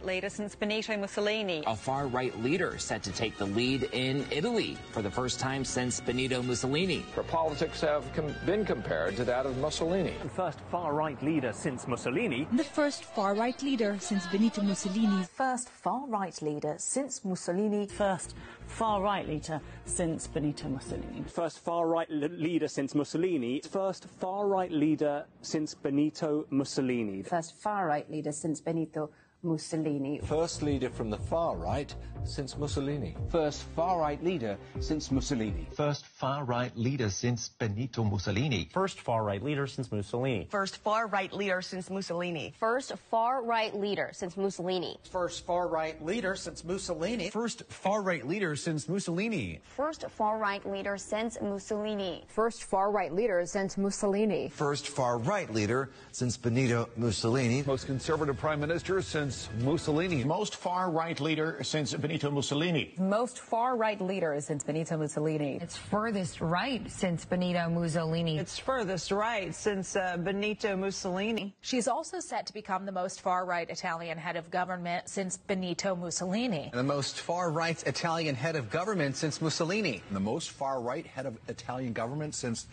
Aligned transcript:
Far-right 0.00 0.14
leader 0.14 0.30
since 0.30 0.54
Benito 0.54 0.96
Mussolini. 0.96 1.62
A 1.66 1.76
far 1.76 2.06
right 2.06 2.36
leader 2.42 2.78
set 2.78 3.02
to 3.02 3.12
take 3.12 3.36
the 3.38 3.46
lead 3.46 3.88
in 3.92 4.24
Italy 4.30 4.76
for 4.92 5.02
the 5.02 5.10
first 5.10 5.38
time 5.40 5.64
since 5.64 6.00
Benito 6.00 6.42
Mussolini. 6.42 7.04
Her 7.14 7.22
politics 7.22 7.80
have 7.82 8.04
com- 8.14 8.34
been 8.46 8.64
compared 8.64 9.16
to 9.16 9.24
that 9.24 9.46
of 9.46 9.56
Mussolini. 9.58 10.14
the 10.22 10.28
first 10.30 10.58
far-right 10.70 11.22
leader 11.22 11.52
since 11.52 11.86
Mussolini. 11.86 12.46
the 12.52 12.64
first 12.64 13.04
far-right 13.04 13.62
leader 13.62 13.96
since 14.00 14.26
Benito 14.28 14.62
Mussolini. 14.62 15.24
first 15.24 15.68
far-right 15.68 16.40
leader 16.42 16.74
since 16.78 17.24
Mussolini. 17.24 17.86
first 17.86 18.34
far-right 18.66 19.26
leader 19.28 19.60
since 19.84 20.26
Benito 20.28 20.68
Mussolini. 20.68 21.24
First 21.26 21.58
far-right 21.58 22.10
le- 22.10 22.28
leader 22.28 22.68
since 22.68 22.94
Mussolini. 22.94 23.60
First 23.70 24.06
far-right 24.06 24.70
leader 24.72 25.26
since 25.42 25.74
Benito 25.74 26.46
Mussolini. 26.50 27.22
First 27.22 27.54
far-right 27.60 28.10
leader 28.10 28.32
since 28.32 28.60
Benito 28.60 29.10
Mussolini. 29.42 30.20
First 30.24 30.62
leader 30.62 30.90
from 30.90 31.10
the 31.10 31.16
far 31.16 31.56
right 31.56 31.94
since 32.24 32.56
Mussolini. 32.58 33.16
First 33.30 33.62
far-right 33.74 34.22
leader 34.22 34.58
since 34.80 35.10
Mussolini. 35.10 35.66
First 35.74 36.04
far-right 36.06 36.76
leader 36.76 37.08
since 37.08 37.48
Benito 37.48 38.04
Mussolini. 38.04 38.68
First 38.72 39.00
far-right 39.00 39.42
leader 39.42 39.66
since 39.66 39.90
Mussolini. 39.90 40.46
First 40.50 40.76
far 40.78 41.06
right 41.06 41.32
leader 41.32 41.62
since 41.62 41.88
Mussolini. 41.88 42.54
First 42.58 42.92
far 43.10 43.42
right 43.42 43.74
leader 43.74 44.10
since 44.12 44.36
Mussolini. 44.36 44.98
First 45.06 45.44
far-right 45.46 46.00
leader 46.02 46.34
since 46.34 46.66
Mussolini. 46.66 47.30
First 47.30 47.64
far-right 47.70 48.28
leader 48.28 48.56
since 48.56 48.88
Mussolini. 48.88 49.60
First 49.62 50.10
far 50.10 50.38
right 50.38 50.66
leader 50.66 50.98
since 50.98 51.40
Mussolini. 51.40 52.24
First 52.28 52.64
far-right 52.64 53.14
leader 53.14 53.46
since 53.46 53.78
Mussolini. 53.78 54.48
First 54.50 54.88
far-right 54.88 55.52
leader 55.52 55.90
since 56.12 56.36
Benito 56.36 56.88
Mussolini. 56.96 57.62
Most 57.66 57.86
conservative 57.86 58.36
prime 58.36 58.60
minister 58.60 59.00
since 59.00 59.29
Mussolini. 59.62 60.24
Most 60.24 60.56
far-right 60.56 61.20
leader 61.20 61.58
since 61.62 61.94
Benito 61.94 62.30
Mussolini. 62.30 62.94
Most 62.98 63.38
far-right 63.38 64.00
leader 64.00 64.40
since 64.40 64.64
Benito 64.64 64.96
Mussolini. 64.96 65.58
It's 65.60 65.76
furthest 65.76 66.40
right 66.40 66.82
since 66.90 67.24
Benito 67.24 67.68
Mussolini. 67.68 68.38
It's 68.38 68.58
furthest 68.58 69.10
right 69.10 69.54
since 69.54 69.96
uh, 69.96 70.16
Benito 70.16 70.76
Mussolini. 70.76 71.54
She's 71.60 71.88
also 71.88 72.20
set 72.20 72.46
to 72.46 72.52
become 72.52 72.86
the 72.86 72.92
most 72.92 73.20
far-right 73.20 73.70
Italian 73.70 74.18
head 74.18 74.36
of 74.36 74.50
government 74.50 75.08
since 75.08 75.36
Benito 75.36 75.94
Mussolini. 75.94 76.70
The 76.72 76.82
most 76.82 77.20
far-right 77.20 77.82
Italian 77.86 78.34
head 78.34 78.56
of 78.56 78.70
government 78.70 79.16
since 79.16 79.40
Mussolini. 79.40 80.02
The 80.10 80.20
most 80.20 80.50
far-right 80.50 81.06
head 81.06 81.26
of 81.26 81.38
Italian 81.48 81.92
government 81.92 82.34
since 82.34 82.66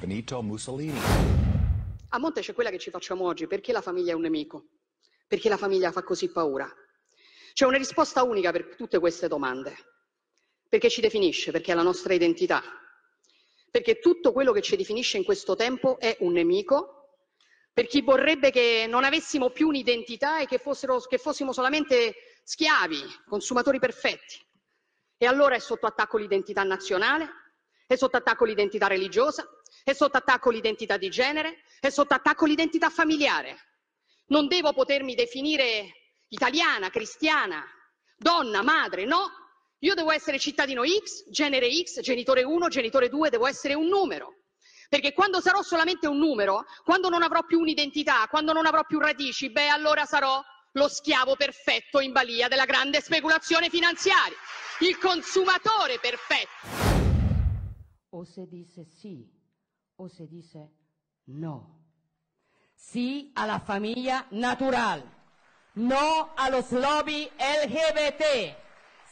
Benito 0.00 0.42
Mussolini. 0.42 1.00
A 2.10 2.18
monte 2.18 2.40
c'è 2.40 2.54
quella 2.54 2.70
che 2.70 2.78
ci 2.78 2.90
facciamo 2.90 3.24
oggi. 3.24 3.46
Perché 3.46 3.72
la 3.72 3.82
famiglia 3.82 4.12
è 4.12 4.14
un 4.14 4.22
nemico? 4.22 4.64
Perché 5.28 5.50
la 5.50 5.58
famiglia 5.58 5.92
fa 5.92 6.02
così 6.02 6.30
paura? 6.30 6.66
C'è 7.52 7.66
una 7.66 7.76
risposta 7.76 8.22
unica 8.22 8.50
per 8.50 8.74
tutte 8.76 8.98
queste 8.98 9.28
domande. 9.28 9.76
Perché 10.66 10.88
ci 10.88 11.02
definisce, 11.02 11.50
perché 11.50 11.72
è 11.72 11.74
la 11.74 11.82
nostra 11.82 12.14
identità. 12.14 12.62
Perché 13.70 13.98
tutto 13.98 14.32
quello 14.32 14.52
che 14.52 14.62
ci 14.62 14.74
definisce 14.74 15.18
in 15.18 15.24
questo 15.24 15.54
tempo 15.54 15.98
è 15.98 16.16
un 16.20 16.32
nemico. 16.32 17.18
Per 17.74 17.86
chi 17.86 18.00
vorrebbe 18.00 18.50
che 18.50 18.86
non 18.88 19.04
avessimo 19.04 19.50
più 19.50 19.68
un'identità 19.68 20.40
e 20.40 20.46
che, 20.46 20.56
fossero, 20.56 20.98
che 21.00 21.18
fossimo 21.18 21.52
solamente 21.52 22.14
schiavi, 22.42 23.02
consumatori 23.28 23.78
perfetti. 23.78 24.42
E 25.18 25.26
allora 25.26 25.56
è 25.56 25.58
sotto 25.58 25.86
attacco 25.86 26.16
l'identità 26.16 26.62
nazionale, 26.62 27.28
è 27.86 27.96
sotto 27.96 28.16
attacco 28.16 28.46
l'identità 28.46 28.86
religiosa, 28.86 29.46
è 29.84 29.92
sotto 29.92 30.16
attacco 30.16 30.50
l'identità 30.50 30.96
di 30.96 31.10
genere, 31.10 31.64
è 31.80 31.90
sotto 31.90 32.14
attacco 32.14 32.46
l'identità 32.46 32.88
familiare. 32.88 33.67
Non 34.28 34.46
devo 34.46 34.72
potermi 34.72 35.14
definire 35.14 35.92
italiana, 36.28 36.90
cristiana, 36.90 37.64
donna, 38.16 38.62
madre, 38.62 39.04
no. 39.04 39.30
Io 39.80 39.94
devo 39.94 40.10
essere 40.10 40.38
cittadino 40.38 40.82
X, 40.84 41.30
genere 41.30 41.70
X, 41.70 42.00
genitore 42.00 42.42
1, 42.42 42.68
genitore 42.68 43.08
2, 43.08 43.30
devo 43.30 43.46
essere 43.46 43.74
un 43.74 43.86
numero. 43.86 44.34
Perché 44.88 45.12
quando 45.12 45.40
sarò 45.40 45.62
solamente 45.62 46.06
un 46.06 46.18
numero, 46.18 46.64
quando 46.84 47.08
non 47.08 47.22
avrò 47.22 47.44
più 47.44 47.60
un'identità, 47.60 48.26
quando 48.28 48.52
non 48.52 48.66
avrò 48.66 48.84
più 48.84 48.98
radici, 48.98 49.50
beh 49.50 49.68
allora 49.68 50.04
sarò 50.04 50.42
lo 50.72 50.88
schiavo 50.88 51.36
perfetto 51.36 52.00
in 52.00 52.12
balia 52.12 52.48
della 52.48 52.64
grande 52.64 53.00
speculazione 53.00 53.68
finanziaria, 53.68 54.36
il 54.80 54.98
consumatore 54.98 55.98
perfetto. 56.00 56.86
O 58.10 58.24
se 58.24 58.46
dice 58.46 58.84
sí 58.84 59.26
o 59.96 60.08
se 60.08 60.26
dice 60.26 60.70
no. 61.24 61.77
Sí 62.78 63.32
a 63.34 63.46
la 63.46 63.60
familia 63.60 64.26
natural. 64.30 65.04
No 65.74 66.32
a 66.36 66.48
los 66.48 66.70
lobby 66.70 67.28
LGBT. 67.38 68.56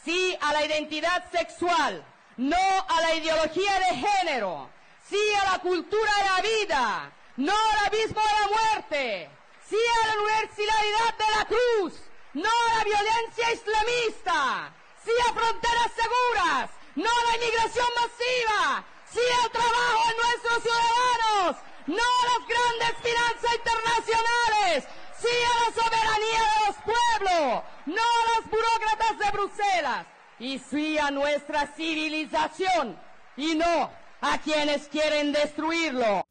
Sí 0.04 0.38
a 0.40 0.52
la 0.52 0.64
identidad 0.64 1.30
sexual. 1.32 2.04
No 2.36 2.56
a 2.56 3.00
la 3.00 3.14
ideología 3.16 3.78
de 3.80 3.96
género. 3.96 4.70
Sí 5.08 5.20
a 5.42 5.52
la 5.52 5.58
cultura 5.58 6.10
de 6.18 6.24
la 6.24 6.40
vida. 6.42 7.12
No 7.36 7.52
al 7.52 7.86
abismo 7.86 8.20
de 8.20 8.40
la 8.40 8.48
muerte. 8.48 9.30
Sí 9.68 9.76
a 9.76 10.06
la 10.06 10.22
universalidad 10.22 11.18
de 11.18 11.36
la 11.36 11.44
cruz. 11.44 12.00
No 12.34 12.48
a 12.48 12.78
la 12.78 12.84
violencia 12.84 13.52
islamista. 13.52 14.72
Sí 15.04 15.10
a 15.28 15.32
fronteras 15.34 15.90
seguras. 15.92 16.70
No 16.94 17.10
a 17.10 17.30
la 17.30 17.36
inmigración 17.36 17.86
masiva. 17.96 18.84
Sí 19.12 19.20
al 19.42 19.50
trabajo 19.50 20.08
de 20.08 20.16
nuestros 20.22 20.62
ciudadanos. 20.62 21.56
No 21.86 21.94
a 21.94 22.24
las 22.26 22.48
grandes 22.48 22.94
finanzas 23.00 23.54
internacionales. 23.54 24.84
Sí 25.20 25.28
a 25.28 25.54
la 25.64 25.82
soberanía 25.82 26.42
de 26.52 26.66
los 26.66 26.76
pueblos. 26.84 27.64
No 27.86 28.02
a 28.02 28.40
las 28.40 28.50
burócratas 28.50 29.18
de 29.18 29.30
Bruselas. 29.30 30.06
Y 30.38 30.58
sí 30.58 30.98
a 30.98 31.10
nuestra 31.10 31.66
civilización. 31.76 32.98
Y 33.36 33.54
no 33.54 33.90
a 34.20 34.38
quienes 34.38 34.88
quieren 34.88 35.32
destruirlo. 35.32 36.26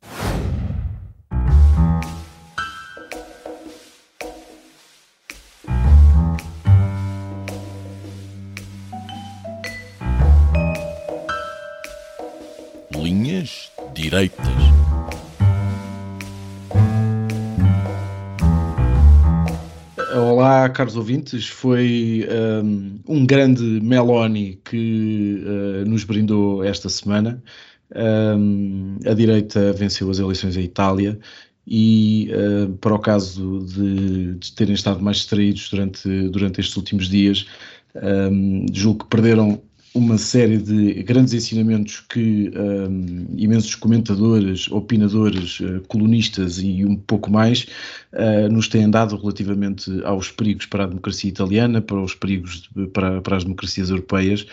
Linhas 12.91 13.72
Direitas. 13.93 14.84
Olá, 20.18 20.70
caros 20.70 20.96
ouvintes. 20.96 21.46
Foi 21.46 22.26
um, 22.64 23.00
um 23.06 23.26
grande 23.26 23.62
Meloni 23.81 24.62
que 24.64 25.44
uh, 25.44 25.90
nos 25.90 26.06
brindou 26.06 26.64
esta 26.64 26.88
semana. 26.88 27.44
Um, 27.94 28.98
a 29.06 29.14
direita 29.14 29.74
venceu 29.74 30.09
as 30.09 30.18
eleições 30.18 30.56
em 30.56 30.62
Itália 30.62 31.20
e, 31.68 32.31
uh, 32.31 32.72
para 32.78 32.94
o 32.96 33.00
caso 33.00 33.59
de, 33.66 34.35
de, 34.35 34.53
terem 34.53 34.73
estado 34.73 35.02
mais 35.03 35.17
distraídos 35.17 35.70
durante, 35.70 36.29
durante 36.29 36.61
estes 36.61 36.78
últimos 36.78 37.09
dias, 37.09 37.46
um, 38.32 38.66
julgo 38.72 39.03
que 39.03 39.09
perderam 39.09 39.61
uma 39.96 40.18
série 40.18 40.58
de 40.58 41.02
grandes 41.03 41.34
ensinamentos 41.34 42.02
que 42.02 42.52
um, 42.53 43.28
imensos 43.38 43.76
comentadores, 43.76 44.70
opinadores, 44.70 45.62
uh, 45.62 45.82
colunistas 45.88 46.59
e 46.59 46.84
um 46.84 46.97
pouco 46.97 47.32
mais 47.32 47.66
uh, 48.12 48.52
nos 48.52 48.68
têm 48.68 48.90
dado 48.90 49.16
relativamente 49.16 49.90
aos 50.03 50.30
perigos 50.30 50.66
para 50.66 50.84
a 50.84 50.88
democracia 50.88 51.30
italiana, 51.30 51.82
para 51.82 52.02
os 52.02 52.14
perigos 52.14 52.70
de, 52.76 52.88
para, 52.88 53.22
para, 53.22 53.38
as 53.38 53.46
democracias 53.46 53.90
europeias, 53.90 54.46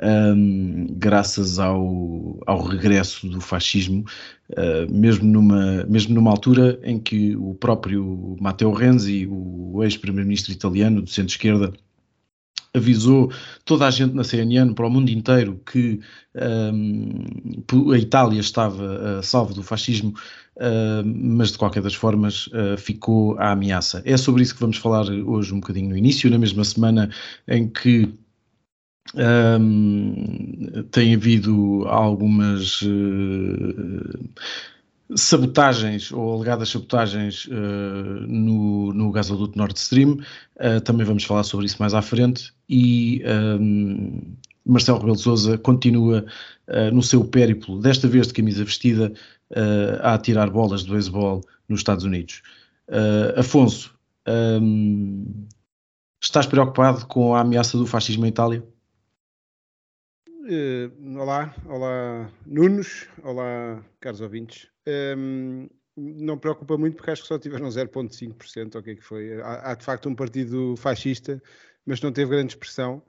um, 0.00 0.86
graças 0.92 1.58
ao, 1.58 2.38
ao 2.46 2.62
regresso 2.62 3.28
do 3.28 3.40
fascismo, 3.40 4.04
uh, 4.50 4.94
mesmo, 4.94 5.24
numa, 5.24 5.84
mesmo 5.88 6.14
numa 6.14 6.30
altura 6.30 6.78
em 6.84 7.00
que 7.00 7.34
o 7.34 7.52
próprio 7.54 8.36
Matteo 8.40 8.72
Renzi, 8.72 9.26
o 9.28 9.82
ex-primeiro-ministro 9.82 10.52
italiano 10.52 11.02
do 11.02 11.10
centro-esquerda, 11.10 11.72
avisou 12.74 13.32
toda 13.64 13.86
a 13.86 13.90
gente 13.90 14.14
na 14.14 14.24
CNN 14.24 14.74
para 14.74 14.86
o 14.86 14.90
mundo 14.90 15.08
inteiro 15.10 15.60
que 15.64 16.00
um, 16.72 17.92
a 17.92 17.98
Itália 17.98 18.40
estava 18.40 19.18
uh, 19.18 19.22
salvo 19.22 19.54
do 19.54 19.62
fascismo, 19.62 20.12
uh, 20.56 21.04
mas 21.04 21.52
de 21.52 21.58
qualquer 21.58 21.82
das 21.82 21.94
formas 21.94 22.48
uh, 22.48 22.76
ficou 22.76 23.38
a 23.38 23.52
ameaça. 23.52 24.02
É 24.04 24.16
sobre 24.16 24.42
isso 24.42 24.54
que 24.54 24.60
vamos 24.60 24.76
falar 24.76 25.08
hoje 25.08 25.54
um 25.54 25.60
bocadinho 25.60 25.90
no 25.90 25.96
início, 25.96 26.28
na 26.28 26.38
mesma 26.38 26.64
semana 26.64 27.08
em 27.46 27.68
que 27.68 28.12
um, 29.14 30.82
tem 30.90 31.14
havido 31.14 31.84
algumas 31.86 32.80
sabotagens 35.14 36.10
ou 36.12 36.34
alegadas 36.34 36.70
sabotagens 36.70 37.46
uh, 37.46 38.26
no, 38.26 38.92
no 38.92 39.12
gasoduto 39.12 39.56
Nord 39.58 39.78
Stream. 39.78 40.18
Uh, 40.56 40.80
também 40.82 41.06
vamos 41.06 41.24
falar 41.24 41.44
sobre 41.44 41.66
isso 41.66 41.76
mais 41.78 41.94
à 41.94 42.02
frente. 42.02 42.53
E 42.68 43.22
um, 43.26 44.36
Marcelo 44.64 44.98
Rebelo 44.98 45.16
de 45.16 45.22
Sousa 45.22 45.58
continua 45.58 46.24
uh, 46.68 46.94
no 46.94 47.02
seu 47.02 47.24
périplo, 47.24 47.80
desta 47.80 48.08
vez 48.08 48.28
de 48.28 48.34
camisa 48.34 48.64
vestida, 48.64 49.12
a 50.00 50.14
atirar 50.14 50.50
bolas 50.50 50.82
de 50.82 50.90
beisebol 50.90 51.40
nos 51.68 51.80
Estados 51.80 52.02
Unidos. 52.02 52.42
Afonso, 53.36 53.94
um, 54.26 55.46
estás 56.20 56.46
preocupado 56.46 57.06
com 57.06 57.34
a 57.34 57.40
ameaça 57.40 57.76
do 57.76 57.86
fascismo 57.86 58.24
em 58.24 58.30
Itália? 58.30 58.64
Uh, 60.28 61.18
olá, 61.18 61.54
olá 61.66 62.30
Nunos, 62.46 63.06
olá 63.22 63.82
caros 64.00 64.20
ouvintes. 64.20 64.68
Um, 64.86 65.68
não 65.96 66.36
preocupa 66.36 66.76
muito 66.76 66.96
porque 66.96 67.10
acho 67.10 67.22
que 67.22 67.28
só 67.28 67.38
tiveram 67.38 67.68
0,5%, 67.68 68.74
ou 68.74 68.80
o 68.80 68.84
que 68.84 68.90
é 68.90 68.94
que 68.94 69.02
foi. 69.02 69.40
Há, 69.40 69.70
há, 69.70 69.74
de 69.74 69.84
facto 69.84 70.08
um 70.08 70.14
partido 70.14 70.74
fascista, 70.76 71.42
mas 71.86 72.00
não 72.00 72.12
teve 72.12 72.30
grande 72.30 72.52
expressão, 72.52 73.02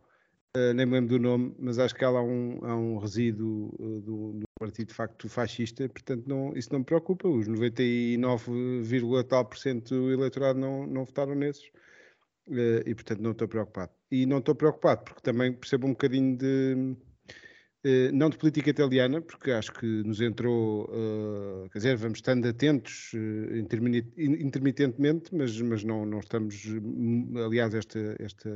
uh, 0.56 0.74
nem 0.74 0.86
me 0.86 0.94
lembro 0.94 1.18
do 1.18 1.20
nome, 1.20 1.56
mas 1.60 1.80
acho 1.80 1.96
que 1.96 2.04
há 2.04 2.10
lá 2.10 2.22
um, 2.22 2.60
há 2.64 2.76
um 2.76 2.98
resíduo 2.98 3.74
uh, 3.80 4.02
do, 4.02 4.34
do, 4.34 4.46
partido 4.60 4.88
de 4.88 4.94
facto 4.94 5.28
fascista, 5.30 5.88
portanto 5.90 6.26
não, 6.28 6.54
isso 6.56 6.72
não 6.72 6.80
me 6.80 6.86
preocupa. 6.86 7.28
Os 7.28 7.48
99, 7.48 9.24
tal 9.28 9.46
por 9.46 9.58
cento 9.58 9.96
do 9.96 10.12
eleitorado 10.12 10.60
não, 10.60 10.88
não 10.88 11.06
votaram 11.06 11.36
nesses. 11.36 11.66
Uh, 12.48 12.86
e 12.86 12.94
portanto 12.94 13.22
não 13.22 13.32
estou 13.32 13.48
preocupado. 13.48 13.92
E 14.12 14.26
não 14.26 14.38
estou 14.38 14.56
preocupado 14.56 15.04
porque 15.04 15.22
também 15.22 15.52
percebo 15.52 15.88
um 15.88 15.92
bocadinho 15.92 16.38
de, 16.38 16.96
não 18.14 18.30
de 18.32 18.38
política 18.38 18.72
italiana, 18.72 19.22
porque 19.22 19.52
acho 19.52 19.72
que 19.72 19.86
nos 19.86 20.20
entrou, 20.20 20.86
uh, 20.86 21.70
quer 21.70 21.78
dizer, 21.78 21.98
vamos 21.98 22.18
estando 22.18 22.48
atentos 22.48 23.12
uh, 23.14 23.56
intermitentemente, 24.18 25.36
mas, 25.36 25.60
mas 25.62 25.84
não, 25.84 26.04
não 26.04 26.20
estamos, 26.20 26.66
aliás, 27.46 27.76
esta, 27.76 28.16
esta, 28.20 28.50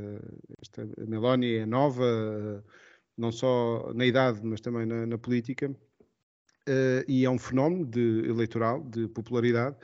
esta 0.62 0.88
Meloni 1.06 1.58
é 1.58 1.66
nova, 1.66 2.64
não 3.16 3.32
só 3.32 3.92
na 3.94 4.06
idade, 4.06 4.40
mas 4.44 4.62
também 4.62 4.88
na, 4.88 5.06
na 5.06 5.18
política, 5.18 5.74
e 7.08 7.26
é 7.26 7.30
um 7.30 7.40
fenómeno 7.40 7.86
de, 7.86 8.24
eleitoral, 8.28 8.84
de 8.84 9.08
popularidade, 9.08 9.76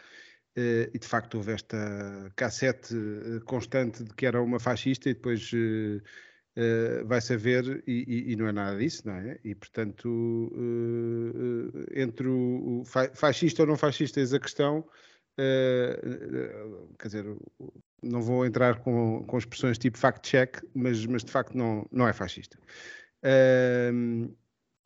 e 0.56 0.98
de 0.98 1.08
facto 1.08 1.36
houve 1.36 1.52
esta 1.52 2.32
cassete 2.36 2.96
constante 3.46 4.04
de 4.04 4.14
que 4.14 4.26
era 4.26 4.42
uma 4.42 4.60
fascista 4.60 5.10
e 5.10 5.14
depois 5.14 5.52
vai 7.06 7.20
saber, 7.20 7.84
e, 7.86 8.32
e, 8.32 8.36
não 8.36 8.48
é 8.48 8.52
nada 8.52 8.78
disso, 8.78 9.04
não 9.06 9.14
é? 9.14 9.38
E, 9.44 9.54
portanto, 9.54 10.06
uh, 10.08 11.86
entre 11.94 12.28
o, 12.28 12.82
o, 12.82 12.86
fascista 12.86 13.64
ou 13.64 13.68
não 13.68 13.78
fascista, 13.78 14.20
eis 14.20 14.34
a 14.34 14.40
questão, 14.40 14.86
quer 16.98 17.08
dizer, 17.08 17.26
não 18.02 18.22
vou 18.22 18.46
entrar 18.46 18.80
com, 18.80 19.24
com 19.26 19.38
expressões 19.38 19.78
tipo 19.78 19.98
fact-check, 19.98 20.62
mas, 20.74 21.06
mas 21.06 21.26
de 21.26 21.32
facto 21.32 21.58
não, 21.58 21.86
não 21.92 22.08
é 22.08 22.14
fascista. 22.14 22.58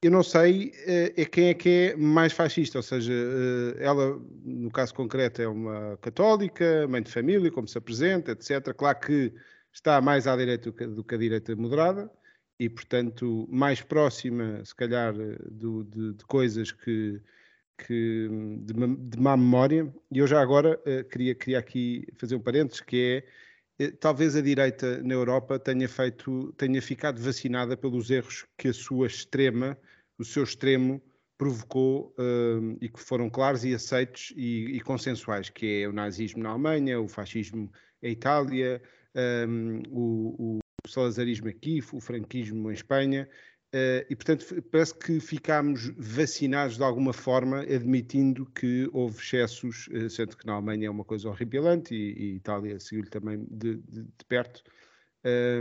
eu 0.01 0.09
não 0.09 0.23
sei 0.23 0.71
é 0.87 1.23
quem 1.25 1.49
é 1.49 1.53
que 1.53 1.69
é 1.69 1.95
mais 1.95 2.33
fascista, 2.33 2.79
ou 2.79 2.83
seja, 2.83 3.13
ela, 3.77 4.19
no 4.43 4.71
caso 4.71 4.95
concreto, 4.95 5.39
é 5.39 5.47
uma 5.47 5.97
católica, 5.97 6.87
mãe 6.87 7.03
de 7.03 7.11
família, 7.11 7.51
como 7.51 7.67
se 7.67 7.77
apresenta, 7.77 8.31
etc. 8.31 8.73
Claro 8.73 8.99
que 9.01 9.31
está 9.73 10.01
mais 10.01 10.27
à 10.27 10.35
direita 10.35 10.71
do 10.71 11.03
que 11.03 11.15
a 11.15 11.17
direita 11.17 11.55
moderada 11.55 12.11
e, 12.59 12.69
portanto, 12.69 13.47
mais 13.49 13.81
próxima, 13.81 14.63
se 14.65 14.75
calhar, 14.75 15.13
do, 15.49 15.83
de, 15.85 16.13
de, 16.13 16.25
coisas 16.25 16.71
que, 16.71 17.21
que 17.77 18.27
de, 18.61 18.73
de, 18.73 19.19
má 19.19 19.37
memória. 19.37 19.91
E 20.11 20.19
eu 20.19 20.27
já 20.27 20.41
agora 20.41 20.79
uh, 20.79 21.03
queria, 21.05 21.33
queria 21.33 21.59
aqui 21.59 22.05
fazer 22.17 22.35
um 22.35 22.41
parênteses, 22.41 22.81
que 22.81 23.23
é 23.79 23.85
uh, 23.85 23.97
talvez 23.97 24.35
a 24.35 24.41
direita 24.41 25.01
na 25.01 25.13
Europa 25.13 25.57
tenha 25.57 25.87
feito, 25.87 26.51
tenha 26.57 26.81
ficado 26.81 27.21
vacinada 27.21 27.77
pelos 27.77 28.11
erros 28.11 28.45
que 28.57 28.67
a 28.67 28.73
sua 28.73 29.07
extrema, 29.07 29.77
o 30.17 30.25
seu 30.25 30.43
extremo, 30.43 31.01
provocou 31.37 32.13
uh, 32.19 32.77
e 32.81 32.89
que 32.89 32.99
foram 32.99 33.29
claros 33.29 33.63
e 33.63 33.73
aceitos 33.73 34.33
e, 34.35 34.75
e, 34.75 34.81
consensuais, 34.81 35.49
que 35.49 35.83
é 35.83 35.87
o 35.87 35.93
nazismo 35.93 36.43
na 36.43 36.49
Alemanha, 36.49 36.99
o 36.99 37.07
fascismo 37.07 37.71
em 38.03 38.11
Itália, 38.11 38.81
um, 39.15 39.81
o, 39.89 40.59
o 40.85 40.87
salazarismo 40.87 41.47
aqui, 41.47 41.81
o 41.93 41.99
franquismo 41.99 42.69
em 42.69 42.73
Espanha, 42.73 43.27
uh, 43.73 44.05
e 44.09 44.15
portanto 44.15 44.45
parece 44.71 44.97
que 44.97 45.19
ficámos 45.19 45.91
vacinados 45.97 46.77
de 46.77 46.83
alguma 46.83 47.13
forma, 47.13 47.61
admitindo 47.61 48.45
que 48.45 48.89
houve 48.93 49.17
excessos, 49.19 49.87
uh, 49.87 50.09
sendo 50.09 50.37
que 50.37 50.45
na 50.45 50.53
Alemanha 50.53 50.87
é 50.87 50.89
uma 50.89 51.05
coisa 51.05 51.29
horripilante 51.29 51.93
e, 51.93 52.13
e 52.13 52.35
Itália 52.35 52.79
seguiu-lhe 52.79 53.09
também 53.09 53.45
de, 53.49 53.77
de, 53.77 54.03
de 54.03 54.25
perto, 54.27 54.63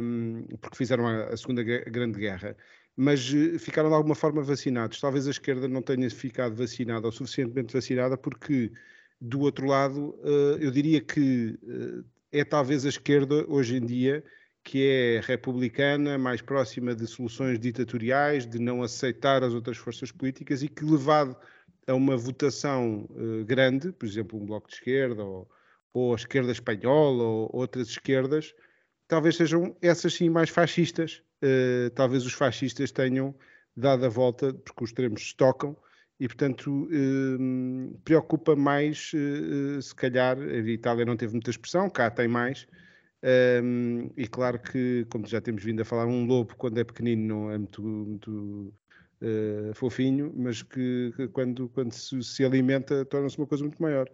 um, 0.02 0.44
porque 0.60 0.76
fizeram 0.76 1.06
a, 1.06 1.24
a 1.28 1.36
Segunda 1.36 1.62
Grande 1.62 2.18
Guerra 2.18 2.56
mas 3.00 3.32
uh, 3.32 3.56
ficaram 3.60 3.88
de 3.90 3.94
alguma 3.94 4.16
forma 4.16 4.42
vacinados. 4.42 5.00
Talvez 5.00 5.28
a 5.28 5.30
esquerda 5.30 5.68
não 5.68 5.80
tenha 5.80 6.10
ficado 6.10 6.56
vacinada 6.56 7.06
ou 7.06 7.12
suficientemente 7.12 7.72
vacinada, 7.72 8.16
porque 8.18 8.72
do 9.20 9.40
outro 9.40 9.66
lado, 9.66 10.16
eu 10.60 10.70
diria 10.70 11.00
que 11.00 11.58
é 12.32 12.44
talvez 12.44 12.84
a 12.84 12.88
esquerda 12.88 13.44
hoje 13.48 13.76
em 13.76 13.84
dia 13.84 14.24
que 14.68 14.86
é 14.86 15.20
republicana, 15.24 16.18
mais 16.18 16.42
próxima 16.42 16.94
de 16.94 17.06
soluções 17.06 17.58
ditatoriais, 17.58 18.46
de 18.46 18.58
não 18.58 18.82
aceitar 18.82 19.42
as 19.42 19.54
outras 19.54 19.78
forças 19.78 20.12
políticas 20.12 20.62
e 20.62 20.68
que 20.68 20.84
levado 20.84 21.34
a 21.86 21.94
uma 21.94 22.18
votação 22.18 23.08
uh, 23.10 23.44
grande, 23.46 23.90
por 23.92 24.04
exemplo, 24.04 24.38
um 24.38 24.44
bloco 24.44 24.68
de 24.68 24.74
esquerda 24.74 25.24
ou, 25.24 25.48
ou 25.94 26.12
a 26.12 26.16
esquerda 26.16 26.52
espanhola 26.52 27.22
ou 27.22 27.50
outras 27.50 27.88
esquerdas, 27.88 28.54
talvez 29.06 29.36
sejam 29.36 29.74
essas 29.80 30.12
sim 30.12 30.28
mais 30.28 30.50
fascistas. 30.50 31.22
Uh, 31.42 31.88
talvez 31.94 32.26
os 32.26 32.34
fascistas 32.34 32.92
tenham 32.92 33.34
dado 33.74 34.04
a 34.04 34.08
volta, 34.10 34.52
porque 34.52 34.84
os 34.84 34.90
extremos 34.90 35.28
se 35.28 35.34
tocam, 35.34 35.74
e, 36.20 36.26
portanto, 36.26 36.88
eh, 36.90 37.96
preocupa 38.04 38.56
mais, 38.56 39.12
eh, 39.14 39.80
se 39.80 39.94
calhar, 39.94 40.36
a 40.38 40.56
Itália 40.68 41.04
não 41.04 41.16
teve 41.16 41.32
muita 41.32 41.50
expressão, 41.50 41.88
cá 41.88 42.10
tem 42.10 42.26
mais, 42.26 42.66
eh, 43.22 43.60
e 44.16 44.26
claro 44.26 44.58
que, 44.58 45.06
como 45.10 45.26
já 45.26 45.40
temos 45.40 45.62
vindo 45.62 45.80
a 45.80 45.84
falar, 45.84 46.06
um 46.06 46.26
lobo, 46.26 46.56
quando 46.56 46.78
é 46.78 46.84
pequenino, 46.84 47.22
não 47.26 47.50
é 47.52 47.58
muito, 47.58 47.82
muito 47.82 48.74
uh, 49.22 49.74
fofinho, 49.74 50.32
mas 50.36 50.62
que, 50.62 51.12
que, 51.16 51.28
quando, 51.28 51.68
quando 51.68 51.92
se, 51.92 52.22
se 52.22 52.44
alimenta, 52.44 53.04
torna-se 53.04 53.38
uma 53.38 53.46
coisa 53.46 53.64
muito 53.64 53.80
maior. 53.80 54.08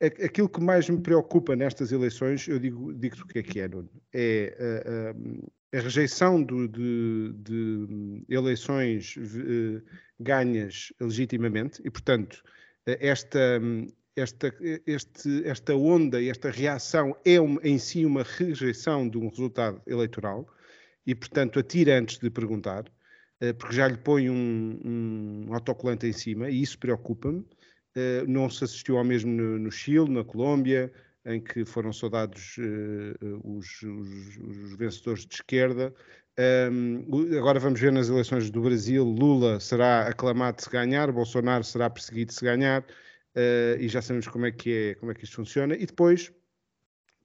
Aquilo 0.00 0.48
que 0.48 0.60
mais 0.60 0.88
me 0.90 1.00
preocupa 1.00 1.56
nestas 1.56 1.90
eleições, 1.90 2.46
eu 2.48 2.58
digo, 2.58 2.92
digo 2.92 3.16
o 3.22 3.26
que 3.26 3.38
é 3.38 3.42
que 3.42 3.60
é, 3.60 3.68
Nuno, 3.68 3.88
é 4.12 5.14
a 5.74 5.80
rejeição 5.80 6.42
do, 6.42 6.68
de, 6.68 7.32
de, 7.38 8.24
eleições 8.28 9.16
uh, 9.16 9.82
ganhas 10.18 10.92
legitimamente 11.00 11.80
e, 11.84 11.90
portanto, 11.90 12.42
esta, 12.86 13.60
esta, 14.14 14.54
este, 14.86 15.42
esta 15.44 15.74
onda, 15.74 16.22
esta 16.22 16.50
reação 16.50 17.16
é 17.24 17.40
uma, 17.40 17.60
em 17.62 17.78
si 17.78 18.04
uma 18.04 18.22
rejeição 18.22 19.08
de 19.08 19.18
um 19.18 19.28
resultado 19.28 19.80
eleitoral 19.86 20.46
e, 21.06 21.14
portanto, 21.14 21.58
atira 21.58 21.98
antes 21.98 22.18
de 22.18 22.30
perguntar, 22.30 22.84
uh, 23.42 23.54
porque 23.54 23.74
já 23.74 23.88
lhe 23.88 23.98
põe 23.98 24.28
um, 24.30 24.80
um 25.48 25.54
autocolante 25.54 26.06
em 26.06 26.12
cima 26.12 26.50
e 26.50 26.62
isso 26.62 26.78
preocupa-me. 26.78 27.44
Não 28.26 28.50
se 28.50 28.64
assistiu 28.64 28.98
ao 28.98 29.04
mesmo 29.04 29.30
no, 29.30 29.56
no 29.56 29.70
Chile, 29.70 30.10
na 30.10 30.24
Colômbia, 30.24 30.92
em 31.26 31.40
que 31.40 31.64
foram 31.64 31.92
saudados 31.92 32.56
uh, 32.58 33.40
os, 33.44 33.82
os, 33.82 34.36
os, 34.36 34.76
vencedores 34.76 35.26
de 35.26 35.34
esquerda. 35.34 35.94
Um, 36.36 37.36
agora 37.38 37.60
vamos 37.60 37.80
ver 37.80 37.92
nas 37.92 38.08
eleições 38.08 38.50
do 38.50 38.60
Brasil: 38.60 39.04
Lula 39.04 39.60
será 39.60 40.08
aclamado 40.08 40.60
se 40.60 40.68
ganhar, 40.68 41.10
Bolsonaro 41.12 41.62
será 41.62 41.88
perseguido 41.88 42.32
se 42.32 42.44
ganhar, 42.44 42.82
uh, 42.82 43.78
e 43.78 43.88
já 43.88 44.02
sabemos 44.02 44.26
como 44.26 44.46
é, 44.46 44.50
que 44.50 44.90
é, 44.90 44.94
como 44.96 45.12
é 45.12 45.14
que 45.14 45.24
isto 45.24 45.36
funciona. 45.36 45.74
E 45.74 45.86
depois 45.86 46.32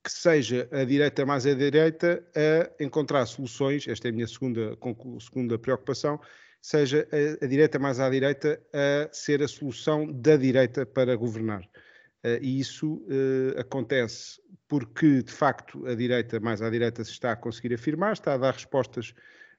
que 0.04 0.12
seja 0.12 0.70
a 0.72 0.84
direita 0.84 1.26
mais 1.26 1.46
a 1.46 1.54
direita 1.54 2.24
a 2.36 2.84
encontrar 2.84 3.26
soluções, 3.26 3.88
esta 3.88 4.08
é 4.08 4.12
a 4.12 4.14
minha 4.14 4.28
segunda, 4.28 4.78
segunda 5.20 5.58
preocupação, 5.58 6.20
seja 6.62 7.08
a, 7.12 7.46
a 7.46 7.48
direita 7.48 7.80
mais 7.80 8.00
à 8.00 8.10
direita 8.10 8.62
a 8.72 9.10
ser 9.12 9.42
a 9.42 9.48
solução 9.48 10.06
da 10.12 10.38
direita 10.38 10.86
para 10.86 11.16
governar. 11.16 11.64
E 12.42 12.60
isso 12.60 13.02
acontece 13.58 14.42
porque, 14.68 15.24
de 15.24 15.32
facto, 15.32 15.86
a 15.88 15.96
direita, 15.96 16.40
mais 16.40 16.62
à 16.62 16.70
direita, 16.70 17.04
se 17.04 17.12
está 17.12 17.32
a 17.32 17.36
conseguir 17.36 17.74
afirmar, 17.74 18.14
está 18.14 18.34
a 18.34 18.38
dar 18.38 18.54
respostas 18.54 19.14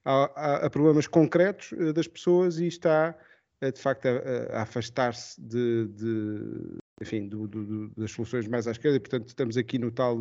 a, 0.04 0.12
a, 0.34 0.66
a 0.66 0.70
problemas 0.70 1.06
concretos 1.06 1.72
das 1.94 2.06
pessoas 2.06 2.58
e 2.58 2.66
está, 2.66 3.16
de 3.60 3.80
facto, 3.80 4.06
a, 4.06 4.58
a 4.58 4.62
afastar-se 4.62 5.40
de, 5.40 5.88
de, 5.88 6.78
enfim, 7.00 7.28
do, 7.28 7.46
do, 7.48 7.88
das 7.96 8.10
soluções 8.10 8.46
mais 8.46 8.68
à 8.68 8.72
esquerda, 8.72 8.98
e 8.98 9.00
portanto 9.00 9.28
estamos 9.28 9.56
aqui 9.56 9.78
no 9.78 9.90
tal, 9.90 10.18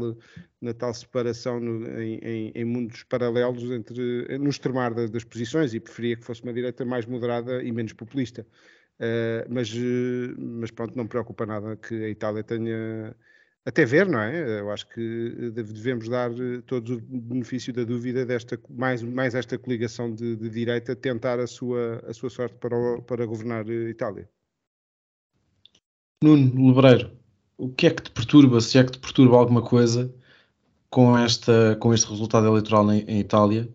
na 0.61 0.73
tal 0.73 0.93
separação 0.93 1.59
no, 1.59 1.85
em, 1.99 2.19
em, 2.19 2.51
em, 2.55 2.65
mundos 2.65 3.03
paralelos 3.03 3.69
entre, 3.69 4.37
no 4.37 4.49
extremar 4.49 4.93
das, 4.93 5.09
das, 5.09 5.23
posições, 5.25 5.73
e 5.73 5.79
preferia 5.79 6.15
que 6.15 6.23
fosse 6.23 6.41
uma 6.41 6.53
direita 6.53 6.85
mais 6.85 7.05
moderada 7.05 7.61
e 7.61 7.71
menos 7.71 7.91
populista. 7.91 8.47
Uh, 8.99 9.47
mas, 9.49 9.73
mas 10.37 10.71
pronto, 10.71 10.95
não 10.95 11.03
me 11.03 11.09
preocupa 11.09 11.45
nada 11.45 11.77
que 11.77 12.03
a 12.03 12.09
Itália 12.09 12.43
tenha 12.43 13.15
até 13.65 13.85
ver, 13.85 14.07
não 14.07 14.19
é? 14.19 14.59
Eu 14.59 14.71
acho 14.71 14.87
que 14.87 15.51
devemos 15.51 16.09
dar 16.09 16.31
todo 16.65 16.95
o 16.95 17.21
benefício 17.21 17.71
da 17.71 17.83
dúvida 17.83 18.25
desta, 18.25 18.59
mais, 18.69 19.01
mais 19.03 19.35
esta 19.35 19.57
coligação 19.57 20.13
de, 20.13 20.35
de 20.35 20.49
direita 20.49 20.95
tentar 20.95 21.39
a 21.39 21.47
sua, 21.47 22.03
a 22.07 22.13
sua 22.13 22.29
sorte 22.29 22.55
para, 22.57 23.01
para 23.01 23.25
governar 23.25 23.65
a 23.67 23.89
Itália. 23.89 24.29
Nuno 26.23 26.67
Lebreiro, 26.69 27.11
o 27.57 27.69
que 27.69 27.87
é 27.87 27.91
que 27.91 28.03
te 28.03 28.11
perturba, 28.11 28.59
se 28.59 28.77
é 28.77 28.83
que 28.83 28.91
te 28.91 28.99
perturba 28.99 29.37
alguma 29.37 29.61
coisa 29.61 30.13
com, 30.89 31.17
esta, 31.17 31.77
com 31.79 31.93
este 31.93 32.09
resultado 32.09 32.47
eleitoral 32.47 32.91
em, 32.91 33.01
em 33.01 33.19
Itália? 33.19 33.69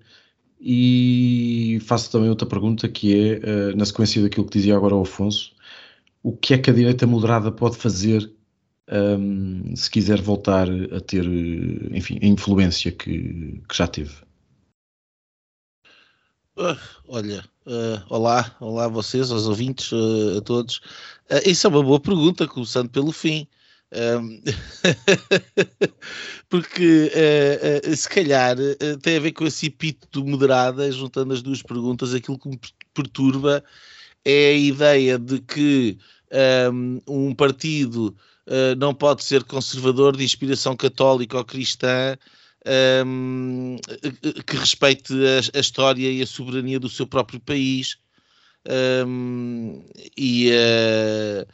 E 0.66 1.78
faço 1.82 2.10
também 2.10 2.30
outra 2.30 2.48
pergunta 2.48 2.88
que 2.88 3.14
é, 3.14 3.72
uh, 3.72 3.76
na 3.76 3.84
sequência 3.84 4.22
daquilo 4.22 4.46
que 4.46 4.56
dizia 4.56 4.74
agora 4.74 4.94
o 4.94 5.02
Afonso, 5.02 5.52
o 6.22 6.34
que 6.34 6.54
é 6.54 6.58
que 6.58 6.70
a 6.70 6.72
direita 6.72 7.06
moderada 7.06 7.52
pode 7.52 7.76
fazer 7.76 8.32
um, 8.90 9.62
ehm, 9.66 9.76
se 9.76 9.90
quiser 9.90 10.22
voltar 10.22 10.66
a 10.70 11.00
ter, 11.00 11.24
enfim, 11.92 12.18
a 12.22 12.26
influência 12.26 12.90
que, 12.90 13.60
que 13.68 13.76
já 13.76 13.86
teve? 13.86 14.14
Uh, 16.56 16.78
olha, 17.08 17.44
uh, 17.66 18.02
olá, 18.08 18.56
olá 18.58 18.86
a 18.86 18.88
vocês, 18.88 19.30
aos 19.30 19.46
ouvintes, 19.46 19.92
uh, 19.92 20.38
a 20.38 20.40
todos. 20.40 20.80
Isso 21.44 21.66
é 21.66 21.70
uma 21.70 21.82
boa 21.82 22.00
pergunta, 22.00 22.48
começando 22.48 22.88
pelo 22.88 23.12
fim. 23.12 23.46
Um, 23.94 24.42
porque 26.50 27.10
se 27.96 28.08
calhar 28.08 28.56
tem 29.02 29.16
a 29.16 29.20
ver 29.20 29.32
com 29.32 29.46
esse 29.46 29.66
epíteto 29.66 30.24
moderada, 30.24 30.90
juntando 30.90 31.32
as 31.32 31.42
duas 31.42 31.62
perguntas, 31.62 32.12
aquilo 32.12 32.38
que 32.38 32.48
me 32.48 32.58
perturba 32.92 33.62
é 34.24 34.48
a 34.48 34.56
ideia 34.56 35.18
de 35.18 35.40
que 35.40 35.98
um, 36.72 37.00
um 37.06 37.34
partido 37.34 38.16
não 38.78 38.94
pode 38.94 39.22
ser 39.22 39.44
conservador 39.44 40.16
de 40.16 40.24
inspiração 40.24 40.76
católica 40.76 41.38
ou 41.38 41.44
cristã 41.44 42.16
um, 43.06 43.76
que 44.46 44.56
respeite 44.56 45.12
a, 45.12 45.58
a, 45.58 45.60
história 45.60 46.10
e 46.10 46.22
a 46.22 46.26
soberania 46.26 46.80
do 46.80 46.88
seu 46.88 47.06
próprio 47.06 47.40
país. 47.40 47.98
Um, 49.06 49.84
e, 50.16 50.50
uh, 50.50 51.46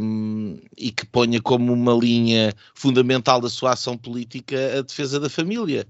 um, 0.00 0.58
e 0.76 0.90
que 0.90 1.04
ponha 1.06 1.40
como 1.40 1.72
uma 1.72 1.92
linha 1.92 2.54
fundamental 2.74 3.40
da 3.40 3.50
sua 3.50 3.72
ação 3.72 3.96
política 3.96 4.78
a 4.78 4.82
defesa 4.82 5.20
da 5.20 5.28
família. 5.28 5.86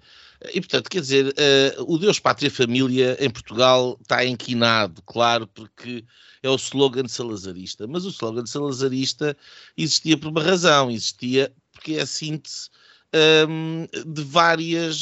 E, 0.54 0.61
portanto, 0.61 0.88
quer 0.88 1.00
dizer, 1.00 1.26
uh, 1.26 1.92
o 1.92 1.99
Deus, 1.99 2.20
Pátria, 2.20 2.50
Família 2.50 3.16
em 3.20 3.28
Portugal 3.28 3.99
está 4.00 4.25
inquinado, 4.25 5.02
claro, 5.02 5.47
porque 5.49 6.04
é 6.42 6.49
o 6.49 6.56
slogan 6.56 7.08
salazarista. 7.08 7.87
Mas 7.87 8.04
o 8.04 8.11
slogan 8.11 8.47
salazarista 8.47 9.37
existia 9.76 10.16
por 10.16 10.28
uma 10.28 10.42
razão, 10.42 10.90
existia 10.90 11.52
porque 11.73 11.94
é 11.94 12.02
a 12.02 12.06
síntese 12.06 12.70
um, 13.49 13.87
de, 14.06 14.23
várias, 14.23 14.97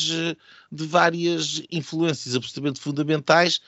de 0.73 0.87
várias 0.87 1.62
influências 1.71 2.35
absolutamente 2.35 2.80
fundamentais 2.80 3.61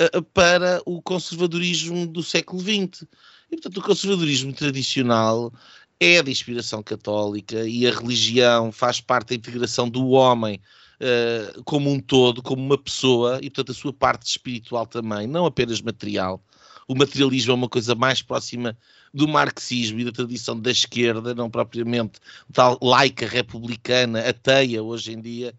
uh, 0.00 0.22
para 0.22 0.80
o 0.86 1.00
conservadorismo 1.02 2.06
do 2.06 2.22
século 2.22 2.60
XX. 2.60 3.04
E, 3.52 3.56
portanto, 3.56 3.76
o 3.76 3.82
conservadorismo 3.82 4.52
tradicional 4.54 5.52
é 6.00 6.22
de 6.22 6.30
inspiração 6.30 6.82
católica 6.82 7.68
e 7.68 7.86
a 7.86 7.92
religião 7.92 8.72
faz 8.72 8.98
parte 8.98 9.28
da 9.28 9.34
integração 9.34 9.88
do 9.88 10.08
homem 10.08 10.58
uh, 10.98 11.62
como 11.62 11.90
um 11.90 12.00
todo, 12.00 12.42
como 12.42 12.62
uma 12.62 12.78
pessoa, 12.78 13.38
e, 13.42 13.50
portanto, 13.50 13.72
a 13.72 13.74
sua 13.74 13.92
parte 13.92 14.26
espiritual 14.26 14.86
também, 14.86 15.26
não 15.26 15.44
apenas 15.44 15.82
material. 15.82 16.42
O 16.88 16.94
materialismo 16.94 17.52
é 17.52 17.54
uma 17.54 17.68
coisa 17.68 17.94
mais 17.94 18.22
próxima 18.22 18.76
do 19.12 19.28
marxismo 19.28 20.00
e 20.00 20.04
da 20.04 20.12
tradição 20.12 20.58
da 20.58 20.70
esquerda, 20.70 21.34
não 21.34 21.50
propriamente 21.50 22.18
tal 22.52 22.78
laica 22.82 23.26
republicana, 23.26 24.26
ateia 24.26 24.82
hoje 24.82 25.12
em 25.12 25.20
dia, 25.20 25.54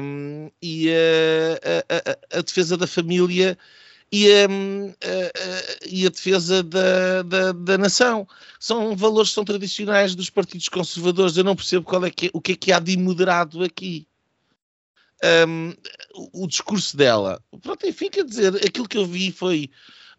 um, 0.00 0.50
e 0.60 0.90
a, 0.90 2.34
a, 2.34 2.38
a, 2.38 2.42
defesa 2.42 2.76
da 2.76 2.86
família 2.86 3.56
e 4.12 4.28
a, 4.30 4.46
e 5.86 6.06
a 6.06 6.10
defesa 6.10 6.62
da, 6.62 7.22
da, 7.22 7.52
da, 7.52 7.78
nação. 7.78 8.28
São 8.60 8.94
valores 8.94 9.30
que 9.30 9.34
são 9.34 9.44
tradicionais 9.44 10.14
dos 10.14 10.28
partidos 10.28 10.68
conservadores. 10.68 11.36
Eu 11.36 11.44
não 11.44 11.56
percebo 11.56 11.86
qual 11.86 12.04
é 12.04 12.10
que 12.10 12.26
é, 12.26 12.30
o 12.34 12.40
que 12.40 12.52
é 12.52 12.56
que 12.56 12.72
há 12.72 12.78
de 12.78 12.94
moderado 12.98 13.64
aqui. 13.64 14.06
Um, 15.48 15.72
o, 16.14 16.44
o, 16.44 16.48
discurso 16.48 16.96
dela, 16.96 17.40
pronto, 17.62 17.86
enfim, 17.86 18.10
quer 18.10 18.24
dizer, 18.24 18.56
aquilo 18.56 18.88
que 18.88 18.98
eu 18.98 19.06
vi 19.06 19.30
foi 19.30 19.70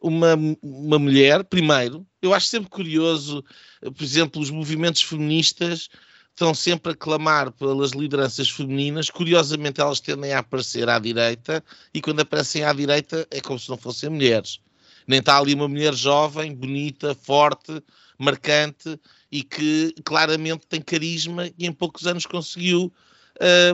uma, 0.01 0.33
uma 0.61 0.97
mulher, 0.97 1.43
primeiro, 1.43 2.07
eu 2.21 2.33
acho 2.33 2.47
sempre 2.47 2.69
curioso, 2.69 3.43
por 3.81 4.01
exemplo, 4.01 4.41
os 4.41 4.49
movimentos 4.49 5.01
feministas 5.01 5.89
estão 6.33 6.53
sempre 6.53 6.93
a 6.93 6.95
clamar 6.95 7.51
pelas 7.51 7.91
lideranças 7.91 8.49
femininas, 8.49 9.09
curiosamente 9.09 9.79
elas 9.79 9.99
tendem 9.99 10.33
a 10.33 10.39
aparecer 10.39 10.89
à 10.89 10.97
direita, 10.97 11.63
e 11.93 12.01
quando 12.01 12.21
aparecem 12.21 12.63
à 12.63 12.73
direita 12.73 13.27
é 13.29 13.39
como 13.39 13.59
se 13.59 13.69
não 13.69 13.77
fossem 13.77 14.09
mulheres. 14.09 14.59
Nem 15.07 15.19
está 15.19 15.37
ali 15.37 15.53
uma 15.53 15.67
mulher 15.67 15.93
jovem, 15.93 16.55
bonita, 16.55 17.13
forte, 17.13 17.83
marcante 18.17 18.99
e 19.31 19.43
que 19.43 19.93
claramente 20.03 20.65
tem 20.67 20.81
carisma 20.81 21.47
e 21.57 21.67
em 21.67 21.71
poucos 21.71 22.07
anos 22.07 22.25
conseguiu 22.25 22.91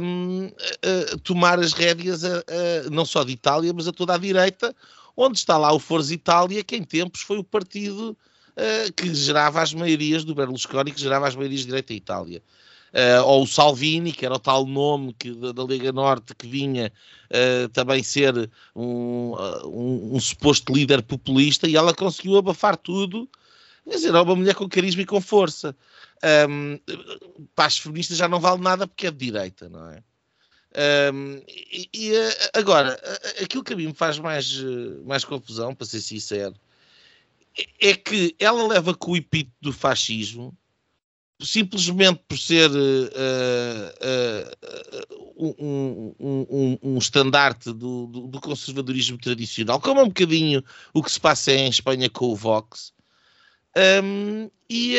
um, 0.01 0.45
uh, 0.47 1.19
tomar 1.19 1.59
as 1.59 1.73
rédeas 1.73 2.23
a, 2.25 2.39
a, 2.39 2.89
não 2.91 3.05
só 3.05 3.23
de 3.23 3.33
Itália, 3.33 3.73
mas 3.73 3.87
a 3.87 3.93
toda 3.93 4.15
a 4.15 4.17
direita, 4.17 4.75
onde 5.15 5.37
está 5.37 5.57
lá 5.57 5.71
o 5.71 5.79
Forza 5.79 6.13
Itália, 6.13 6.63
que 6.63 6.75
em 6.75 6.83
tempos 6.83 7.21
foi 7.21 7.37
o 7.37 7.43
partido 7.43 8.17
uh, 8.59 8.93
que 8.93 9.13
gerava 9.13 9.61
as 9.61 9.73
maiorias 9.73 10.23
do 10.23 10.35
Berlusconi, 10.35 10.91
que 10.91 11.01
gerava 11.01 11.27
as 11.27 11.35
maiorias 11.35 11.61
de 11.61 11.67
direita 11.67 11.93
em 11.93 11.97
Itália. 11.97 12.43
Uh, 12.91 13.23
ou 13.23 13.43
o 13.43 13.47
Salvini, 13.47 14.11
que 14.11 14.25
era 14.25 14.35
o 14.35 14.39
tal 14.39 14.65
nome 14.65 15.13
que, 15.13 15.31
da, 15.31 15.51
da 15.51 15.63
Liga 15.63 15.91
Norte 15.91 16.33
que 16.35 16.47
vinha 16.47 16.91
uh, 17.29 17.69
também 17.69 18.01
ser 18.01 18.49
um, 18.75 19.35
um, 19.63 20.15
um, 20.15 20.19
suposto 20.19 20.73
líder 20.73 21.03
populista, 21.03 21.67
e 21.67 21.75
ela 21.75 21.93
conseguiu 21.93 22.37
abafar 22.37 22.75
tudo. 22.75 23.29
Quer 23.83 23.95
dizer, 23.95 24.13
é 24.13 24.21
uma 24.21 24.35
mulher 24.35 24.55
com 24.55 24.67
carisma 24.67 25.03
e 25.03 25.05
com 25.05 25.21
força. 25.21 25.75
Um, 26.49 26.79
feministas 27.81 28.17
já 28.17 28.27
não 28.27 28.39
vale 28.39 28.61
nada 28.61 28.87
porque 28.87 29.07
é 29.07 29.11
de 29.11 29.17
direita, 29.17 29.69
não 29.69 29.89
é? 29.91 30.03
Um, 31.11 31.41
e, 31.47 31.89
e, 31.93 32.15
eh, 32.15 32.49
agora, 32.53 32.99
aquilo 33.41 33.63
que 33.63 33.73
a 33.73 33.75
mim 33.75 33.87
me 33.87 33.93
faz 33.93 34.19
mais, 34.19 34.59
eh, 34.59 35.01
mais 35.03 35.25
confusão, 35.25 35.73
para 35.73 35.87
ser 35.87 35.99
sincero, 35.99 36.53
é, 37.79 37.93
que 37.95 38.35
ela 38.39 38.67
leva 38.67 38.93
com 38.93 39.11
o 39.11 39.17
epíteto 39.17 39.55
do 39.61 39.73
fascismo 39.73 40.57
simplesmente 41.41 42.21
por 42.27 42.37
ser 42.37 42.69
uh, 42.69 42.75
uh, 42.75 44.49
uh, 45.37 45.55
um, 45.59 46.15
um, 46.19 46.77
um, 46.83 46.97
estandarte 46.97 47.71
do, 47.71 48.07
do, 48.07 48.27
do, 48.27 48.41
conservadorismo 48.41 49.17
tradicional, 49.17 49.79
como 49.79 50.01
é 50.01 50.03
um 50.03 50.09
bocadinho 50.09 50.63
o 50.93 51.01
que 51.01 51.11
se 51.11 51.19
passa 51.19 51.53
em 51.53 51.69
Espanha 51.69 52.09
com 52.09 52.25
o 52.25 52.35
Vox. 52.35 52.93
Um, 54.03 54.49
e 54.69 54.97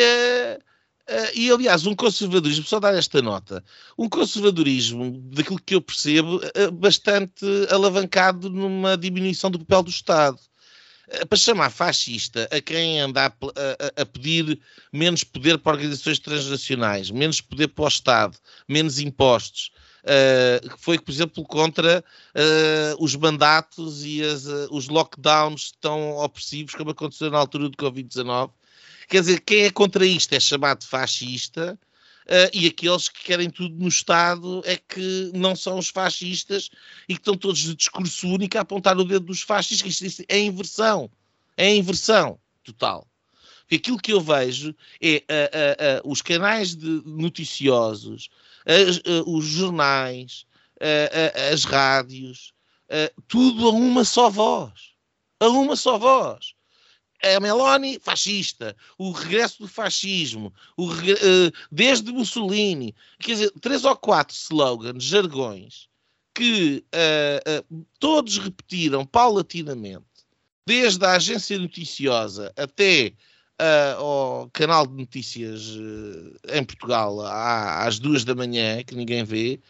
Uh, 1.10 1.34
e 1.34 1.50
aliás, 1.50 1.86
um 1.86 1.96
conservadorismo, 1.96 2.64
só 2.64 2.78
dar 2.78 2.94
esta 2.94 3.20
nota, 3.20 3.64
um 3.98 4.08
conservadorismo, 4.08 5.10
daquilo 5.34 5.58
que 5.58 5.74
eu 5.74 5.80
percebo, 5.80 6.40
bastante 6.74 7.44
alavancado 7.68 8.48
numa 8.48 8.96
diminuição 8.96 9.50
do 9.50 9.58
papel 9.58 9.82
do 9.82 9.90
Estado. 9.90 10.38
Uh, 11.12 11.26
para 11.26 11.38
chamar 11.38 11.70
fascista 11.70 12.48
a 12.50 12.60
quem 12.60 13.00
anda 13.00 13.26
a, 13.26 13.26
a, 13.26 14.02
a, 14.02 14.06
pedir 14.06 14.60
menos 14.92 15.24
poder 15.24 15.58
para 15.58 15.72
organizações 15.72 16.18
transnacionais, 16.18 17.10
menos 17.10 17.40
poder 17.40 17.68
para 17.68 17.84
o 17.84 17.88
Estado, 17.88 18.36
menos 18.68 18.98
impostos, 18.98 19.70
Uh, 20.02 20.78
foi, 20.78 20.98
por 20.98 21.12
exemplo, 21.12 21.44
contra 21.44 22.02
uh, 22.02 23.04
os 23.04 23.14
mandatos 23.14 24.02
e 24.02 24.22
as, 24.22 24.46
uh, 24.46 24.66
os 24.70 24.88
lockdowns 24.88 25.74
tão 25.78 26.16
opressivos 26.16 26.74
como 26.74 26.92
aconteceu 26.92 27.30
na 27.30 27.36
altura 27.36 27.68
do 27.68 27.76
Covid-19, 27.76 28.50
Quer 29.10 29.22
dizer, 29.22 29.40
quem 29.40 29.64
é 29.64 29.70
contra 29.72 30.06
isto? 30.06 30.32
É 30.34 30.38
chamado 30.38 30.86
fascista 30.86 31.76
uh, 32.30 32.50
e 32.52 32.66
aqueles 32.66 33.08
que 33.08 33.24
querem 33.24 33.50
tudo 33.50 33.74
no 33.76 33.88
Estado 33.88 34.62
é 34.64 34.76
que 34.76 35.30
não 35.34 35.56
são 35.56 35.78
os 35.78 35.88
fascistas 35.88 36.70
e 37.08 37.14
que 37.14 37.20
estão 37.20 37.36
todos 37.36 37.58
de 37.58 37.74
discurso 37.74 38.28
único 38.28 38.56
a 38.56 38.60
apontar 38.60 38.96
o 38.96 39.04
dedo 39.04 39.26
dos 39.26 39.42
fascistas. 39.42 40.00
Isto, 40.00 40.24
é 40.28 40.38
inversão. 40.38 41.10
É 41.56 41.74
inversão 41.74 42.38
total. 42.62 43.06
Porque 43.62 43.76
aquilo 43.76 43.98
que 43.98 44.12
eu 44.12 44.20
vejo 44.20 44.74
é 45.02 45.22
uh, 45.30 46.06
uh, 46.06 46.10
os 46.10 46.22
canais 46.22 46.74
de 46.74 47.02
noticiosos, 47.04 48.28
as, 48.64 49.00
os 49.26 49.44
jornais, 49.44 50.44
as 51.52 51.64
rádios, 51.64 52.52
tudo 53.28 53.68
a 53.68 53.70
uma 53.70 54.04
só 54.04 54.28
voz. 54.28 54.90
A 55.38 55.48
uma 55.48 55.76
só 55.76 55.98
voz 55.98 56.54
a 57.22 57.40
Meloni 57.40 57.98
fascista, 58.00 58.76
o 58.96 59.10
regresso 59.10 59.60
do 59.60 59.68
fascismo, 59.68 60.52
o 60.76 60.86
regre... 60.86 61.52
desde 61.70 62.12
Mussolini, 62.12 62.94
quer 63.18 63.32
dizer, 63.32 63.52
três 63.60 63.84
ou 63.84 63.96
quatro 63.96 64.34
slogans, 64.34 65.04
jargões, 65.04 65.88
que 66.34 66.84
uh, 66.94 67.74
uh, 67.74 67.86
todos 67.98 68.38
repetiram 68.38 69.04
paulatinamente, 69.04 70.04
desde 70.66 71.04
a 71.04 71.12
agência 71.12 71.58
noticiosa 71.58 72.52
até 72.56 73.12
uh, 73.60 74.00
ao 74.00 74.50
canal 74.50 74.86
de 74.86 74.94
notícias 74.94 75.76
em 76.52 76.64
Portugal 76.64 77.20
à, 77.20 77.86
às 77.86 77.98
duas 77.98 78.24
da 78.24 78.34
manhã, 78.34 78.82
que 78.82 78.94
ninguém 78.94 79.24
vê, 79.24 79.60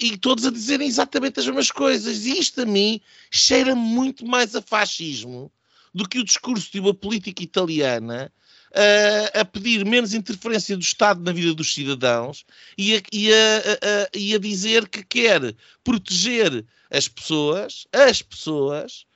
e 0.00 0.16
todos 0.16 0.46
a 0.46 0.50
dizerem 0.50 0.88
exatamente 0.88 1.38
as 1.38 1.46
mesmas 1.46 1.70
coisas. 1.70 2.26
E 2.26 2.38
isto 2.38 2.62
a 2.62 2.66
mim 2.66 3.00
cheira 3.30 3.74
muito 3.74 4.26
mais 4.26 4.56
a 4.56 4.62
fascismo 4.62 5.52
do 5.98 6.08
que 6.08 6.20
o 6.20 6.24
discurso 6.24 6.70
de 6.70 6.78
uma 6.78 6.94
política 6.94 7.42
italiana 7.42 8.32
uh, 8.70 9.40
a 9.40 9.44
pedir 9.44 9.84
menos 9.84 10.14
interferência 10.14 10.76
do 10.76 10.82
Estado 10.82 11.20
na 11.20 11.32
vida 11.32 11.52
dos 11.52 11.74
cidadãos 11.74 12.44
e 12.78 12.94
a, 12.94 13.02
e, 13.12 13.32
a, 13.32 13.34
a, 13.34 14.08
e 14.16 14.32
a 14.32 14.38
dizer 14.38 14.88
que 14.88 15.02
quer 15.02 15.56
proteger 15.82 16.64
as 16.88 17.08
pessoas, 17.08 17.88
as 17.92 18.22
pessoas, 18.22 19.06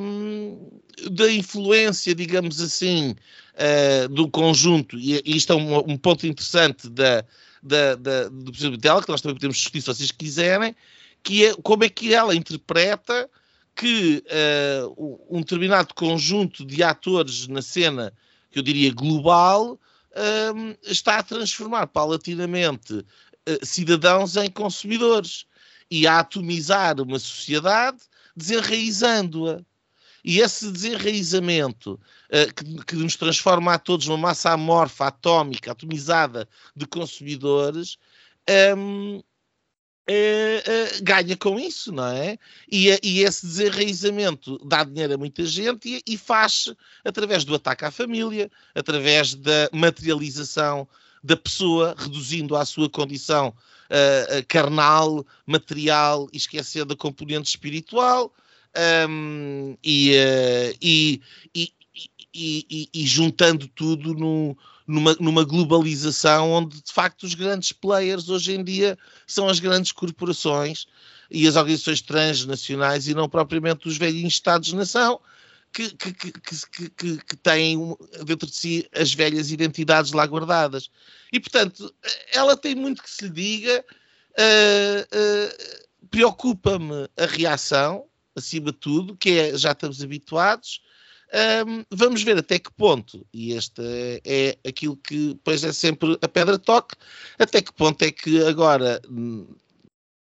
um, 0.00 0.80
da 1.12 1.30
influência, 1.30 2.16
digamos 2.16 2.60
assim, 2.60 3.14
uh, 3.54 4.08
do 4.08 4.28
conjunto, 4.28 4.98
e, 4.98 5.22
e 5.24 5.36
isto 5.36 5.52
é 5.52 5.56
um, 5.56 5.92
um 5.92 5.96
ponto 5.96 6.26
interessante 6.26 6.90
da, 6.90 7.24
da, 7.62 7.94
da, 7.94 8.28
do 8.28 8.50
Presidente 8.50 8.80
dela, 8.80 9.00
que 9.00 9.08
nós 9.08 9.20
também 9.20 9.36
podemos 9.36 9.56
discutir 9.56 9.82
se 9.82 9.86
vocês 9.86 10.10
quiserem, 10.10 10.74
que 11.22 11.46
é 11.46 11.54
como 11.62 11.84
é 11.84 11.88
que 11.88 12.12
ela 12.12 12.34
interpreta 12.34 13.30
que 13.74 14.22
uh, 14.86 15.26
um 15.30 15.40
determinado 15.40 15.94
conjunto 15.94 16.64
de 16.64 16.82
atores 16.82 17.48
na 17.48 17.62
cena 17.62 18.12
que 18.50 18.58
eu 18.58 18.62
diria 18.62 18.92
global, 18.92 19.78
um, 20.54 20.74
está 20.82 21.18
a 21.18 21.22
transformar 21.22 21.86
paulatinamente 21.86 22.92
uh, 22.94 23.04
cidadãos 23.66 24.36
em 24.36 24.50
consumidores 24.50 25.46
e 25.90 26.06
a 26.06 26.20
atomizar 26.20 27.00
uma 27.00 27.18
sociedade, 27.18 27.98
desenraizando-a. 28.36 29.60
E 30.24 30.38
esse 30.38 30.70
desenraizamento 30.70 31.98
uh, 32.30 32.54
que, 32.54 32.84
que, 32.84 32.96
nos 32.96 33.16
transforma 33.16 33.74
a 33.74 33.78
todos 33.78 34.06
numa 34.06 34.18
massa 34.18 34.52
amorfa, 34.52 35.06
atómica, 35.06 35.72
atomizada 35.72 36.48
de 36.76 36.86
consumidores, 36.86 37.96
um, 38.76 39.22
Uh, 40.08 40.98
uh, 40.98 41.04
ganha 41.04 41.36
com 41.36 41.60
isso, 41.60 41.92
não 41.92 42.08
é? 42.08 42.36
E, 42.70 42.88
e, 43.04 43.20
esse 43.20 43.46
desenraizamento 43.46 44.58
dá 44.64 44.82
dinheiro 44.82 45.14
a 45.14 45.16
muita 45.16 45.46
gente 45.46 45.88
e, 45.88 46.02
e 46.14 46.18
faz 46.18 46.74
através 47.04 47.44
do 47.44 47.54
ataque 47.54 47.84
à 47.84 47.90
família, 47.90 48.50
através 48.74 49.34
da 49.36 49.70
materialização 49.72 50.88
da 51.22 51.36
pessoa, 51.36 51.94
reduzindo 51.96 52.56
à 52.56 52.64
sua 52.64 52.90
condição 52.90 53.48
uh, 53.50 54.46
carnal, 54.48 55.24
material, 55.46 56.28
esquecendo 56.32 56.94
a 56.94 56.96
componente 56.96 57.48
espiritual. 57.48 58.32
Um, 59.08 59.76
e, 59.84 60.16
e, 62.34 62.90
e, 62.92 63.06
juntando 63.06 63.68
tudo 63.68 64.14
no, 64.14 64.56
numa, 64.86 65.14
numa 65.20 65.44
globalização 65.44 66.50
onde 66.50 66.82
de 66.82 66.92
facto 66.92 67.24
os 67.24 67.34
grandes 67.34 67.72
players 67.72 68.28
hoje 68.28 68.54
em 68.54 68.64
dia 68.64 68.98
são 69.26 69.48
as 69.48 69.60
grandes 69.60 69.92
corporações 69.92 70.86
e 71.30 71.46
as 71.46 71.56
organizações 71.56 72.00
transnacionais 72.00 73.08
e 73.08 73.14
não 73.14 73.28
propriamente 73.28 73.88
os 73.88 73.96
velhinhos 73.96 74.34
Estados-nação 74.34 75.20
que, 75.72 75.90
que, 75.90 76.12
que, 76.12 77.18
que, 77.18 77.36
têm 77.36 77.96
dentro 78.26 78.46
de 78.46 78.54
si 78.54 78.88
as 78.94 79.14
velhas 79.14 79.50
identidades 79.50 80.12
lá 80.12 80.26
guardadas. 80.26 80.90
E, 81.32 81.40
portanto, 81.40 81.92
ela 82.32 82.56
tem 82.56 82.74
muito 82.74 83.02
que 83.02 83.10
se 83.10 83.24
lhe 83.24 83.30
diga, 83.30 83.84
uh, 84.32 85.02
uh, 85.16 86.08
preocupa-me 86.10 87.08
a 87.16 87.24
reação, 87.24 88.04
acima 88.36 88.70
de 88.70 88.78
tudo, 88.78 89.16
que 89.16 89.30
é, 89.30 89.56
já 89.56 89.72
estamos 89.72 90.02
habituados, 90.02 90.82
um, 91.66 91.84
vamos 91.90 92.22
ver 92.22 92.36
até 92.36 92.58
que 92.58 92.70
ponto, 92.72 93.26
e 93.32 93.52
este 93.52 93.82
é, 94.24 94.58
aquilo 94.66 94.96
que 94.96 95.28
depois 95.28 95.64
é 95.64 95.72
sempre 95.72 96.18
a 96.20 96.28
pedra 96.28 96.58
toque, 96.58 96.94
até 97.38 97.62
que 97.62 97.72
ponto 97.72 98.02
é 98.02 98.10
que 98.10 98.42
agora, 98.44 99.00
hum, 99.08 99.46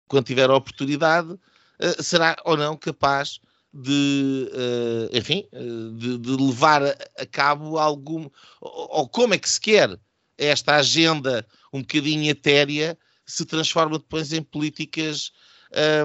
quando 0.08 0.26
tiver 0.26 0.48
a 0.48 0.56
oportunidade, 0.56 1.32
uh, 1.32 2.02
será 2.02 2.36
ou 2.44 2.56
não 2.56 2.76
capaz 2.76 3.40
de, 3.72 4.50
uh, 4.52 5.16
enfim, 5.16 5.46
uh, 5.52 5.90
de, 5.92 6.18
de, 6.18 6.30
levar 6.30 6.82
a, 6.82 6.96
a, 7.18 7.26
cabo 7.26 7.78
algum, 7.78 8.30
ou, 8.60 9.00
ou, 9.00 9.08
como 9.08 9.34
é 9.34 9.38
que 9.38 9.48
se 9.48 9.60
quer 9.60 9.98
esta 10.38 10.76
agenda 10.76 11.46
um 11.72 11.80
bocadinho 11.80 12.30
etérea 12.30 12.98
se 13.26 13.44
transforma 13.44 13.98
depois 13.98 14.32
em 14.32 14.42
políticas 14.42 15.32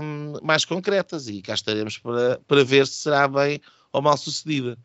um, 0.01 0.45
mais 0.45 0.65
concretas 0.65 1.27
e 1.27 1.41
cá 1.41 1.53
estaremos 1.53 1.97
para, 1.97 2.39
para 2.47 2.63
ver 2.63 2.87
se 2.87 2.95
será 2.95 3.27
bem 3.27 3.61
ou 3.91 4.01
mal 4.01 4.17
sucedida. 4.17 4.77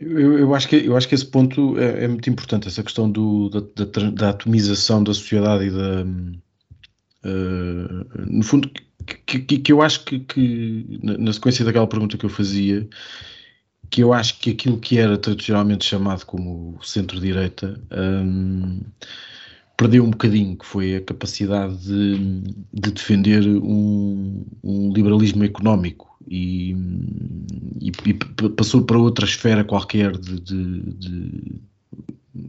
Eu, 0.00 0.38
eu, 0.38 0.54
acho 0.54 0.66
que, 0.66 0.76
eu 0.76 0.96
acho 0.96 1.06
que 1.06 1.14
esse 1.14 1.26
ponto 1.26 1.78
é, 1.78 2.04
é 2.04 2.08
muito 2.08 2.30
importante, 2.30 2.66
essa 2.66 2.82
questão 2.82 3.10
do, 3.10 3.50
da, 3.50 3.60
da, 3.84 4.10
da, 4.10 4.30
atomização 4.30 5.04
da 5.04 5.12
sociedade 5.12 5.66
e 5.66 5.70
da. 5.70 6.04
Uh, 7.22 8.06
no 8.26 8.42
fundo, 8.42 8.70
que, 9.26 9.40
que, 9.40 9.58
que 9.58 9.72
eu 9.72 9.82
acho 9.82 10.02
que, 10.06 10.20
que, 10.20 11.00
na 11.02 11.30
sequência 11.34 11.66
daquela 11.66 11.86
pergunta 11.86 12.16
que 12.16 12.24
eu 12.24 12.30
fazia, 12.30 12.88
que 13.90 14.02
eu 14.02 14.14
acho 14.14 14.38
que 14.38 14.50
aquilo 14.50 14.78
que 14.78 14.98
era 14.98 15.18
tradicionalmente 15.18 15.84
chamado 15.84 16.24
como 16.24 16.78
centro-direita 16.82 17.78
um, 17.92 18.80
perdeu 19.76 20.04
um 20.04 20.10
bocadinho, 20.10 20.56
que 20.56 20.64
foi 20.64 20.96
a 20.96 21.00
capacidade 21.02 21.76
de, 21.76 22.40
de 22.72 22.90
defender 22.90 23.46
um, 23.46 24.46
um 24.64 24.92
liberalismo 24.94 25.44
económico 25.44 26.09
e, 26.28 26.74
e, 27.80 27.92
e, 28.06 28.14
passou 28.50 28.82
para 28.82 28.98
outra 28.98 29.24
esfera 29.24 29.64
qualquer 29.64 30.16
de, 30.16 30.40
de, 30.40 30.80
de 30.94 31.60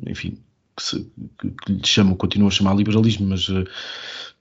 enfim, 0.07 0.37
que, 0.75 0.83
se, 0.83 1.11
que, 1.39 1.71
lhe 1.71 1.85
chamam, 1.85 2.15
continuam 2.15 2.47
a 2.47 2.51
chamar 2.51 2.75
liberalismo, 2.75 3.27
mas, 3.27 3.47
eh, 3.49 3.63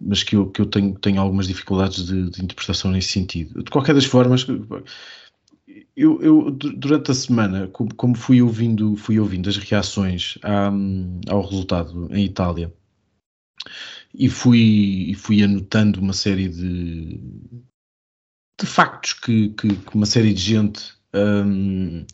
mas 0.01 0.23
que 0.23 0.37
eu, 0.37 0.51
que 0.51 0.61
eu 0.61 0.67
tenho, 0.67 0.95
tenho 0.99 1.21
algumas 1.21 1.47
dificuldades 1.47 2.07
de, 2.07 2.31
de 2.31 2.43
interpretação 2.43 2.91
nesse 2.91 3.09
sentido. 3.09 3.63
De 3.63 3.71
qualquer 3.71 3.95
das 3.95 4.05
formas, 4.05 4.47
eu, 5.97 6.21
eu, 6.23 6.51
durante 6.51 7.11
a 7.11 7.15
semana, 7.15 7.69
como, 7.69 7.95
como, 7.95 8.17
fui 8.17 8.43
ouvindo, 8.43 8.97
fui 8.97 9.19
ouvindo 9.19 9.49
as 9.49 9.57
reações 9.57 10.39
à, 10.43 10.71
ao 11.29 11.43
resultado 11.43 12.09
em 12.11 12.25
Itália 12.25 12.73
e 14.15 14.29
fui, 14.29 15.15
fui 15.17 15.43
anotando 15.43 16.01
uma 16.01 16.13
série 16.13 16.49
de, 16.49 17.21
de 18.61 18.67
factos 18.67 19.15
que, 19.15 19.49
que, 19.51 19.69
que 19.69 19.95
uma 19.95 20.07
série 20.07 20.35
de 20.35 20.41
gente 20.41 20.93
um, 21.15 22.05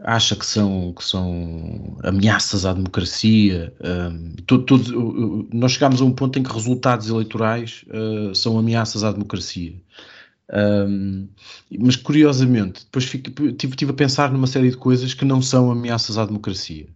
acha 0.00 0.36
que 0.36 0.44
são, 0.44 0.92
que 0.92 1.04
são 1.04 1.96
ameaças 2.02 2.66
à 2.66 2.72
democracia. 2.72 3.74
Um, 3.82 4.34
todo, 4.46 4.64
todo, 4.64 5.48
nós 5.52 5.72
chegámos 5.72 6.00
a 6.00 6.04
um 6.04 6.12
ponto 6.12 6.38
em 6.38 6.42
que 6.42 6.52
resultados 6.52 7.08
eleitorais 7.08 7.84
uh, 7.88 8.34
são 8.34 8.58
ameaças 8.58 9.02
à 9.04 9.12
democracia. 9.12 9.74
Um, 10.52 11.28
mas 11.78 11.96
curiosamente, 11.96 12.84
depois 12.84 13.06
fico, 13.06 13.30
tive, 13.52 13.74
tive 13.74 13.90
a 13.92 13.94
pensar 13.94 14.30
numa 14.30 14.46
série 14.46 14.70
de 14.70 14.76
coisas 14.76 15.14
que 15.14 15.24
não 15.24 15.40
são 15.40 15.70
ameaças 15.70 16.18
à 16.18 16.26
democracia. 16.26 16.86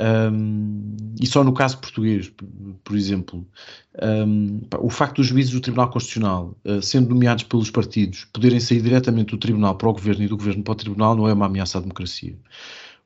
Um, 0.00 0.96
e 1.20 1.26
só 1.26 1.44
no 1.44 1.52
caso 1.52 1.78
português, 1.78 2.32
por, 2.82 2.96
exemplo, 2.96 3.46
um, 4.26 4.60
o 4.80 4.88
facto 4.88 5.16
dos 5.16 5.26
juízes 5.26 5.52
do 5.52 5.60
Tribunal 5.60 5.90
Constitucional, 5.90 6.56
uh, 6.64 6.80
sendo 6.80 7.10
nomeados 7.10 7.44
pelos 7.44 7.70
partidos, 7.70 8.26
poderem 8.32 8.60
sair 8.60 8.80
diretamente 8.80 9.32
do 9.32 9.38
Tribunal 9.38 9.76
para 9.76 9.88
o 9.88 9.92
Governo 9.92 10.24
e 10.24 10.28
do 10.28 10.36
Governo 10.36 10.62
para 10.62 10.72
o 10.72 10.76
Tribunal 10.76 11.16
não 11.16 11.28
é 11.28 11.32
uma 11.32 11.46
ameaça 11.46 11.78
à 11.78 11.80
democracia. 11.80 12.36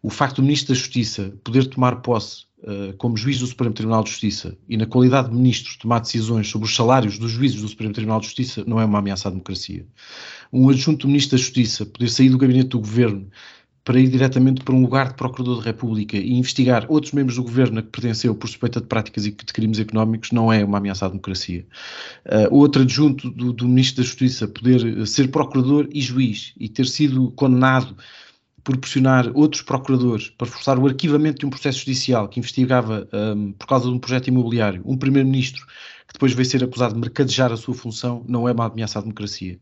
O 0.03 0.11
facto 0.11 0.37
do 0.37 0.43
Ministro 0.43 0.75
da 0.75 0.79
Justiça 0.79 1.33
poder 1.43 1.67
tomar 1.67 1.97
posse 1.97 2.45
uh, 2.59 2.97
como 2.97 3.17
juiz 3.17 3.41
do 3.41 3.47
Supremo 3.47 3.75
Tribunal 3.75 4.05
de 4.05 4.11
Justiça 4.11 4.57
e, 4.69 4.77
na 4.77 4.87
qualidade 4.87 5.31
de 5.31 5.35
ministro, 5.35 5.77
tomar 5.81 5.99
decisões 5.99 6.49
sobre 6.49 6.69
os 6.69 6.77
salários 6.77 7.19
dos 7.19 7.33
juízes 7.33 7.61
do 7.61 7.69
Supremo 7.69 7.93
Tribunal 7.93 8.21
de 8.21 8.27
Justiça 8.27 8.63
não 8.67 8.81
é 8.81 8.85
uma 8.85 9.01
ameaça 9.01 9.29
à 9.29 9.31
democracia. 9.31 9.85
Um 10.53 10.69
adjunto 10.69 11.07
do 11.07 11.09
Ministro 11.09 11.37
da 11.37 11.43
Justiça 11.43 11.85
poder 11.85 12.09
sair 12.09 12.29
do 12.29 12.39
gabinete 12.39 12.69
do 12.69 12.79
Governo 12.79 13.29
para 13.87 14.01
ir 14.01 14.09
diretamente 14.09 14.65
para 14.65 14.75
um 14.75 14.83
lugar 14.83 15.11
de 15.11 15.15
Procurador 15.15 15.59
da 15.59 15.63
República 15.63 16.17
e 16.17 16.33
investigar 16.33 16.85
outros 16.89 17.13
membros 17.13 17.37
do 17.37 17.45
governo 17.45 17.79
a 17.79 17.83
que 17.83 17.89
pertenceu 17.89 18.35
por 18.35 18.49
suspeita 18.49 18.81
de 18.81 18.87
práticas 18.89 19.25
e 19.27 19.31
de 19.31 19.53
crimes 19.53 19.79
económicos 19.79 20.33
não 20.33 20.53
é 20.53 20.65
uma 20.65 20.79
ameaça 20.79 21.07
à 21.07 21.09
democracia. 21.09 21.65
Uh, 22.27 22.53
outro 22.53 22.83
adjunto 22.83 23.31
do, 23.31 23.53
do 23.53 23.69
Ministro 23.69 24.03
da 24.03 24.09
Justiça 24.09 24.49
poder 24.49 25.07
ser 25.07 25.29
Procurador 25.29 25.89
e 25.93 26.01
juiz 26.01 26.53
e 26.59 26.69
ter 26.69 26.85
sido 26.87 27.31
condenado 27.31 27.97
por 28.65 28.77
pressionar 28.77 29.31
outros 29.35 29.63
procuradores 29.63 30.31
para 30.31 30.49
forçar 30.49 30.77
o 30.81 30.87
arquivamento 30.89 31.39
de 31.39 31.47
um 31.47 31.51
processo 31.51 31.79
judicial 31.79 32.29
que 32.29 32.41
investigava 32.41 33.09
um, 33.37 33.53
por 33.53 33.69
causa 33.69 33.87
de 33.87 33.95
um 33.95 34.01
projeto 34.01 34.27
imobiliário, 34.27 34.83
um 34.85 34.99
primeiro-ministro 34.99 35.65
que 35.65 36.13
depois 36.13 36.33
veio 36.33 36.47
ser 36.47 36.65
acusado 36.65 36.95
de 36.95 37.01
mercadejar 37.01 37.53
a 37.53 37.57
sua 37.57 37.75
função, 37.75 38.25
não 38.29 38.49
é 38.49 38.53
uma 38.53 38.67
ameaça 38.67 38.99
à 38.99 39.03
democracia. 39.03 39.61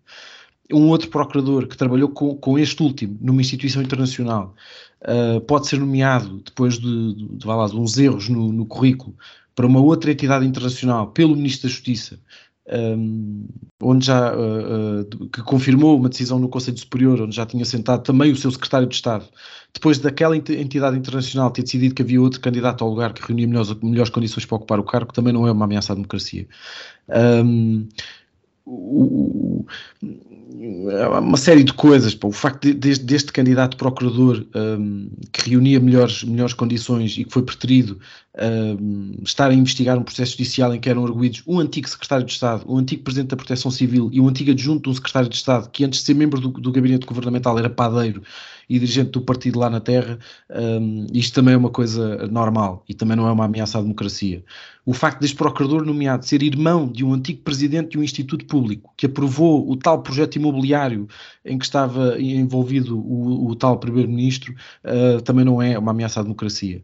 Um 0.72 0.88
outro 0.88 1.08
procurador 1.10 1.66
que 1.66 1.76
trabalhou 1.76 2.08
com, 2.08 2.34
com 2.36 2.58
este 2.58 2.82
último 2.82 3.18
numa 3.20 3.40
instituição 3.40 3.82
internacional 3.82 4.54
uh, 5.02 5.40
pode 5.42 5.66
ser 5.66 5.78
nomeado 5.78 6.42
depois 6.44 6.78
de, 6.78 7.14
de, 7.14 7.28
de, 7.36 7.46
lá, 7.46 7.66
de 7.66 7.76
uns 7.76 7.98
erros 7.98 8.28
no, 8.28 8.52
no 8.52 8.66
currículo 8.66 9.14
para 9.54 9.66
uma 9.66 9.80
outra 9.80 10.10
entidade 10.10 10.46
internacional 10.46 11.08
pelo 11.08 11.36
Ministro 11.36 11.68
da 11.68 11.74
Justiça 11.74 12.18
um, 12.72 13.46
onde 13.82 14.06
já 14.06 14.34
uh, 14.34 15.00
uh, 15.02 15.28
que 15.28 15.42
confirmou 15.42 15.98
uma 15.98 16.08
decisão 16.08 16.38
no 16.38 16.48
Conselho 16.48 16.78
Superior, 16.78 17.20
onde 17.20 17.36
já 17.36 17.44
tinha 17.44 17.64
sentado 17.64 18.02
também 18.02 18.32
o 18.32 18.36
seu 18.36 18.50
secretário 18.50 18.88
de 18.88 18.94
Estado, 18.94 19.26
depois 19.72 19.98
daquela 19.98 20.36
entidade 20.36 20.96
internacional 20.96 21.50
ter 21.50 21.62
decidido 21.62 21.94
que 21.94 22.02
havia 22.02 22.20
outro 22.20 22.40
candidato 22.40 22.82
ao 22.82 22.90
lugar 22.90 23.12
que 23.12 23.22
reunia 23.26 23.46
melhores, 23.46 23.74
melhores 23.82 24.10
condições 24.10 24.46
para 24.46 24.56
ocupar 24.56 24.80
o 24.80 24.84
cargo, 24.84 25.12
também 25.12 25.32
não 25.32 25.46
é 25.46 25.52
uma 25.52 25.64
ameaça 25.64 25.92
à 25.92 25.94
democracia. 25.94 26.46
Um, 27.08 27.86
uma 31.20 31.36
série 31.36 31.62
de 31.62 31.72
coisas. 31.72 32.14
Pô. 32.14 32.28
O 32.28 32.32
facto 32.32 32.72
de, 32.72 32.98
deste 32.98 33.32
candidato 33.32 33.76
procurador 33.76 34.46
um, 34.54 35.10
que 35.30 35.50
reunia 35.50 35.78
melhores, 35.78 36.24
melhores 36.24 36.54
condições 36.54 37.16
e 37.18 37.24
que 37.24 37.32
foi 37.32 37.42
preterido 37.42 37.98
um, 38.80 39.16
estar 39.22 39.50
a 39.50 39.54
investigar 39.54 39.98
um 39.98 40.02
processo 40.02 40.32
judicial 40.32 40.74
em 40.74 40.80
que 40.80 40.88
eram 40.88 41.04
arguídos 41.04 41.42
um 41.46 41.58
antigo 41.60 41.88
secretário 41.88 42.24
de 42.24 42.32
Estado, 42.32 42.64
um 42.66 42.78
antigo 42.78 43.02
presidente 43.02 43.30
da 43.30 43.36
Proteção 43.36 43.70
Civil 43.70 44.08
e 44.12 44.20
um 44.20 44.28
antigo 44.28 44.50
adjunto 44.50 44.84
de 44.84 44.88
um 44.90 44.94
secretário 44.94 45.28
de 45.28 45.36
Estado 45.36 45.68
que 45.70 45.84
antes 45.84 46.00
de 46.00 46.06
ser 46.06 46.14
membro 46.14 46.40
do, 46.40 46.48
do 46.48 46.72
gabinete 46.72 47.06
governamental 47.06 47.58
era 47.58 47.68
padeiro 47.68 48.22
e 48.68 48.78
dirigente 48.78 49.10
do 49.10 49.20
partido 49.20 49.58
lá 49.58 49.68
na 49.68 49.80
Terra, 49.80 50.18
um, 50.50 51.06
isto 51.12 51.34
também 51.34 51.54
é 51.54 51.56
uma 51.56 51.70
coisa 51.70 52.26
normal 52.28 52.84
e 52.88 52.94
também 52.94 53.16
não 53.16 53.26
é 53.26 53.32
uma 53.32 53.44
ameaça 53.44 53.78
à 53.78 53.82
democracia. 53.82 54.44
O 54.86 54.92
facto 54.92 55.20
deste 55.20 55.36
procurador 55.36 55.84
nomeado 55.84 56.26
ser 56.26 56.42
irmão 56.42 56.86
de 56.86 57.04
um 57.04 57.14
antigo 57.14 57.42
presidente 57.42 57.90
de 57.90 57.98
um 57.98 58.02
instituto 58.02 58.44
público 58.46 58.92
que 58.96 59.06
aprovou 59.06 59.70
o 59.70 59.76
tal 59.76 60.02
projeto 60.02 60.36
imobiliário 60.36 61.08
em 61.44 61.58
que 61.58 61.64
estava 61.64 62.20
envolvido 62.20 62.98
o, 62.98 63.48
o 63.48 63.56
tal 63.56 63.78
primeiro-ministro 63.78 64.54
uh, 64.84 65.20
também 65.22 65.44
não 65.44 65.62
é 65.62 65.78
uma 65.78 65.92
ameaça 65.92 66.20
à 66.20 66.22
democracia. 66.22 66.82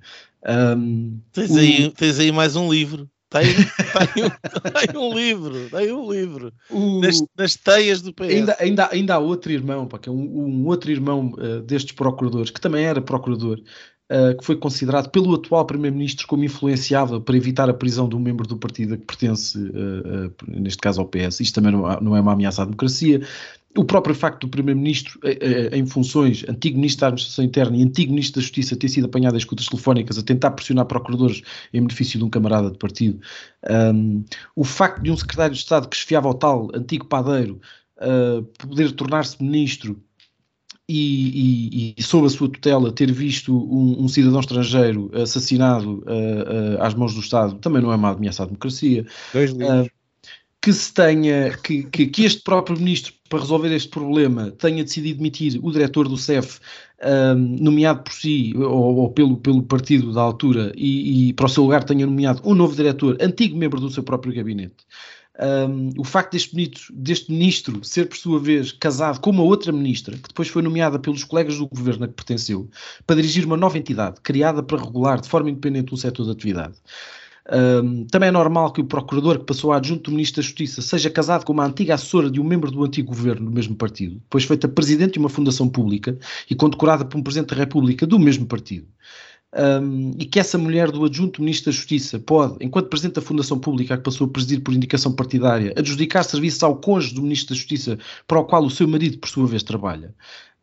Um, 0.77 1.19
tens, 1.33 1.51
o... 1.51 1.59
aí, 1.59 1.91
tens 1.91 2.19
aí 2.19 2.33
mais 2.33 2.57
um 2.57 2.71
livro. 2.71 3.09
Tem, 3.31 3.45
tem, 3.45 4.99
um, 4.99 5.07
um 5.09 5.15
livro, 5.15 5.71
tem 5.71 5.93
um 5.93 6.13
livro 6.13 6.53
o, 6.69 7.01
nas, 7.01 7.23
nas, 7.39 7.55
teias 7.55 8.03
do 8.03 8.13
PS. 8.13 8.29
Ainda, 8.29 8.57
ainda, 8.59 8.89
ainda 8.91 9.15
há 9.15 9.19
outro 9.21 9.53
irmão, 9.53 9.87
pá, 9.87 9.99
que 9.99 10.09
é 10.09 10.13
um, 10.13 10.17
um 10.17 10.67
outro 10.67 10.91
irmão 10.91 11.33
uh, 11.39 11.63
destes 11.63 11.93
procuradores, 11.93 12.51
que 12.51 12.61
também 12.61 12.85
era 12.85 13.01
procurador, 13.01 13.61
uh, 14.11 14.37
que 14.37 14.45
foi 14.45 14.57
considerado 14.57 15.11
pelo 15.11 15.33
atual 15.33 15.65
Primeiro-Ministro 15.65 16.27
como 16.27 16.43
influenciável 16.43 17.21
para 17.21 17.37
evitar 17.37 17.71
a 17.71 17.75
prisão 17.75 18.09
de 18.09 18.17
um 18.17 18.21
membro 18.21 18.49
do 18.49 18.57
partido 18.57 18.99
que 18.99 19.07
pertence, 19.07 19.57
uh, 19.57 20.35
neste 20.49 20.79
caso 20.79 21.01
ao 21.01 21.07
PS. 21.07 21.39
Isto 21.39 21.55
também 21.55 21.71
não, 21.71 22.01
não 22.01 22.17
é 22.17 22.21
uma 22.21 22.33
ameaça 22.33 22.63
à 22.63 22.65
democracia 22.65 23.21
o 23.77 23.85
próprio 23.85 24.15
facto 24.15 24.47
do 24.47 24.49
Primeiro-Ministro, 24.49 25.19
eh, 25.23 25.39
eh, 25.41 25.79
em 25.79 25.87
funções, 25.87 26.45
antigo 26.49 26.77
Ministro 26.77 27.03
da 27.03 27.07
Administração 27.09 27.45
Interna 27.45 27.77
e 27.77 27.83
antigo 27.83 28.13
Ministro 28.13 28.41
da 28.41 28.43
Justiça, 28.43 28.77
ter 28.77 28.89
sido 28.89 29.05
apanhado 29.05 29.35
em 29.35 29.39
escutas 29.39 29.67
telefónicas 29.67 30.19
a 30.19 30.23
tentar 30.23 30.51
pressionar 30.51 30.87
procuradores 30.87 31.43
em 31.73 31.81
benefício 31.81 32.19
de 32.19 32.25
um 32.25 32.31
camarada 32.31 32.71
de 32.71 32.79
partido, 32.79 33.21
um, 33.95 34.25
o 34.57 34.65
facto 34.65 35.03
de 35.03 35.11
um 35.11 35.17
secretário 35.17 35.55
de 35.55 35.61
Estado 35.61 35.89
que 35.89 35.97
esfiava 35.97 36.27
ao 36.27 36.35
tal 36.35 36.69
antigo 36.75 37.07
padeiro 37.07 37.61
uh, 37.99 38.43
poder 38.59 38.91
tornar-se 38.93 39.41
Ministro 39.41 40.03
e, 40.89 41.93
e, 41.93 41.95
e, 41.97 42.03
sob 42.03 42.27
a 42.27 42.31
sua 42.31 42.49
tutela 42.49 42.91
ter 42.91 43.13
visto 43.13 43.57
um, 43.57 44.03
um 44.03 44.09
cidadão 44.09 44.41
estrangeiro 44.41 45.09
assassinado 45.15 45.99
uh, 46.01 46.79
uh, 46.79 46.83
às 46.83 46.95
mãos 46.95 47.15
do 47.15 47.21
Estado 47.21 47.55
também 47.61 47.81
não 47.81 47.93
é 47.93 47.97
uma 47.97 48.11
ameaça 48.11 48.43
à 48.43 48.47
democracia. 48.47 49.07
Dois 49.33 49.53
livros. 49.53 50.00
Que 50.63 50.73
se 50.75 50.93
tenha, 50.93 51.57
que, 51.57 51.85
que, 51.85 52.07
que, 52.07 52.25
este 52.25 52.43
próprio 52.43 52.77
ministro, 52.77 53.15
para 53.31 53.41
resolver 53.41 53.75
este 53.75 53.89
problema, 53.89 54.51
tenha 54.51 54.85
decidido 54.85 55.17
demitir 55.17 55.59
o 55.63 55.73
diretor 55.73 56.07
do 56.07 56.19
CEF, 56.19 56.61
um, 57.03 57.35
nomeado 57.35 58.03
por 58.03 58.13
si 58.13 58.53
ou, 58.57 58.97
ou, 58.97 59.11
pelo, 59.11 59.39
pelo 59.39 59.63
partido 59.63 60.13
da 60.13 60.21
altura, 60.21 60.71
e, 60.77 61.31
e, 61.31 61.33
para 61.33 61.47
o 61.47 61.49
seu 61.49 61.63
lugar 61.63 61.85
tenha 61.85 62.05
nomeado 62.05 62.43
um 62.45 62.55
novo 62.55 62.77
diretor, 62.77 63.17
antigo 63.21 63.57
membro 63.57 63.81
do 63.81 63.91
seu 63.91 64.03
próprio 64.03 64.35
gabinete. 64.35 64.85
Um, 65.41 65.99
o 65.99 66.05
facto 66.05 66.33
deste 66.33 66.55
ministro, 66.55 66.95
deste 66.95 67.33
ministro 67.33 67.83
ser, 67.83 68.07
por 68.07 68.19
sua 68.19 68.39
vez, 68.39 68.73
casado 68.73 69.19
com 69.21 69.31
uma 69.31 69.43
outra 69.43 69.73
ministra, 69.73 70.15
que 70.15 70.29
depois 70.29 70.49
foi 70.49 70.61
nomeada 70.61 70.99
pelos 70.99 71.25
colegas 71.25 71.57
do 71.57 71.67
governo 71.67 72.05
a 72.05 72.09
que 72.09 72.13
pertenceu, 72.13 72.69
para 73.07 73.17
dirigir 73.17 73.47
uma 73.47 73.57
nova 73.57 73.79
entidade 73.79 74.21
criada 74.21 74.63
para 74.63 74.83
regular 74.83 75.19
de 75.19 75.29
forma 75.29 75.49
independente 75.49 75.95
um 75.95 75.97
setor 75.97 76.25
de 76.27 76.33
atividade. 76.33 76.75
Um, 77.53 78.05
também 78.05 78.29
é 78.29 78.33
normal 78.33 78.73
que 78.73 78.81
o 78.81 78.85
procurador 78.85 79.41
que 79.41 79.45
passou 79.45 79.73
a 79.73 79.79
adjunto 79.79 80.11
do 80.11 80.13
Ministro 80.13 80.41
da 80.41 80.47
Justiça 80.47 80.81
seja 80.81 81.11
casado 81.11 81.45
com 81.45 81.53
uma 81.53 81.67
antiga 81.67 81.95
assessora 81.95 82.31
de 82.31 82.41
um 82.41 82.45
membro 82.45 82.71
do 82.71 82.85
antigo 82.85 83.09
governo 83.09 83.47
do 83.47 83.53
mesmo 83.53 83.75
partido, 83.75 84.15
depois 84.15 84.45
feita 84.45 84.69
presidente 84.69 85.15
de 85.15 85.19
uma 85.19 85.29
fundação 85.29 85.69
pública 85.69 86.17
e 86.49 86.55
condecorada 86.55 87.05
por 87.05 87.19
um 87.19 87.23
Presidente 87.23 87.49
da 87.49 87.57
República 87.57 88.07
do 88.07 88.19
mesmo 88.21 88.47
partido. 88.47 88.87
Um, 89.53 90.13
e 90.17 90.27
que 90.27 90.39
essa 90.39 90.57
mulher 90.57 90.93
do 90.93 91.05
adjunto 91.05 91.43
Ministro 91.43 91.73
da 91.73 91.77
Justiça 91.77 92.21
pode, 92.21 92.55
enquanto 92.61 92.89
Presidente 92.89 93.17
da 93.17 93.21
Fundação 93.21 93.59
Pública 93.59 93.97
que 93.97 94.05
passou 94.05 94.29
a 94.29 94.31
presidir 94.31 94.61
por 94.61 94.73
indicação 94.73 95.13
partidária, 95.13 95.75
adjudicar 95.77 96.23
serviços 96.23 96.63
ao 96.63 96.77
cônjuge 96.77 97.17
do 97.17 97.23
Ministro 97.23 97.49
da 97.49 97.57
Justiça 97.57 97.99
para 98.29 98.39
o 98.39 98.45
qual 98.45 98.65
o 98.65 98.71
seu 98.71 98.87
marido, 98.87 99.19
por 99.19 99.29
sua 99.29 99.49
vez, 99.49 99.65
trabalha 99.65 100.15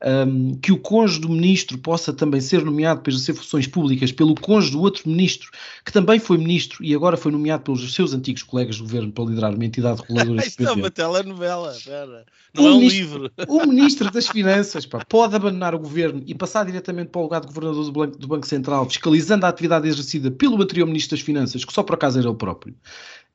um, 0.03 0.55
que 0.55 0.71
o 0.71 0.77
cônjuge 0.77 1.21
do 1.21 1.29
ministro 1.29 1.77
possa 1.77 2.13
também 2.13 2.39
ser 2.39 2.63
nomeado 2.63 3.01
para 3.01 3.11
exercer 3.11 3.35
funções 3.35 3.65
públicas 3.65 4.11
pelo 4.11 4.35
cônjuge 4.35 4.73
do 4.73 4.81
outro 4.81 5.09
ministro, 5.09 5.49
que 5.83 5.91
também 5.91 6.19
foi 6.19 6.37
ministro 6.37 6.83
e 6.83 6.93
agora 6.93 7.17
foi 7.17 7.31
nomeado 7.31 7.63
pelos 7.63 7.93
seus 7.93 8.13
antigos 8.13 8.43
colegas 8.43 8.75
de 8.75 8.81
governo 8.83 9.11
para 9.11 9.25
liderar 9.25 9.55
uma 9.55 9.65
entidade 9.65 10.01
reguladora 10.01 10.41
Isto 10.45 10.67
é 10.67 10.71
uma 10.71 10.91
telenovela, 10.91 11.75
pera. 11.83 12.25
não 12.53 12.63
o 12.63 12.67
é 12.67 12.71
um 12.71 12.77
ministro, 12.79 13.23
livro. 13.23 13.31
O 13.47 13.65
ministro 13.67 14.11
das 14.11 14.27
Finanças 14.27 14.85
pá, 14.85 15.03
pode 15.07 15.35
abandonar 15.35 15.73
o 15.73 15.79
governo 15.79 16.21
e 16.25 16.35
passar 16.35 16.65
diretamente 16.65 17.09
para 17.09 17.19
o 17.19 17.23
lugar 17.23 17.41
de 17.41 17.47
governador 17.47 17.83
do 17.83 17.91
Banco, 17.91 18.17
do 18.17 18.27
Banco 18.27 18.47
Central, 18.47 18.87
fiscalizando 18.87 19.45
a 19.45 19.49
atividade 19.49 19.87
exercida 19.87 20.29
pelo 20.29 20.61
anterior 20.61 20.85
ministro 20.85 21.17
das 21.17 21.25
Finanças, 21.25 21.65
que 21.65 21.73
só 21.73 21.81
por 21.81 21.95
acaso 21.95 22.19
era 22.19 22.29
o 22.29 22.35
próprio 22.35 22.75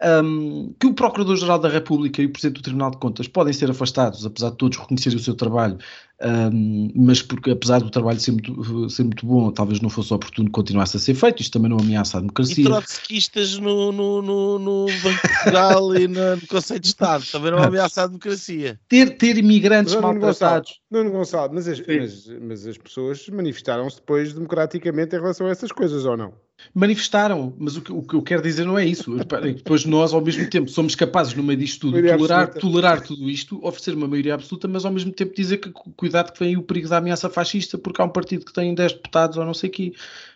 um, 0.02 0.74
que 0.78 0.86
o 0.86 0.94
Procurador-Geral 0.94 1.58
da 1.58 1.68
República 1.68 2.20
e 2.20 2.26
o 2.26 2.30
Presidente 2.30 2.56
do 2.56 2.62
Tribunal 2.62 2.90
de 2.90 2.98
Contas 2.98 3.28
podem 3.28 3.52
ser 3.52 3.70
afastados, 3.70 4.26
apesar 4.26 4.50
de 4.50 4.56
todos 4.56 4.78
reconhecerem 4.78 5.18
o 5.18 5.22
seu 5.22 5.34
trabalho, 5.34 5.78
um, 6.20 6.90
mas 6.94 7.22
porque 7.22 7.50
apesar 7.50 7.80
do 7.80 7.90
trabalho 7.90 8.18
ser 8.20 8.32
muito, 8.32 8.90
ser 8.90 9.04
muito 9.04 9.24
bom, 9.26 9.50
talvez 9.50 9.80
não 9.80 9.88
fosse 9.88 10.12
oportuno 10.12 10.48
que 10.48 10.52
continuasse 10.52 10.96
a 10.96 11.00
ser 11.00 11.14
feito, 11.14 11.40
isto 11.40 11.52
também 11.52 11.70
não 11.70 11.78
ameaça 11.78 12.18
a 12.18 12.20
democracia. 12.20 12.64
E 12.64 12.64
trotskistas 12.64 13.58
no, 13.58 13.92
no, 13.92 14.22
no, 14.22 14.58
no 14.58 14.86
Banco 14.86 15.26
de 15.26 15.34
Portugal 15.34 15.96
e 15.96 16.08
no, 16.08 16.36
no, 16.36 16.46
Conselho 16.46 16.80
de 16.80 16.88
Estado, 16.88 17.24
também 17.30 17.50
não 17.50 17.62
ameaça 17.62 18.02
a 18.02 18.06
democracia. 18.06 18.78
Ter, 18.88 19.16
ter 19.16 19.38
imigrantes 19.38 19.94
maltratados. 19.94 20.80
Nuno 20.90 21.10
Gonçalo, 21.10 21.54
mas 21.54 21.66
as, 21.66 21.80
mas, 21.86 22.26
mas 22.40 22.66
as 22.66 22.76
pessoas 22.76 23.26
manifestaram-se 23.28 23.96
depois 23.96 24.34
democraticamente 24.34 25.16
em 25.16 25.20
relação 25.20 25.46
a 25.46 25.50
essas 25.50 25.72
coisas, 25.72 26.04
ou 26.04 26.16
não? 26.16 26.34
Manifestaram, 26.74 27.54
mas 27.58 27.76
o 27.76 27.82
que, 27.82 27.92
o 27.92 28.02
que, 28.02 28.14
eu 28.14 28.22
quero 28.22 28.42
dizer 28.42 28.64
não 28.64 28.78
é 28.78 28.84
isso. 28.84 29.14
Depois 29.54 29.84
nós, 29.84 30.12
ao 30.12 30.20
mesmo 30.20 30.48
tempo, 30.48 30.70
somos 30.70 30.94
capazes, 30.94 31.34
no 31.34 31.42
meio 31.42 31.58
disto 31.58 31.90
tudo, 31.90 32.00
tolerar, 32.00 32.54
tolerar 32.54 33.00
tudo 33.00 33.28
isto, 33.28 33.58
oferecer 33.66 33.94
uma 33.94 34.08
maioria 34.08 34.34
absoluta, 34.34 34.68
mas 34.68 34.84
ao 34.84 34.92
mesmo 34.92 35.12
tempo 35.12 35.34
dizer 35.34 35.58
que 35.58 35.70
cuidado 35.70 36.32
que 36.32 36.38
vem 36.38 36.56
o 36.56 36.62
perigo 36.62 36.88
da 36.88 36.98
ameaça 36.98 37.28
fascista, 37.28 37.76
porque 37.76 38.00
há 38.00 38.04
um 38.04 38.10
partido 38.10 38.44
que 38.44 38.52
tem 38.52 38.74
10 38.74 38.92
deputados 38.94 39.36
ou 39.36 39.44
não 39.44 39.54
sei 39.54 39.68
o 39.70 39.72
quê. 39.72 39.92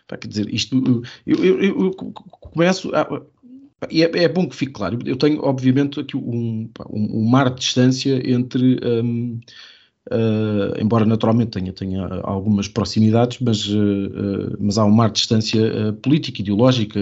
quer 0.07 0.27
dizer, 0.27 0.53
isto, 0.53 1.03
eu, 1.25 1.43
eu, 1.43 1.61
eu 1.61 1.91
começo... 1.91 2.93
A, 2.95 3.21
e 3.91 4.03
é, 4.03 4.23
é, 4.23 4.27
bom 4.27 4.49
que 4.49 4.55
fique 4.55 4.71
claro. 4.71 4.97
Eu 5.05 5.15
tenho, 5.15 5.39
obviamente, 5.43 5.99
aqui 5.99 6.17
um, 6.17 6.67
um, 6.89 7.19
um 7.19 7.29
mar 7.29 7.51
de 7.51 7.59
distância 7.59 8.19
entre... 8.27 8.79
Um, 8.83 9.39
Uh, 10.09 10.81
embora 10.81 11.05
naturalmente 11.05 11.51
tenha, 11.51 11.73
tenha 11.73 12.05
algumas 12.23 12.67
proximidades, 12.67 13.39
mas, 13.41 13.67
uh, 13.67 14.57
mas 14.59 14.77
há 14.77 14.85
um 14.85 14.91
de 15.07 15.19
distância 15.19 15.93
política, 16.01 16.41
ideológica, 16.41 16.99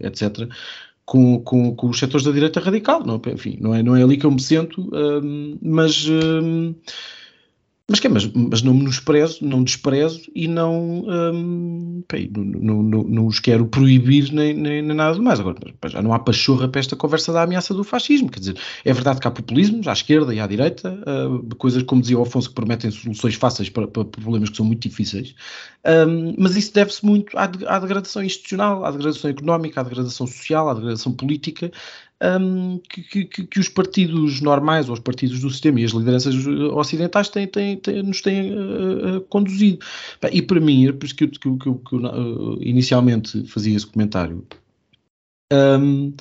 etc., 0.00 0.48
com, 1.06 1.40
com, 1.40 1.74
com, 1.74 1.88
os 1.88 1.98
setores 1.98 2.24
da 2.24 2.30
direita 2.30 2.60
radical. 2.60 3.04
Não, 3.04 3.20
enfim, 3.26 3.58
não 3.60 3.74
é, 3.74 3.82
não 3.82 3.96
é 3.96 4.02
ali 4.02 4.16
que 4.16 4.26
eu 4.26 4.30
me 4.30 4.40
sento, 4.40 4.88
mas 5.60 6.06
mas, 7.90 7.98
que, 7.98 8.06
é, 8.06 8.10
mas, 8.10 8.30
mas 8.32 8.62
não 8.62 8.72
menosprezo, 8.72 9.44
não 9.44 9.64
desprezo 9.64 10.22
e 10.32 10.46
não, 10.46 11.04
hum, 11.08 12.04
bem, 12.10 12.30
não, 12.32 12.84
não, 12.84 13.02
não, 13.02 13.26
os 13.26 13.40
quero 13.40 13.66
proibir 13.66 14.32
nem, 14.32 14.54
nem, 14.54 14.80
nem, 14.80 14.96
nada 14.96 15.18
mais. 15.18 15.40
Agora, 15.40 15.58
já 15.86 16.00
não 16.00 16.12
há 16.12 16.20
pachorra 16.20 16.68
para 16.68 16.78
esta 16.78 16.94
conversa 16.94 17.32
da 17.32 17.42
ameaça 17.42 17.74
do 17.74 17.82
fascismo. 17.82 18.30
Quer 18.30 18.38
dizer, 18.38 18.58
é 18.84 18.92
verdade 18.92 19.18
que 19.18 19.26
há 19.26 19.30
populismos 19.32 19.88
à 19.88 19.92
esquerda 19.92 20.32
e 20.32 20.38
à 20.38 20.46
direita, 20.46 21.02
uh, 21.04 21.56
coisas, 21.56 21.82
como 21.82 22.00
dizia 22.00 22.16
o 22.16 22.22
Afonso, 22.22 22.50
que 22.50 22.54
prometem 22.54 22.92
soluções 22.92 23.34
fáceis 23.34 23.68
para, 23.68 23.88
para 23.88 24.04
problemas 24.04 24.50
que 24.50 24.56
são 24.56 24.64
muito 24.64 24.88
difíceis. 24.88 25.34
Um, 25.84 26.36
mas 26.38 26.56
isso 26.56 26.72
deve-se 26.72 27.04
muito 27.04 27.36
à, 27.36 27.42
à 27.42 27.78
degradação 27.80 28.22
institucional, 28.22 28.84
à 28.84 28.92
degradação 28.92 29.28
económica, 29.28 29.80
à 29.80 29.82
degradação 29.82 30.28
social, 30.28 30.68
à 30.68 30.74
degradação 30.74 31.12
política 31.12 31.72
um, 32.22 32.78
que, 32.78 33.24
que, 33.24 33.44
que, 33.46 33.60
os 33.60 33.68
partidos 33.68 34.40
normais 34.40 34.88
ou 34.88 34.94
os 34.94 35.00
partidos 35.00 35.40
do 35.40 35.50
sistema 35.50 35.80
e 35.80 35.84
as 35.84 35.92
lideranças 35.92 36.34
ocidentais 36.46 37.28
têm, 37.28 37.46
têm, 37.46 37.76
têm 37.78 38.02
nos 38.02 38.20
têm 38.20 38.52
uh, 38.52 39.20
conduzido. 39.22 39.78
E 40.30 40.42
para 40.42 40.60
mim, 40.60 40.88
é 40.88 40.92
por 40.92 41.06
isso 41.06 41.14
que 41.14 41.24
eu, 41.24 41.30
que, 41.30 41.46
eu, 41.46 41.74
que 41.76 41.94
eu 41.94 42.58
inicialmente 42.60 43.46
fazia 43.46 43.76
esse 43.76 43.86
comentário. 43.86 44.46
Um, 45.52 46.14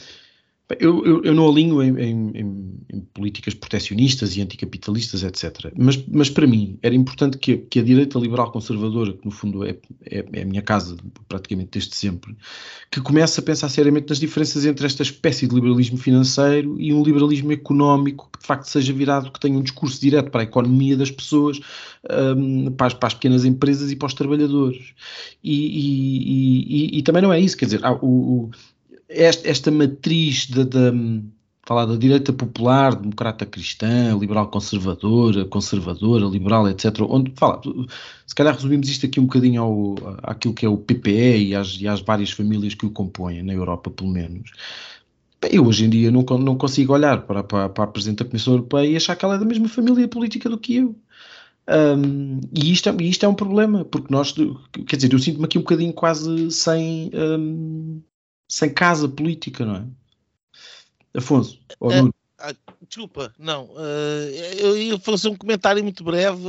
eu, 0.77 1.03
eu, 1.03 1.23
eu, 1.23 1.34
não 1.34 1.49
alinho 1.49 1.82
em, 1.82 1.99
em, 1.99 2.84
em, 2.93 2.99
políticas 3.12 3.55
proteccionistas 3.55 4.38
e 4.38 4.41
anticapitalistas, 4.41 5.23
etc. 5.23 5.71
Mas, 5.75 5.97
mas 6.08 6.29
para 6.29 6.45
mim 6.45 6.77
era 6.84 6.93
importante 6.93 7.39
que, 7.39 7.58
que 7.58 7.79
a 7.79 7.84
direita 7.84 8.19
liberal 8.19 8.51
conservadora, 8.51 9.13
que 9.13 9.25
no 9.25 9.32
fundo 9.32 9.65
é, 9.65 9.75
é, 10.05 10.25
é, 10.32 10.41
a 10.43 10.45
minha 10.45 10.62
casa 10.62 10.95
praticamente 11.27 11.71
desde 11.71 11.95
sempre, 11.95 12.36
que 12.91 13.01
comece 13.01 13.39
a 13.39 13.43
pensar 13.43 13.67
seriamente 13.69 14.10
nas 14.10 14.19
diferenças 14.19 14.63
entre 14.63 14.86
esta 14.86 15.01
espécie 15.01 15.47
de 15.47 15.55
liberalismo 15.55 15.97
financeiro 15.97 16.79
e 16.79 16.93
um 16.93 17.01
liberalismo 17.01 17.51
económico 17.51 18.29
que 18.32 18.39
de 18.39 18.45
facto 18.45 18.65
seja 18.65 18.93
virado, 18.93 19.32
que 19.32 19.39
tenha 19.39 19.58
um 19.58 19.63
discurso 19.63 19.99
direto 19.99 20.29
para 20.29 20.41
a 20.41 20.43
economia 20.43 20.95
das 20.95 21.10
pessoas, 21.10 21.60
um, 22.38 22.69
para, 22.71 22.88
as, 22.88 22.93
para, 22.93 23.08
as, 23.08 23.13
pequenas 23.15 23.43
empresas 23.43 23.91
e 23.91 23.95
para 23.95 24.05
os 24.05 24.13
trabalhadores. 24.13 24.93
E, 25.43 25.53
e, 25.53 26.95
e, 26.95 26.99
e 26.99 27.01
também 27.01 27.23
não 27.23 27.34
é 27.34 27.39
isso, 27.39 27.58
quer 27.58 27.65
dizer, 27.65 27.82
o, 28.01 28.05
o 28.05 28.51
esta, 29.10 29.50
esta 29.50 29.72
matriz 29.72 30.48
da, 30.48 30.63
da, 30.63 30.93
falar 31.69 31.86
da 31.86 31.95
direita 31.95 32.32
popular, 32.34 32.95
democrata 32.95 33.45
cristã, 33.45 34.17
liberal 34.17 34.48
conservadora, 34.48 35.45
conservadora, 35.45 36.26
liberal, 36.26 36.67
etc., 36.69 37.02
onde, 37.02 37.32
fala, 37.36 37.62
se 38.26 38.34
calhar 38.34 38.56
resumimos 38.56 38.89
isto 38.89 39.06
aqui 39.06 39.19
um 39.19 39.26
bocadinho 39.26 39.62
ao, 39.62 39.95
àquilo 40.24 40.54
que 40.54 40.65
é 40.65 40.69
o 40.69 40.78
PPE 40.78 41.50
e 41.50 41.56
às, 41.56 41.80
e 41.80 41.88
às 41.88 42.02
várias 42.02 42.32
famílias 42.32 42.74
que 42.74 42.86
o 42.86 42.89
compõem, 42.89 43.43
na 43.43 43.54
Europa 43.54 43.91
pelo 43.91 44.10
menos. 44.10 44.52
Eu 45.52 45.65
hoje 45.65 45.86
em 45.86 45.89
dia 45.89 46.12
não, 46.12 46.24
não 46.39 46.58
consigo 46.58 46.91
olhar 46.91 47.22
para, 47.22 47.43
para, 47.43 47.69
para 47.69 47.84
a 47.84 47.88
Presidente 47.88 48.24
da 48.24 48.26
Comissão 48.26 48.54
Europeia 48.54 48.88
e 48.88 48.95
achar 48.95 49.15
que 49.15 49.24
ela 49.24 49.36
é 49.36 49.38
da 49.38 49.45
mesma 49.45 49.69
família 49.69 50.08
política 50.08 50.50
do 50.50 50.58
que 50.58 50.78
eu. 50.78 50.95
Um, 51.69 52.39
e 52.52 52.72
isto, 52.72 52.89
é, 52.89 52.95
isto 53.04 53.26
é 53.26 53.30
um 53.30 53.36
problema, 53.36 53.86
porque 53.86 54.12
nós, 54.12 54.34
quer 54.88 54.95
dizer, 54.95 55.13
eu 55.13 55.19
sinto-me 55.19 55.45
aqui 55.45 55.60
um 55.60 55.62
bocadinho 55.62 55.93
quase 55.93 56.50
sem, 56.50 57.12
um, 57.13 58.02
sem 58.50 58.74
casa 58.74 59.08
política, 59.08 59.64
não 59.64 59.76
é? 59.76 59.86
Afonso, 61.16 61.60
ou 61.80 61.92
uh, 61.92 62.14
desculpa, 62.88 63.34
não. 63.38 63.66
Uh, 63.66 64.30
eu 64.58 64.78
ia 64.78 65.00
fazer 65.00 65.30
um 65.30 65.36
comentário 65.36 65.84
muito 65.84 66.04
breve 66.04 66.42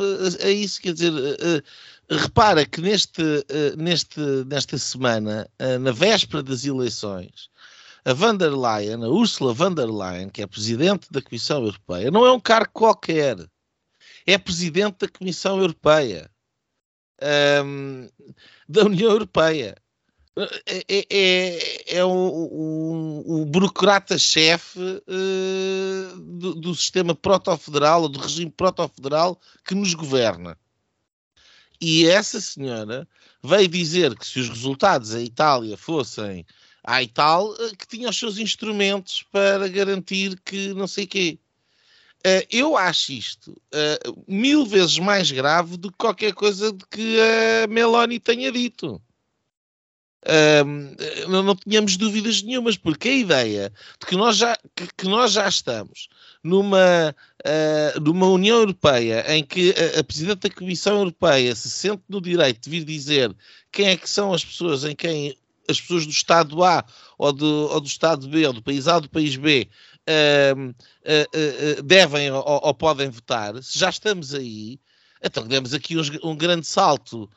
a, 0.42 0.48
isso, 0.48 0.80
quer 0.80 0.94
dizer, 0.94 1.12
uh, 1.12 1.62
repara 2.10 2.64
que 2.64 2.80
neste, 2.80 3.22
neste, 3.76 4.20
nesta 4.46 4.76
semana, 4.78 5.48
na 5.80 5.92
véspera 5.92 6.42
das 6.42 6.64
eleições, 6.64 7.50
a 8.04 8.12
van 8.12 8.36
der 8.36 8.52
Leyen, 8.52 9.04
a 9.04 9.08
Ursula 9.08 9.52
von 9.52 9.74
der 9.74 9.88
Leyen, 9.88 10.28
que 10.28 10.42
é 10.42 10.46
presidente 10.46 11.06
da 11.10 11.22
Comissão 11.22 11.62
Europeia, 11.62 12.10
não 12.10 12.26
é 12.26 12.32
um 12.32 12.40
cargo 12.40 12.72
qualquer, 12.72 13.36
é 14.26 14.38
presidente 14.38 14.98
da 14.98 15.08
Comissão 15.08 15.60
Europeia, 15.60 16.30
um, 17.64 18.08
da 18.68 18.84
União 18.84 19.10
Europeia 19.10 19.76
é, 20.36 20.84
é, 20.88 21.06
é, 21.10 21.96
é 21.98 22.04
o, 22.04 23.42
o 23.42 23.44
burocrata-chefe 23.46 24.78
uh, 24.78 26.20
do, 26.20 26.54
do, 26.54 26.74
sistema 26.74 27.14
proto-federal, 27.14 28.02
ou 28.02 28.08
do 28.08 28.20
regime 28.20 28.50
proto-federal 28.50 29.40
que 29.64 29.74
nos 29.74 29.92
governa. 29.94 30.56
E 31.80 32.06
essa 32.06 32.40
senhora 32.40 33.08
veio 33.42 33.68
dizer 33.68 34.16
que 34.16 34.26
se 34.26 34.38
os 34.38 34.48
resultados 34.48 35.14
em 35.14 35.24
Itália 35.24 35.76
fossem 35.76 36.46
a 36.84 37.06
tal, 37.08 37.54
eh, 37.54 37.74
que 37.76 37.86
tinha 37.86 38.08
os 38.08 38.18
seus 38.18 38.38
instrumentos 38.38 39.24
para 39.30 39.68
garantir 39.68 40.38
que 40.40 40.72
não 40.74 40.86
sei 40.86 41.06
quê. 41.06 41.38
Uh, 42.26 42.44
eu 42.50 42.76
acho 42.76 43.12
isto 43.12 43.50
uh, 43.52 44.24
mil 44.28 44.66
vezes 44.66 44.98
mais 44.98 45.30
grave 45.30 45.78
do 45.78 45.90
que 45.90 45.96
qualquer 45.96 46.34
coisa 46.34 46.70
de 46.70 46.84
que 46.86 47.18
a 47.18 47.66
Meloni 47.66 48.20
tenha 48.20 48.52
dito 48.52 49.00
não, 51.28 51.42
não 51.42 51.56
tínhamos 51.56 51.96
dúvidas 51.96 52.42
nenhumas, 52.42 52.76
porque 52.76 53.08
a 53.08 53.14
ideia 53.14 53.72
de 53.98 54.06
que 54.06 54.16
nós 54.16 54.36
já, 54.36 54.56
que, 54.76 54.86
que 54.96 55.06
nós 55.06 55.32
já 55.32 55.48
estamos 55.48 56.08
numa, 56.42 57.14
uh, 57.44 58.00
numa 58.00 58.26
União 58.26 58.58
Europeia 58.58 59.24
em 59.34 59.44
que 59.44 59.74
a, 59.96 60.00
a, 60.00 60.04
Presidente 60.04 60.48
da 60.48 60.54
Comissão 60.54 60.98
Europeia 60.98 61.54
se 61.54 61.70
sente 61.70 62.02
no 62.08 62.20
direito 62.20 62.64
de 62.64 62.70
vir 62.70 62.84
dizer 62.84 63.34
quem 63.70 63.88
é 63.88 63.96
que 63.96 64.08
são 64.08 64.32
as 64.32 64.44
pessoas 64.44 64.84
em 64.84 64.94
quem 64.94 65.36
as 65.68 65.80
pessoas 65.80 66.04
do 66.04 66.12
Estado 66.12 66.64
A 66.64 66.84
ou 67.16 67.32
do, 67.32 67.68
ou 67.70 67.80
do 67.80 67.86
Estado 67.86 68.26
B 68.26 68.46
ou 68.46 68.52
do 68.52 68.62
país 68.62 68.88
A 68.88 68.96
ou 68.96 69.00
do 69.02 69.10
país 69.10 69.36
B 69.36 69.68
uh, 70.08 70.70
uh, 70.70 71.82
devem 71.82 72.30
ou, 72.30 72.42
ou, 72.44 72.74
podem 72.74 73.08
votar, 73.10 73.62
se 73.62 73.78
já 73.78 73.90
estamos 73.90 74.34
aí, 74.34 74.80
então 75.22 75.46
demos 75.46 75.74
aqui 75.74 75.96
um, 75.96 76.30
um 76.30 76.36
grande 76.36 76.66
salto 76.66 77.30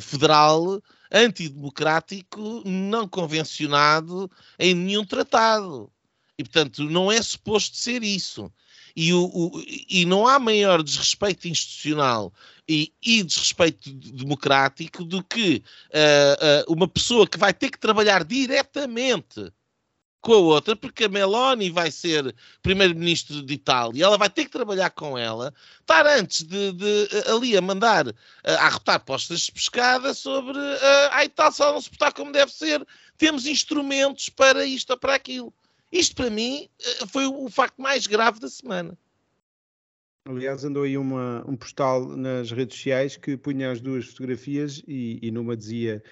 federal 0.00 0.82
antidemocrático 1.10 2.62
não 2.64 3.08
convencionado 3.08 4.30
em 4.58 4.74
nenhum 4.74 5.04
tratado. 5.04 5.90
E, 6.38 6.44
portanto, 6.44 6.84
não 6.84 7.10
é 7.10 7.20
suposto 7.22 7.76
ser 7.76 8.02
isso. 8.02 8.52
E, 8.94 9.12
o, 9.12 9.24
o, 9.24 9.62
e 9.66 10.06
não 10.06 10.26
há 10.26 10.38
maior 10.38 10.82
desrespeito 10.82 11.46
institucional 11.48 12.32
e, 12.68 12.92
e 13.04 13.22
desrespeito 13.22 13.92
democrático 13.92 15.04
do 15.04 15.22
que 15.22 15.62
uh, 15.90 16.70
uh, 16.70 16.72
uma 16.72 16.88
pessoa 16.88 17.26
que 17.26 17.38
vai 17.38 17.52
ter 17.52 17.70
que 17.70 17.78
trabalhar 17.78 18.24
diretamente 18.24 19.52
com 20.26 20.32
a 20.32 20.38
outra, 20.38 20.74
porque 20.74 21.04
a 21.04 21.08
Meloni 21.08 21.70
vai 21.70 21.88
ser 21.88 22.34
primeiro-ministro 22.60 23.40
de 23.44 23.54
Itália, 23.54 24.04
ela 24.04 24.18
vai 24.18 24.28
ter 24.28 24.44
que 24.44 24.50
trabalhar 24.50 24.90
com 24.90 25.16
ela, 25.16 25.54
estar 25.78 26.04
antes 26.04 26.42
de, 26.42 26.72
de 26.72 27.08
ali 27.30 27.56
a 27.56 27.62
mandar 27.62 28.08
uh, 28.08 28.12
a 28.44 28.66
arrotar 28.66 29.04
postas 29.04 29.42
de 29.42 29.52
pescada 29.52 30.12
sobre 30.12 30.58
uh, 30.58 31.08
a 31.12 31.24
Itália, 31.24 31.52
se 31.52 31.62
ela 31.62 31.74
não 31.74 31.80
se 31.80 31.90
portar 31.90 32.12
como 32.12 32.32
deve 32.32 32.50
ser, 32.50 32.84
temos 33.16 33.46
instrumentos 33.46 34.28
para 34.28 34.64
isto 34.64 34.90
ou 34.90 34.98
para 34.98 35.14
aquilo. 35.14 35.54
Isto 35.92 36.16
para 36.16 36.28
mim 36.28 36.68
foi 37.06 37.26
o 37.26 37.48
facto 37.48 37.80
mais 37.80 38.08
grave 38.08 38.40
da 38.40 38.48
semana. 38.48 38.98
Aliás, 40.28 40.64
andou 40.64 40.82
aí 40.82 40.98
uma, 40.98 41.44
um 41.46 41.54
postal 41.54 42.04
nas 42.04 42.50
redes 42.50 42.76
sociais 42.76 43.16
que 43.16 43.36
punha 43.36 43.70
as 43.70 43.80
duas 43.80 44.06
fotografias 44.06 44.82
e, 44.88 45.20
e 45.22 45.30
numa 45.30 45.56
dizia 45.56 46.02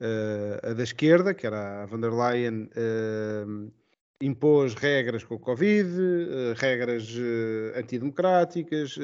uh, 0.00 0.70
a 0.70 0.72
da 0.72 0.82
esquerda, 0.82 1.34
que 1.34 1.46
era 1.46 1.82
a 1.82 1.86
von 1.86 2.00
der 2.00 2.12
Leyen, 2.12 2.68
uh, 2.76 3.72
impôs 4.20 4.74
regras 4.74 5.24
com 5.24 5.34
o 5.34 5.38
Covid, 5.38 5.88
uh, 5.88 6.54
regras 6.56 7.08
antidemocráticas, 7.76 8.96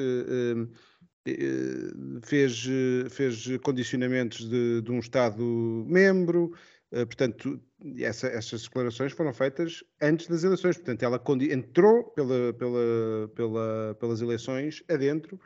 fez, 2.23 2.67
fez 3.11 3.57
condicionamentos 3.61 4.49
de, 4.49 4.81
de 4.81 4.91
um 4.91 4.97
Estado-membro, 4.97 6.51
portanto, 6.89 7.61
essa, 7.99 8.27
essas 8.27 8.63
declarações 8.63 9.11
foram 9.11 9.31
feitas 9.31 9.83
antes 10.01 10.25
das 10.25 10.43
eleições, 10.43 10.77
portanto, 10.77 11.03
ela 11.03 11.21
entrou 11.51 12.05
pela, 12.15 12.53
pela, 12.53 13.31
pela, 13.35 13.97
pelas 13.99 14.21
eleições 14.21 14.83
adentro 14.89 15.39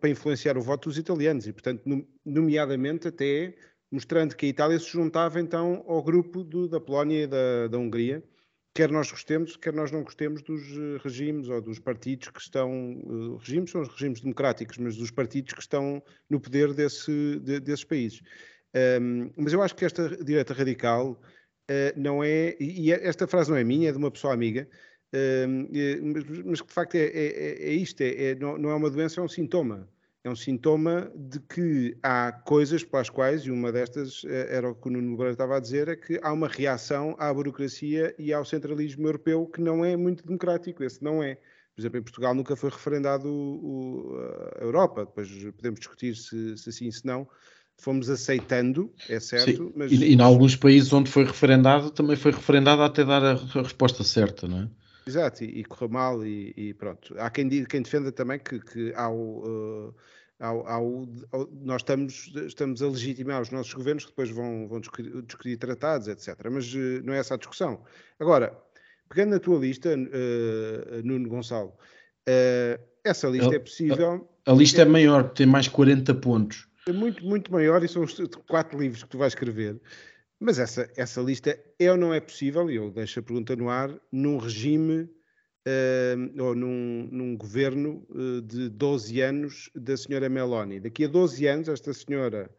para 0.00 0.08
influenciar 0.08 0.56
o 0.56 0.62
voto 0.62 0.88
dos 0.88 0.96
italianos 0.96 1.46
e, 1.46 1.52
portanto, 1.52 1.82
nomeadamente 2.24 3.08
até 3.08 3.54
mostrando 3.92 4.34
que 4.34 4.46
a 4.46 4.48
Itália 4.48 4.78
se 4.78 4.88
juntava 4.88 5.38
então 5.38 5.84
ao 5.86 6.02
grupo 6.02 6.42
do, 6.42 6.66
da 6.66 6.80
Polónia 6.80 7.24
e 7.24 7.26
da, 7.26 7.68
da 7.68 7.78
Hungria, 7.78 8.24
quer 8.74 8.90
nós 8.90 9.10
gostemos, 9.10 9.54
quer 9.54 9.74
nós 9.74 9.92
não 9.92 10.02
gostemos 10.02 10.40
dos 10.42 10.62
eh, 10.62 10.98
regimes 11.04 11.48
ou 11.50 11.60
dos 11.60 11.78
partidos 11.78 12.30
que 12.30 12.40
estão, 12.40 12.94
uh, 13.04 13.36
regimes 13.36 13.70
são 13.70 13.82
os 13.82 13.88
regimes 13.88 14.22
democráticos, 14.22 14.78
mas 14.78 14.96
dos 14.96 15.10
partidos 15.10 15.52
que 15.52 15.60
estão 15.60 16.02
no 16.30 16.40
poder 16.40 16.72
desse, 16.72 17.38
de, 17.40 17.60
desses 17.60 17.84
países. 17.84 18.22
Um, 18.74 19.30
mas 19.36 19.52
eu 19.52 19.60
acho 19.60 19.76
que 19.76 19.84
esta 19.84 20.08
direita 20.24 20.54
radical 20.54 21.20
uh, 21.70 22.00
não 22.00 22.24
é, 22.24 22.56
e 22.58 22.90
esta 22.90 23.26
frase 23.26 23.50
não 23.50 23.58
é 23.58 23.64
minha, 23.64 23.90
é 23.90 23.92
de 23.92 23.98
uma 23.98 24.10
pessoa 24.10 24.32
amiga, 24.32 24.66
mas, 26.02 26.24
mas, 26.42 26.60
que 26.62 26.68
de 26.68 26.72
facto 26.72 26.94
é, 26.94 27.04
é, 27.04 27.68
é 27.68 27.72
isto, 27.74 28.00
é, 28.00 28.30
é, 28.30 28.34
não 28.34 28.70
é 28.70 28.74
uma 28.74 28.88
doença, 28.88 29.20
é 29.20 29.22
um 29.22 29.28
sintoma 29.28 29.86
é 30.24 30.30
um 30.30 30.36
sintoma 30.36 31.10
de 31.16 31.40
que 31.40 31.96
há 32.02 32.30
coisas 32.30 32.84
para 32.84 33.00
as 33.00 33.10
quais, 33.10 33.42
e 33.42 33.50
uma 33.50 33.72
destas 33.72 34.22
eh, 34.24 34.56
era 34.56 34.70
o 34.70 34.74
que 34.74 34.88
o 34.88 34.90
Nuno 34.90 35.10
Nogueira 35.10 35.32
estava 35.32 35.56
a 35.56 35.60
dizer, 35.60 35.88
é 35.88 35.96
que 35.96 36.20
há 36.22 36.32
uma 36.32 36.46
reação 36.46 37.16
à 37.18 37.32
burocracia 37.34 38.14
e 38.18 38.32
ao 38.32 38.44
centralismo 38.44 39.06
europeu 39.08 39.46
que 39.46 39.60
não 39.60 39.84
é 39.84 39.96
muito 39.96 40.24
democrático. 40.24 40.84
Esse 40.84 41.02
não 41.02 41.22
é. 41.22 41.34
Por 41.74 41.80
exemplo, 41.80 41.98
em 41.98 42.02
Portugal 42.02 42.34
nunca 42.34 42.54
foi 42.54 42.70
referendado 42.70 43.28
o, 43.28 44.16
a 44.60 44.62
Europa, 44.62 45.06
depois 45.06 45.28
podemos 45.56 45.80
discutir 45.80 46.14
se, 46.14 46.56
se 46.56 46.72
sim, 46.72 46.90
se 46.90 47.04
não. 47.04 47.26
Fomos 47.78 48.08
aceitando, 48.08 48.92
é 49.08 49.18
certo. 49.18 49.66
Sim. 49.66 49.72
Mas... 49.74 49.90
E, 49.90 49.96
e 50.04 50.14
em 50.14 50.20
alguns 50.20 50.54
países 50.54 50.92
onde 50.92 51.10
foi 51.10 51.24
referendado, 51.24 51.90
também 51.90 52.14
foi 52.14 52.30
referendado 52.30 52.82
até 52.82 53.04
dar 53.04 53.24
a, 53.24 53.32
a 53.32 53.62
resposta 53.62 54.04
certa, 54.04 54.46
não 54.46 54.60
é? 54.60 54.81
Exato, 55.06 55.44
e, 55.44 55.60
e 55.60 55.64
correu 55.64 55.88
mal 55.88 56.24
e, 56.24 56.52
e, 56.56 56.74
pronto. 56.74 57.14
Há 57.18 57.30
quem, 57.30 57.48
quem 57.64 57.82
defenda 57.82 58.12
também 58.12 58.38
que, 58.38 58.60
que 58.60 58.92
ao, 58.94 59.16
uh, 59.16 59.94
ao, 60.38 60.66
ao, 60.66 61.08
ao, 61.32 61.48
nós 61.62 61.82
estamos, 61.82 62.32
estamos 62.46 62.82
a 62.82 62.88
legitimar 62.88 63.42
os 63.42 63.50
nossos 63.50 63.72
governos 63.74 64.04
que 64.04 64.10
depois 64.10 64.30
vão, 64.30 64.68
vão 64.68 64.80
discutir, 64.80 65.22
discutir 65.22 65.56
tratados, 65.56 66.08
etc. 66.08 66.36
Mas 66.50 66.72
uh, 66.74 67.02
não 67.04 67.12
é 67.12 67.18
essa 67.18 67.34
a 67.34 67.36
discussão. 67.36 67.82
Agora, 68.18 68.56
pegando 69.08 69.30
na 69.30 69.40
tua 69.40 69.58
lista, 69.58 69.90
uh, 69.90 71.02
Nuno 71.04 71.28
Gonçalo, 71.28 71.72
essa 73.04 73.28
lista 73.28 73.50
a, 73.50 73.54
é 73.54 73.58
possível. 73.58 74.28
A, 74.46 74.52
a 74.52 74.54
lista 74.54 74.82
é, 74.82 74.84
é 74.84 74.88
maior, 74.88 75.30
tem 75.30 75.46
mais 75.46 75.68
40 75.68 76.14
pontos. 76.14 76.68
É 76.86 76.92
muito, 76.92 77.24
muito 77.24 77.52
maior 77.52 77.82
e 77.84 77.88
são 77.88 78.02
os 78.02 78.16
quatro 78.48 78.78
livros 78.78 79.04
que 79.04 79.10
tu 79.10 79.18
vais 79.18 79.32
escrever. 79.32 79.80
Mas 80.42 80.58
essa, 80.58 80.90
essa 80.96 81.20
lista 81.20 81.56
é 81.78 81.92
ou 81.92 81.96
não 81.96 82.12
é 82.12 82.18
possível, 82.18 82.68
e 82.68 82.74
eu 82.74 82.90
deixo 82.90 83.20
a 83.20 83.22
pergunta 83.22 83.54
no 83.54 83.70
ar, 83.70 83.94
num 84.10 84.38
regime 84.38 85.02
uh, 85.02 86.42
ou 86.42 86.52
num, 86.52 87.08
num 87.12 87.36
governo 87.36 88.04
uh, 88.10 88.42
de 88.42 88.68
12 88.68 89.20
anos 89.20 89.70
da 89.72 89.96
senhora 89.96 90.28
Meloni. 90.28 90.80
Daqui 90.80 91.04
a 91.04 91.08
12 91.08 91.46
anos, 91.46 91.68
esta 91.68 91.94
senhora 91.94 92.50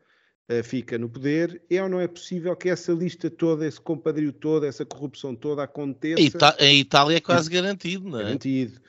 uh, 0.49 0.63
fica 0.63 0.97
no 0.97 1.09
poder. 1.09 1.61
É 1.69 1.83
ou 1.83 1.89
não 1.89 1.99
é 1.99 2.07
possível 2.07 2.55
que 2.55 2.69
essa 2.69 2.93
lista 2.93 3.29
toda, 3.29 3.67
esse 3.67 3.81
compadrio 3.81 4.31
todo, 4.31 4.65
essa 4.65 4.85
corrupção 4.85 5.35
toda 5.35 5.63
aconteça? 5.63 6.21
Ita 6.21 6.55
a 6.57 6.65
Itália 6.65 7.17
é 7.17 7.19
quase 7.19 7.49
garantido, 7.49 8.07
não 8.07 8.21
é? 8.21 8.23
Garantido. 8.23 8.79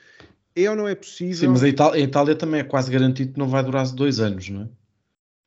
É 0.55 0.69
ou 0.69 0.75
não 0.77 0.87
é 0.87 0.95
possível? 0.95 1.35
Sim, 1.35 1.47
mas 1.47 1.63
a 1.63 1.67
Itália, 1.67 2.01
a 2.01 2.07
Itália 2.07 2.33
também 2.33 2.61
é 2.61 2.63
quase 2.63 2.89
garantido 2.89 3.33
que 3.33 3.39
não 3.39 3.49
vai 3.49 3.61
durar 3.61 3.85
dois 3.91 4.21
anos, 4.21 4.47
não 4.47 4.61
é? 4.61 4.69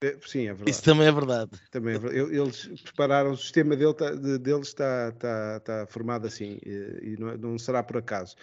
É, 0.00 0.16
sim, 0.24 0.46
é 0.46 0.52
verdade. 0.52 0.70
Isso 0.70 0.82
também 0.82 1.06
é 1.08 1.12
verdade. 1.12 1.50
Também 1.70 1.94
é 1.96 1.98
verdade. 1.98 2.36
Eles 2.36 2.66
prepararam, 2.82 3.32
o 3.32 3.36
sistema 3.36 3.76
dele 3.76 3.94
tá, 3.94 4.10
de, 4.12 4.38
deles 4.38 4.68
está, 4.68 5.08
está, 5.08 5.56
está 5.56 5.86
formado 5.86 6.26
assim 6.26 6.58
e, 6.64 7.16
não, 7.18 7.36
não, 7.36 7.58
será 7.58 7.82
por 7.82 7.96
acaso. 7.96 8.36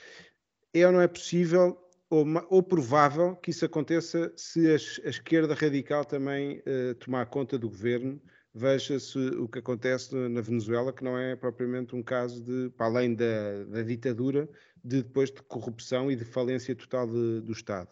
É 0.73 0.85
ou 0.85 0.91
não 0.91 1.01
é 1.01 1.07
possível 1.07 1.77
ou, 2.09 2.25
ou 2.49 2.61
provável 2.61 3.35
que 3.37 3.51
isso 3.51 3.63
aconteça 3.63 4.31
se 4.35 4.67
a, 4.67 4.73
a 5.07 5.09
esquerda 5.09 5.53
radical 5.53 6.03
também 6.03 6.59
uh, 6.59 6.93
tomar 6.95 7.25
conta 7.27 7.57
do 7.57 7.69
governo? 7.69 8.21
Veja-se 8.53 9.17
o 9.17 9.49
que 9.49 9.59
acontece 9.59 10.15
na 10.15 10.39
Venezuela, 10.39 10.93
que 10.93 11.03
não 11.03 11.17
é 11.17 11.35
propriamente 11.35 11.93
um 11.93 12.01
caso 12.01 12.41
de, 12.41 12.69
para 12.69 12.85
além 12.85 13.13
da, 13.13 13.65
da 13.65 13.81
ditadura, 13.81 14.47
de 14.81 15.03
depois 15.03 15.29
de 15.29 15.41
corrupção 15.43 16.09
e 16.09 16.15
de 16.15 16.23
falência 16.23 16.73
total 16.73 17.05
de, 17.05 17.41
do 17.41 17.51
Estado. 17.51 17.89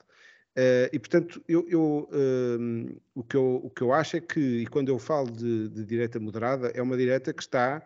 Uh, 0.56 0.86
e 0.94 1.00
portanto, 1.00 1.44
eu, 1.48 1.68
eu, 1.68 2.08
uh, 2.12 3.02
o, 3.16 3.24
que 3.24 3.36
eu, 3.36 3.62
o 3.64 3.70
que 3.72 3.82
eu 3.82 3.92
acho 3.92 4.18
é 4.18 4.22
que, 4.22 4.40
e 4.40 4.68
quando 4.68 4.90
eu 4.90 5.00
falo 5.00 5.32
de, 5.32 5.68
de 5.70 5.84
direita 5.84 6.20
moderada, 6.20 6.68
é 6.76 6.82
uma 6.82 6.96
direita 6.96 7.34
que 7.34 7.42
está, 7.42 7.82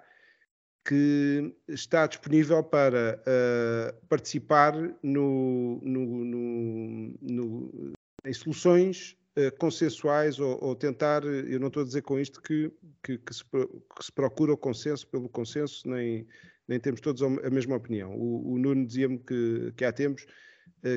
que 0.86 1.56
está 1.66 2.06
disponível 2.08 2.62
para 2.62 3.22
uh, 3.22 4.08
participar 4.08 4.74
no, 5.02 5.80
no, 5.82 7.16
no, 7.22 7.94
em 8.26 8.34
soluções 8.34 9.16
consensuais 9.60 10.40
ou, 10.40 10.58
ou, 10.64 10.76
tentar, 10.76 11.24
eu 11.24 11.60
não 11.60 11.68
estou 11.68 11.84
a 11.84 11.86
dizer 11.86 12.02
com 12.02 12.20
isto 12.20 12.42
que, 12.42 12.72
que, 13.04 13.20
que, 13.20 13.34
se, 13.36 13.44
que 13.46 14.04
se, 14.04 14.12
procura 14.12 14.52
o 14.52 14.58
consenso 14.58 15.06
pelo 15.06 15.30
consenso, 15.30 15.88
nem, 15.88 16.28
nem 16.68 16.80
temos 16.80 17.00
todos 17.00 17.22
a 17.22 17.50
mesma 17.52 17.76
opinião. 17.76 18.16
O, 18.16 18.54
o 18.54 18.58
Nuno 18.58 18.88
dizia-me 18.88 19.20
que, 19.20 19.72
que 19.78 19.86
há 19.86 19.92
tempos 19.92 20.26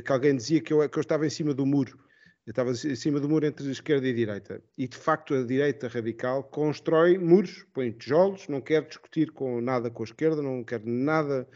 que 0.04 0.12
alguém 0.12 0.36
dizia 0.36 0.60
que 0.60 0.72
eu, 0.72 0.88
que 0.88 0.98
eu 0.98 1.00
estava 1.00 1.26
em 1.26 1.30
cima 1.30 1.54
do 1.54 1.66
muro. 1.66 1.98
Eu 2.46 2.52
estava 2.52 2.70
em 2.70 2.96
cima 2.96 3.20
do 3.20 3.28
muro 3.28 3.46
entre 3.46 3.70
esquerda 3.70 4.06
e 4.08 4.12
direita. 4.12 4.62
E, 4.76 4.88
de 4.88 4.96
facto, 4.96 5.34
a 5.34 5.44
direita 5.44 5.88
radical 5.88 6.42
constrói 6.42 7.18
muros, 7.18 7.64
põe 7.72 7.92
tijolos, 7.92 8.48
não 8.48 8.60
quer 8.60 8.82
discutir 8.86 9.30
com 9.30 9.60
nada 9.60 9.90
com 9.90 10.02
a 10.02 10.06
esquerda, 10.06 10.42
não 10.42 10.64
quer 10.64 10.82
nada 10.84 11.46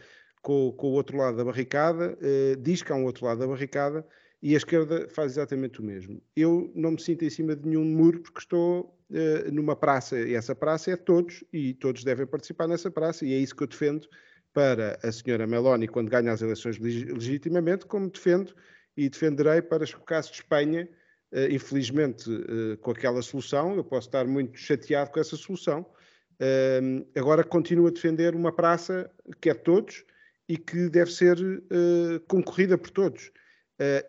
com, 0.41 0.71
com 0.73 0.87
o 0.87 0.91
outro 0.91 1.17
lado 1.17 1.37
da 1.37 1.43
barricada, 1.43 2.15
eh, 2.21 2.55
diz 2.61 2.83
que 2.83 2.91
há 2.91 2.95
um 2.95 3.03
outro 3.03 3.25
lado 3.25 3.39
da 3.39 3.47
barricada 3.47 4.05
e 4.41 4.53
a 4.53 4.57
esquerda 4.57 5.09
faz 5.09 5.31
exatamente 5.33 5.81
o 5.81 5.83
mesmo. 5.83 6.21
Eu 6.35 6.71
não 6.75 6.91
me 6.91 7.01
sinto 7.01 7.25
em 7.25 7.29
cima 7.31 7.55
de 7.55 7.67
nenhum 7.67 7.83
muro 7.83 8.21
porque 8.21 8.39
estou 8.39 8.95
eh, 9.11 9.49
numa 9.51 9.75
praça 9.75 10.19
e 10.19 10.35
essa 10.35 10.53
praça 10.53 10.91
é 10.91 10.95
de 10.95 11.01
todos 11.01 11.43
e 11.51 11.73
todos 11.73 12.03
devem 12.03 12.27
participar 12.27 12.67
nessa 12.67 12.91
praça 12.91 13.25
e 13.25 13.33
é 13.33 13.37
isso 13.37 13.55
que 13.55 13.63
eu 13.63 13.67
defendo 13.67 14.07
para 14.55 14.97
a 15.03 15.11
senhora 15.11 15.45
Meloni 15.45 15.85
quando 15.85 16.09
ganha 16.09 16.31
as 16.31 16.41
eleições 16.41 16.79
legitimamente, 16.79 17.85
como 17.85 18.09
defendo 18.09 18.55
e 18.95 19.09
defenderei 19.09 19.61
para 19.61 19.83
o 19.83 20.01
caso 20.05 20.31
de 20.31 20.37
Espanha, 20.37 20.87
uh, 21.33 21.51
infelizmente 21.51 22.31
uh, 22.31 22.77
com 22.77 22.91
aquela 22.91 23.21
solução, 23.21 23.75
eu 23.75 23.83
posso 23.83 24.07
estar 24.07 24.25
muito 24.25 24.57
chateado 24.57 25.11
com 25.11 25.19
essa 25.19 25.35
solução, 25.35 25.81
uh, 25.81 27.05
agora 27.19 27.43
continuo 27.43 27.87
a 27.87 27.91
defender 27.91 28.33
uma 28.33 28.51
praça 28.51 29.11
que 29.41 29.49
é 29.49 29.53
de 29.53 29.59
todos 29.59 30.05
e 30.47 30.57
que 30.57 30.89
deve 30.89 31.11
ser 31.11 31.39
eh, 31.39 32.21
concorrida 32.27 32.77
por 32.77 32.91
todos. 32.91 33.31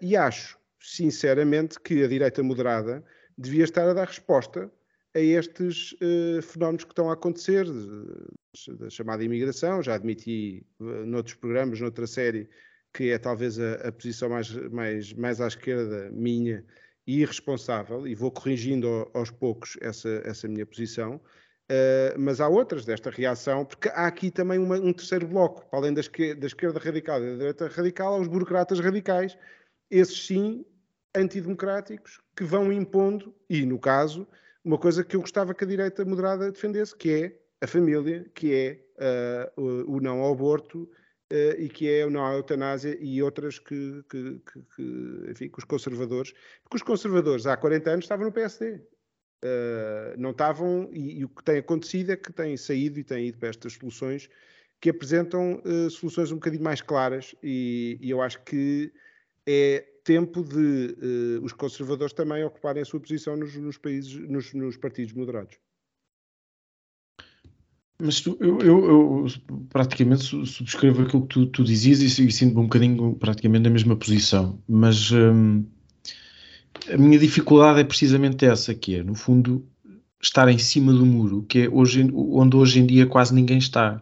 e 0.02 0.14
acho, 0.14 0.58
sinceramente, 0.78 1.80
que 1.80 2.04
a 2.04 2.06
direita 2.06 2.42
moderada 2.42 3.02
devia 3.38 3.64
estar 3.64 3.88
a 3.88 3.94
dar 3.94 4.06
resposta 4.06 4.70
a 5.16 5.20
estes 5.20 5.92
uh, 5.94 6.42
fenómenos 6.42 6.84
que 6.84 6.92
estão 6.92 7.08
a 7.08 7.14
acontecer, 7.14 7.66
da 8.78 8.90
chamada 8.90 9.24
imigração. 9.24 9.82
Já 9.82 9.94
admiti 9.94 10.62
uh, 10.78 11.06
noutros 11.06 11.34
programas, 11.34 11.80
noutra 11.80 12.06
série, 12.06 12.50
que 12.92 13.10
é 13.10 13.18
talvez 13.18 13.58
a, 13.58 13.88
a, 13.88 13.92
posição 13.92 14.28
mais, 14.28 14.50
mais, 14.70 15.12
mais 15.14 15.40
à 15.40 15.46
esquerda 15.46 16.10
minha 16.12 16.62
e 17.06 17.20
irresponsável, 17.22 18.06
e 18.06 18.14
vou 18.14 18.30
corrigindo 18.30 18.86
ao, 18.88 19.10
aos 19.14 19.30
poucos 19.30 19.78
essa, 19.80 20.20
essa 20.22 20.46
minha 20.46 20.66
posição. 20.66 21.14
Uh, 21.14 22.12
mas 22.18 22.38
há 22.38 22.46
outras 22.46 22.84
desta 22.84 23.08
reação, 23.08 23.64
porque 23.64 23.88
há 23.88 24.06
aqui 24.06 24.30
também 24.30 24.58
uma, 24.58 24.76
um 24.76 24.92
terceiro 24.92 25.26
bloco, 25.26 25.64
para 25.70 25.78
além 25.78 25.94
da 25.94 26.00
esquerda, 26.00 26.42
da 26.42 26.46
esquerda 26.46 26.78
radical 26.78 27.22
e 27.22 27.30
da 27.30 27.36
direita 27.36 27.68
radical, 27.68 28.14
há 28.14 28.18
os 28.18 28.28
burocratas 28.28 28.80
radicais, 28.80 29.36
esses 29.90 30.26
sim 30.26 30.62
antidemocráticos, 31.16 32.20
que 32.36 32.44
vão 32.44 32.70
impondo, 32.70 33.34
e 33.48 33.64
no 33.64 33.78
caso, 33.78 34.28
uma 34.66 34.76
coisa 34.76 35.04
que 35.04 35.14
eu 35.14 35.20
gostava 35.20 35.54
que 35.54 35.62
a 35.62 35.66
direita 35.66 36.04
moderada 36.04 36.50
defendesse, 36.50 36.94
que 36.96 37.10
é 37.12 37.64
a 37.64 37.68
família, 37.68 38.28
que 38.34 38.52
é 38.52 39.50
uh, 39.56 39.62
o, 39.62 39.96
o, 39.96 40.00
não 40.00 40.20
ao 40.20 40.32
aborto 40.32 40.90
uh, 41.32 41.60
e 41.60 41.68
que 41.68 41.88
é 41.88 42.04
o 42.04 42.10
não 42.10 42.26
à 42.26 42.34
eutanásia 42.34 42.98
e 43.00 43.22
outras 43.22 43.60
que, 43.60 44.04
que, 44.10 44.40
que, 44.40 44.62
que, 44.74 45.30
enfim, 45.30 45.48
que 45.48 45.58
os 45.58 45.64
conservadores, 45.64 46.34
porque 46.64 46.78
os 46.78 46.82
conservadores 46.82 47.46
há 47.46 47.56
40 47.56 47.90
anos 47.90 48.04
estavam 48.06 48.26
no 48.26 48.32
PSD. 48.32 48.72
Uh, 48.74 48.82
eh, 49.44 50.14
não 50.18 50.30
estavam, 50.30 50.90
e, 50.92 51.20
e, 51.20 51.24
o 51.24 51.28
que 51.28 51.44
tem 51.44 51.58
acontecido 51.58 52.10
é 52.10 52.16
que 52.16 52.32
têm 52.32 52.56
saído 52.56 52.98
e 52.98 53.04
têm 53.04 53.28
ido 53.28 53.38
para 53.38 53.50
estas 53.50 53.74
soluções 53.74 54.28
que 54.80 54.90
apresentam 54.90 55.62
soluções 55.90 56.30
um 56.30 56.34
bocadinho 56.34 56.62
mais 56.62 56.82
claras, 56.82 57.34
e, 57.42 57.96
e 58.00 58.10
eu 58.10 58.20
acho 58.20 58.42
que 58.42 58.92
é 59.46 59.86
tempo 60.06 60.44
de 60.44 60.96
uh, 61.40 61.44
os 61.44 61.52
conservadores 61.52 62.14
também 62.14 62.44
ocuparem 62.44 62.80
a 62.80 62.84
sua 62.84 63.00
posição 63.00 63.36
nos, 63.36 63.56
nos 63.56 63.76
países, 63.76 64.14
nos, 64.28 64.54
nos, 64.54 64.76
partidos 64.76 65.12
moderados. 65.12 65.56
Mas 68.00 68.20
tu, 68.20 68.36
eu, 68.40 68.58
eu, 68.60 68.88
eu, 68.88 69.26
praticamente 69.68 70.22
subscrevo 70.22 71.02
aquilo 71.02 71.22
que 71.22 71.28
tu, 71.28 71.46
tu 71.46 71.64
dizias 71.64 72.00
e, 72.02 72.26
e 72.26 72.30
sinto-me 72.30 72.60
um 72.60 72.64
bocadinho 72.64 73.16
praticamente 73.16 73.64
na 73.64 73.70
mesma 73.70 73.96
posição. 73.96 74.62
Mas 74.68 75.10
hum, 75.10 75.64
a 76.88 76.96
minha 76.96 77.18
dificuldade 77.18 77.80
é 77.80 77.84
precisamente 77.84 78.46
essa, 78.46 78.74
que 78.74 78.94
é, 78.94 79.02
no 79.02 79.16
fundo, 79.16 79.66
estar 80.22 80.48
em 80.48 80.58
cima 80.58 80.92
do 80.92 81.04
muro, 81.04 81.44
que 81.48 81.62
é 81.62 81.68
hoje, 81.68 82.08
onde 82.14 82.54
hoje 82.54 82.78
em 82.78 82.86
dia 82.86 83.06
quase 83.06 83.34
ninguém 83.34 83.58
está 83.58 84.00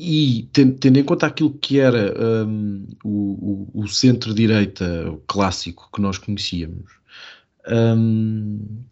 e 0.00 0.48
tendo 0.52 0.96
em 0.96 1.04
conta 1.04 1.26
aquilo 1.26 1.52
que 1.52 1.78
era 1.78 2.14
um, 2.46 2.86
o, 3.04 3.68
o, 3.74 3.86
centro-direita 3.86 5.18
clássico 5.26 5.90
que 5.92 6.00
nós 6.00 6.16
conhecíamos, 6.16 6.90
um, 7.68 8.82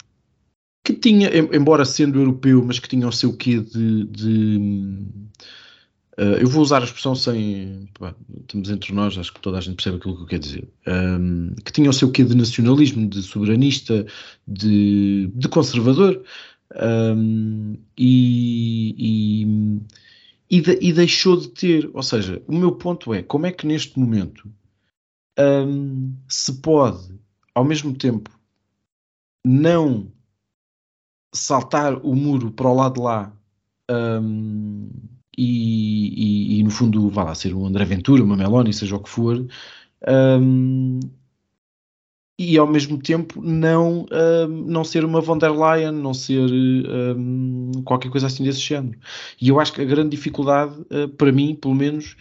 que 0.84 0.92
tinha, 0.92 1.30
embora 1.34 1.86
sendo 1.86 2.18
europeu, 2.18 2.62
mas 2.62 2.78
que 2.78 2.88
tinha 2.88 3.08
o 3.08 3.12
seu 3.12 3.34
quê 3.34 3.58
de. 3.58 4.04
de 4.04 4.58
uh, 6.18 6.36
eu 6.40 6.48
vou 6.48 6.62
usar 6.62 6.82
a 6.82 6.84
expressão 6.84 7.14
sem. 7.14 7.88
Pá, 7.98 8.14
estamos 8.42 8.68
entre 8.68 8.92
nós, 8.92 9.16
acho 9.16 9.32
que 9.32 9.40
toda 9.40 9.56
a 9.56 9.60
gente 9.62 9.76
percebe 9.76 9.96
aquilo 9.96 10.16
que 10.16 10.22
eu 10.22 10.26
quero 10.26 10.42
dizer. 10.42 10.68
Um, 10.86 11.54
que 11.64 11.72
tinha 11.72 11.88
o 11.88 11.94
seu 11.94 12.10
quê 12.10 12.22
de 12.22 12.36
nacionalismo, 12.36 13.08
de 13.08 13.22
soberanista, 13.22 14.04
de, 14.46 15.30
de 15.34 15.48
conservador. 15.48 16.22
e, 17.96 18.94
e 18.98 19.80
e, 20.50 20.60
de, 20.60 20.78
e, 20.80 20.92
deixou 20.92 21.36
de 21.36 21.48
ter. 21.48 21.90
Ou 21.92 22.02
seja, 22.02 22.42
o 22.46 22.56
meu 22.56 22.72
ponto 22.72 23.12
é 23.12 23.22
como 23.22 23.46
é 23.46 23.52
que 23.52 23.66
neste 23.66 23.98
momento 23.98 24.50
hum, 25.38 26.14
se 26.28 26.54
pode, 26.60 27.18
ao 27.54 27.64
mesmo 27.64 27.94
tempo, 27.94 28.30
não 29.44 30.10
saltar 31.32 31.94
o 32.04 32.14
muro 32.14 32.50
para 32.50 32.68
o 32.68 32.74
lado 32.74 32.94
de 32.94 33.00
lá 33.00 33.32
hum, 33.90 34.90
e, 35.36 36.56
e, 36.56 36.60
e, 36.60 36.64
no 36.64 36.70
fundo, 36.70 37.08
vá 37.10 37.24
lá, 37.24 37.34
ser 37.34 37.54
um 37.54 37.66
André 37.66 37.84
Ventura, 37.84 38.24
uma 38.24 38.36
Meloni, 38.36 38.72
seja 38.72 38.96
o 38.96 39.02
que 39.02 39.08
for, 39.08 39.46
hum, 40.40 40.98
e 42.38 42.56
ao 42.56 42.68
mesmo 42.68 42.96
tempo 42.96 43.42
não, 43.42 44.02
uh, 44.02 44.46
não 44.46 44.84
ser 44.84 45.04
uma 45.04 45.20
von 45.20 45.36
der 45.36 45.50
Leyen, 45.50 45.90
não 45.90 46.14
ser 46.14 46.48
uh, 46.48 47.82
qualquer 47.82 48.10
coisa 48.10 48.28
assim 48.28 48.44
desse 48.44 48.60
género. 48.60 48.96
E 49.40 49.48
eu 49.48 49.58
acho 49.58 49.72
que 49.72 49.82
a 49.82 49.84
grande 49.84 50.10
dificuldade, 50.10 50.80
uh, 50.82 51.08
para 51.08 51.32
mim, 51.32 51.56
pelo 51.56 51.74
menos, 51.74 52.16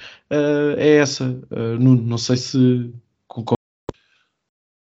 é 0.78 0.97
essa. 0.97 1.39
Não, 1.80 1.95
não, 1.95 2.18
sei 2.18 2.36
se 2.36 2.91
concordo. 3.28 3.61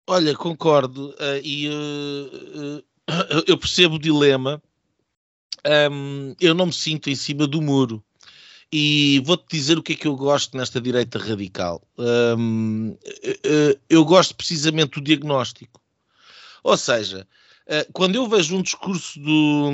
Olha, 0.07 0.35
concordo. 0.35 1.15
e 1.43 1.65
eu 3.47 3.57
percebo 3.57 3.95
o 3.95 3.99
dilema. 3.99 4.61
Um, 5.91 6.35
eu 6.39 6.53
não 6.53 6.67
me 6.67 6.73
sinto 6.73 7.09
em 7.09 7.15
cima 7.15 7.47
do 7.47 7.61
muro. 7.61 8.03
E 8.71 9.21
vou-te 9.25 9.45
dizer 9.49 9.77
o 9.77 9.83
que 9.83 9.93
é 9.93 9.95
que 9.95 10.07
eu 10.07 10.15
gosto 10.15 10.57
nesta 10.57 10.79
direita 10.79 11.19
radical. 11.19 11.81
Um, 11.97 12.95
eu 13.89 14.05
gosto 14.05 14.35
precisamente 14.35 14.99
do 14.99 15.01
diagnóstico. 15.01 15.81
Ou 16.63 16.77
seja, 16.77 17.27
quando 17.91 18.15
eu 18.15 18.27
vejo 18.27 18.55
um 18.55 18.61
discurso 18.61 19.19
do, 19.19 19.71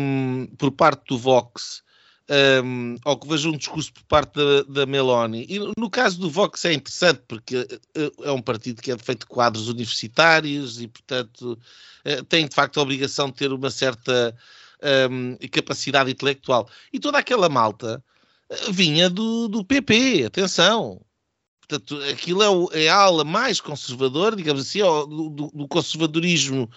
por 0.58 0.72
parte 0.72 1.04
do 1.10 1.18
Vox 1.18 1.84
um, 2.30 2.96
ou 3.06 3.18
que 3.18 3.28
vejo 3.28 3.50
um 3.50 3.58
discurso 3.58 3.94
por 3.94 4.04
parte 4.04 4.34
da, 4.34 4.64
da 4.64 4.86
Meloni. 4.86 5.46
E 5.50 5.60
no 5.78 5.90
caso 5.90 6.20
do 6.20 6.30
Vox 6.30 6.66
é 6.66 6.74
interessante 6.74 7.22
porque 7.28 7.56
eh, 7.96 8.12
é 8.24 8.32
um 8.32 8.42
partido 8.42 8.82
que 8.82 8.92
é 8.92 8.98
feito 8.98 9.22
de 9.22 9.28
quadros 9.28 9.70
universitários 9.70 10.82
e, 10.82 10.88
portanto, 10.88 11.58
eh, 12.04 12.22
tem 12.24 12.48
de 12.48 12.54
facto 12.54 12.80
a 12.80 12.84
obrigação 12.84 13.28
de 13.28 13.36
ter 13.36 13.52
uma 13.52 13.70
certa 13.70 14.36
um, 15.10 15.38
capacidade 15.50 16.12
intelectual. 16.12 16.70
E 16.92 17.00
toda 17.00 17.18
aquela 17.18 17.48
malta 17.48 18.04
eh, 18.04 18.17
vinha 18.72 19.10
do, 19.10 19.48
do 19.48 19.64
PP, 19.64 20.26
atenção. 20.26 21.02
Portanto, 21.68 22.02
aquilo 22.10 22.42
é, 22.42 22.50
o, 22.50 22.70
é 22.72 22.88
a 22.88 22.96
ala 22.96 23.26
mais 23.26 23.60
conservadora, 23.60 24.36
digamos 24.36 24.62
assim, 24.62 24.80
do, 24.80 25.52
do 25.54 25.68
conservadorismo 25.68 26.70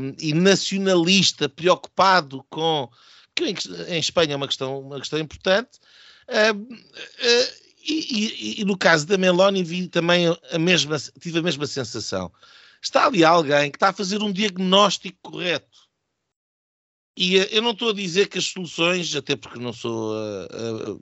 um, 0.00 0.14
e 0.18 0.32
nacionalista 0.32 1.46
preocupado 1.46 2.42
com 2.48 2.88
que 3.34 3.44
em 3.88 3.98
Espanha 3.98 4.32
é 4.32 4.36
uma 4.36 4.48
questão, 4.48 4.80
uma 4.80 4.98
questão 4.98 5.18
importante. 5.18 5.78
Uh, 6.26 6.56
uh, 6.56 7.68
e, 7.86 8.56
e, 8.58 8.60
e, 8.62 8.64
no 8.64 8.76
caso 8.76 9.06
da 9.06 9.16
Meloni 9.16 9.62
vi 9.62 9.88
também 9.88 10.26
a 10.50 10.58
mesma, 10.58 10.96
tive 11.20 11.38
a 11.38 11.42
mesma 11.42 11.66
sensação. 11.66 12.32
Está 12.82 13.06
ali 13.06 13.24
alguém 13.24 13.70
que 13.70 13.76
está 13.76 13.90
a 13.90 13.94
fazer 13.94 14.22
um 14.22 14.32
diagnóstico 14.32 15.18
correto. 15.22 15.87
E 17.20 17.36
uh, 17.40 17.48
eu 17.50 17.60
não 17.60 17.72
estou 17.72 17.90
a 17.90 17.92
dizer 17.92 18.28
que 18.28 18.38
as 18.38 18.44
soluções, 18.44 19.16
até 19.16 19.34
porque 19.34 19.58
não 19.58 19.72
sou, 19.72 20.14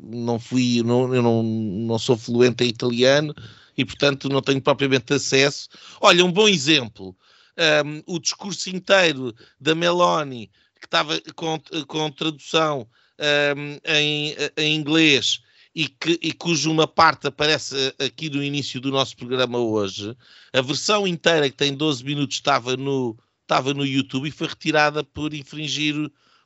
não 0.02 0.40
fui, 0.40 0.82
não, 0.82 1.14
eu 1.14 1.22
não, 1.22 1.42
não 1.42 1.98
sou 1.98 2.16
fluente 2.16 2.64
em 2.64 2.68
italiano 2.68 3.34
e 3.76 3.84
portanto 3.84 4.26
não 4.30 4.40
tenho 4.40 4.62
propriamente 4.62 5.12
acesso. 5.12 5.68
Olha, 6.00 6.24
um 6.24 6.32
bom 6.32 6.48
exemplo. 6.48 7.14
Um, 7.84 8.14
o 8.14 8.18
discurso 8.18 8.70
inteiro 8.70 9.34
da 9.60 9.74
Meloni 9.74 10.50
que 10.80 10.86
estava 10.86 11.20
com, 11.34 11.60
com 11.86 12.10
tradução 12.10 12.88
um, 13.56 13.78
em, 13.84 14.34
em, 14.56 14.74
inglês 14.74 15.40
e, 15.74 15.88
que, 15.88 16.18
e 16.22 16.32
cuja 16.32 16.70
uma 16.70 16.86
parte 16.86 17.26
aparece 17.26 17.94
aqui 17.98 18.30
no 18.30 18.42
início 18.42 18.80
do 18.80 18.90
nosso 18.90 19.16
programa 19.16 19.58
hoje, 19.58 20.16
a 20.52 20.62
versão 20.62 21.06
inteira, 21.06 21.50
que 21.50 21.56
tem 21.56 21.74
12 21.74 22.04
minutos, 22.04 22.36
estava 22.36 22.76
no, 22.76 23.16
estava 23.46 23.72
no 23.72 23.86
YouTube 23.86 24.28
e 24.28 24.32
foi 24.32 24.48
retirada 24.48 25.04
por 25.04 25.32
infringir 25.32 25.94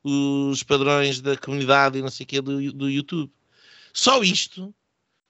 os 0.05 0.63
padrões 0.63 1.21
da 1.21 1.37
comunidade 1.37 1.99
e 1.99 2.03
não 2.03 2.11
sei 2.11 2.25
o 2.25 2.27
que 2.27 2.41
do, 2.41 2.73
do 2.73 2.89
YouTube. 2.89 3.33
Só 3.93 4.23
isto 4.23 4.75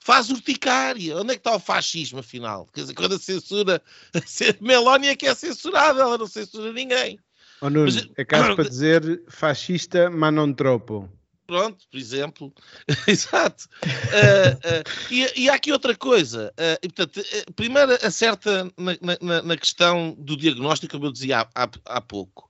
faz 0.01 0.31
urticária. 0.31 1.17
Onde 1.17 1.33
é 1.33 1.35
que 1.35 1.41
está 1.41 1.55
o 1.55 1.61
fascismo, 1.61 2.19
afinal? 2.19 2.69
Quer 2.73 2.83
dizer, 2.83 2.95
quando 2.95 3.15
a 3.15 3.19
censura. 3.19 3.83
A 4.15 4.65
Melónia 4.65 5.11
é 5.11 5.17
que 5.17 5.27
é 5.27 5.35
censurada, 5.35 6.03
ela 6.03 6.19
não 6.19 6.27
censura 6.27 6.73
ninguém. 6.73 7.19
Oh, 7.61 7.71
Nuno, 7.71 7.85
mas, 7.85 8.09
é 8.17 8.25
caso 8.25 8.55
para 8.57 8.69
dizer 8.69 9.23
fascista, 9.29 10.11
mas 10.11 10.35
não 10.35 10.53
tropo. 10.53 11.09
Pronto, 11.51 11.85
por 11.91 11.99
exemplo. 11.99 12.55
Exato. 13.09 13.69
Uh, 13.83 14.55
uh, 14.55 15.13
e, 15.13 15.43
e, 15.43 15.51
há 15.51 15.55
aqui 15.55 15.73
outra 15.73 15.97
coisa. 15.97 16.55
Uh, 16.57 16.79
e, 16.81 16.89
portanto, 16.89 17.21
primeiro 17.57 17.93
acerta 18.07 18.71
na, 18.79 19.19
na, 19.21 19.43
na, 19.43 19.57
questão 19.57 20.15
do 20.17 20.37
diagnóstico, 20.37 20.93
como 20.93 21.07
eu 21.07 21.13
dizia 21.13 21.41
há, 21.41 21.65
há, 21.65 21.71
há 21.87 22.01
pouco. 22.01 22.49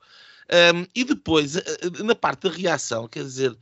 Um, 0.74 0.84
e 0.94 1.02
depois, 1.02 1.54
na 2.04 2.14
parte 2.14 2.42
da 2.42 2.54
reação, 2.54 3.08
quer 3.08 3.22
dizer, 3.22 3.56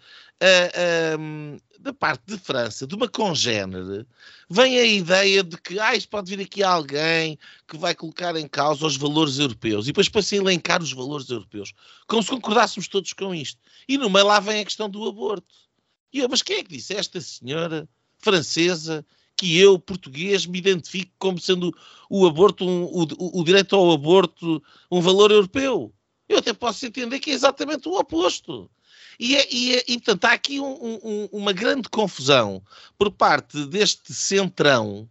da 1.81 1.93
parte 1.93 2.23
de 2.27 2.39
França, 2.39 2.87
de 2.87 2.95
uma 2.95 3.09
congénere, 3.09 4.07
vem 4.49 4.79
a 4.79 4.85
ideia 4.85 5.43
de 5.43 5.57
que 5.57 5.79
ah, 5.79 5.93
pode 6.11 6.35
vir 6.35 6.45
aqui 6.45 6.63
alguém 6.63 7.39
que 7.67 7.77
vai 7.77 7.95
colocar 7.95 8.37
em 8.37 8.47
causa 8.49 8.87
os 8.87 8.97
valores 8.97 9.39
europeus 9.39 9.87
e 9.87 9.89
depois 9.89 10.09
para-se 10.09 10.37
elencar 10.37 10.83
os 10.83 10.93
valores 10.93 11.29
europeus, 11.29 11.73
como 12.07 12.23
se 12.23 12.31
concordássemos 12.31 12.89
todos 12.89 13.13
com 13.13 13.35
isto. 13.35 13.61
E 13.89 13.97
no 13.99 14.11
meio 14.11 14.27
lá 14.27 14.41
vem 14.41 14.61
a 14.61 14.65
questão 14.65 14.89
do 14.89 15.07
aborto. 15.09 15.47
E 16.13 16.21
eu, 16.21 16.29
mas 16.29 16.43
quem 16.43 16.59
é 16.59 16.65
que 16.65 16.71
disse? 16.71 16.95
Esta 16.95 17.21
senhora 17.21 17.89
francesa 18.19 19.05
que 19.37 19.57
eu, 19.57 19.79
português, 19.79 20.47
me 20.47 20.59
identifico 20.59 21.13
como 21.19 21.41
sendo 21.41 21.73
o 22.11 22.27
aborto, 22.27 22.65
um, 22.69 22.85
o, 22.85 23.41
o 23.41 23.45
direito 23.45 23.77
ao 23.77 23.93
aborto, 23.93 24.63
um 24.91 25.01
valor 25.01 25.31
europeu. 25.31 25.93
Eu 26.29 26.39
até 26.39 26.53
posso 26.53 26.85
entender 26.85 27.21
que 27.21 27.31
é 27.31 27.35
exatamente 27.35 27.89
o 27.89 27.97
oposto. 27.97 28.69
E, 29.19 29.37
é, 29.37 29.49
e, 29.51 29.75
é, 29.75 29.85
e 29.89 29.95
portanto, 29.95 30.25
há 30.27 30.33
aqui 30.33 30.61
um, 30.61 31.01
um, 31.03 31.29
uma 31.33 31.53
grande 31.53 31.89
confusão 31.89 32.63
por 32.97 33.11
parte 33.11 33.67
deste 33.67 34.15
centrão 34.15 35.09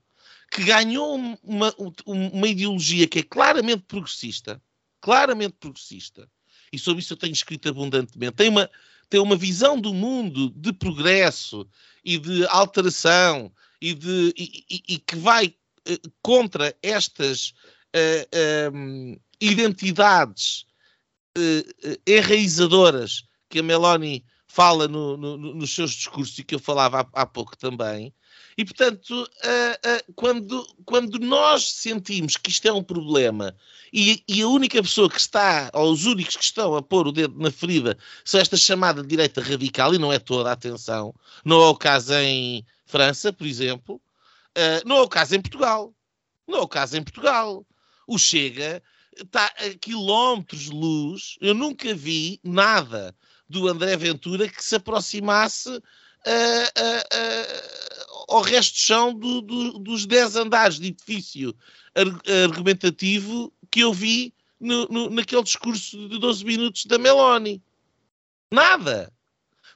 que 0.49 0.63
ganhou 0.63 1.15
uma, 1.43 1.75
uma 2.05 2.47
ideologia 2.47 3.07
que 3.07 3.19
é 3.19 3.23
claramente 3.23 3.83
progressista, 3.85 4.61
claramente 5.01 5.55
progressista, 5.59 6.29
e 6.71 6.79
sobre 6.79 7.01
isso 7.01 7.13
eu 7.13 7.17
tenho 7.17 7.33
escrito 7.33 7.67
abundantemente, 7.67 8.35
tem 8.35 8.49
uma, 8.49 8.69
tem 9.09 9.19
uma 9.19 9.35
visão 9.35 9.79
do 9.79 9.93
mundo 9.93 10.49
de 10.51 10.71
progresso 10.71 11.67
e 12.03 12.17
de 12.17 12.45
alteração 12.47 13.51
e, 13.81 13.93
de, 13.93 14.33
e, 14.37 14.63
e, 14.69 14.83
e 14.93 14.97
que 14.99 15.17
vai 15.17 15.47
uh, 15.47 16.11
contra 16.21 16.75
estas 16.81 17.49
uh, 17.93 18.73
um, 18.73 19.17
identidades 19.39 20.65
uh, 21.37 21.97
enraizadoras 22.07 23.26
que 23.49 23.59
a 23.59 23.63
Meloni 23.63 24.23
fala 24.47 24.87
no, 24.87 25.17
no, 25.17 25.37
nos 25.37 25.73
seus 25.73 25.91
discursos 25.91 26.37
e 26.39 26.43
que 26.43 26.55
eu 26.55 26.59
falava 26.59 27.01
há, 27.01 27.21
há 27.21 27.25
pouco 27.25 27.57
também. 27.57 28.13
E, 28.57 28.65
portanto, 28.65 29.11
uh, 29.11 29.23
uh, 29.23 30.13
quando, 30.15 30.65
quando 30.83 31.19
nós 31.19 31.71
sentimos 31.71 32.37
que 32.37 32.49
isto 32.49 32.67
é 32.67 32.73
um 32.73 32.83
problema 32.83 33.55
e, 33.93 34.23
e, 34.27 34.41
a 34.41 34.47
única 34.47 34.81
pessoa 34.81 35.09
que 35.09 35.19
está, 35.19 35.69
ou 35.73 35.91
os 35.91 36.05
únicos 36.05 36.35
que 36.35 36.43
estão 36.43 36.75
a 36.75 36.81
pôr 36.81 37.07
o 37.07 37.11
dedo 37.11 37.39
na 37.39 37.51
ferida, 37.51 37.97
são 38.25 38.39
esta 38.39 38.57
chamada 38.57 39.03
direita 39.03 39.41
radical, 39.41 39.93
e 39.93 39.99
não 39.99 40.11
é 40.11 40.19
toda 40.19 40.49
a 40.49 40.53
atenção, 40.53 41.13
não 41.45 41.61
é 41.61 41.67
o 41.67 41.75
caso 41.75 42.13
em 42.15 42.65
França, 42.85 43.31
por 43.31 43.45
exemplo, 43.45 43.95
uh, 44.57 44.87
não 44.87 44.97
é 44.97 45.01
o 45.01 45.07
caso 45.07 45.35
em 45.35 45.41
Portugal. 45.41 45.93
Não 46.47 46.59
é 46.59 46.61
o 46.61 46.67
caso 46.67 46.97
em 46.97 47.03
Portugal. 47.03 47.65
O 48.07 48.17
Chega 48.17 48.81
está 49.15 49.45
a 49.45 49.77
quilómetros 49.79 50.61
de 50.61 50.71
luz, 50.71 51.37
eu 51.41 51.53
nunca 51.53 51.93
vi 51.93 52.39
nada 52.43 53.13
do 53.49 53.67
André 53.67 53.95
Ventura 53.97 54.47
que 54.47 54.63
se 54.63 54.75
aproximasse 54.75 55.69
uh, 55.69 55.79
uh, 55.79 57.03
uh, 58.23 58.35
ao 58.35 58.41
resto 58.41 58.73
de 58.75 58.79
chão 58.81 59.13
do, 59.13 59.41
do, 59.41 59.79
dos 59.79 60.05
10 60.05 60.35
andares 60.35 60.79
de 60.79 60.87
edifício 60.87 61.55
argumentativo 62.43 63.51
que 63.71 63.79
eu 63.79 63.91
vi 63.91 64.33
no, 64.59 64.85
no, 64.87 65.09
naquele 65.09 65.43
discurso 65.43 66.07
de 66.09 66.19
12 66.19 66.45
minutos 66.45 66.85
da 66.85 66.97
Meloni. 66.97 67.61
Nada. 68.51 69.11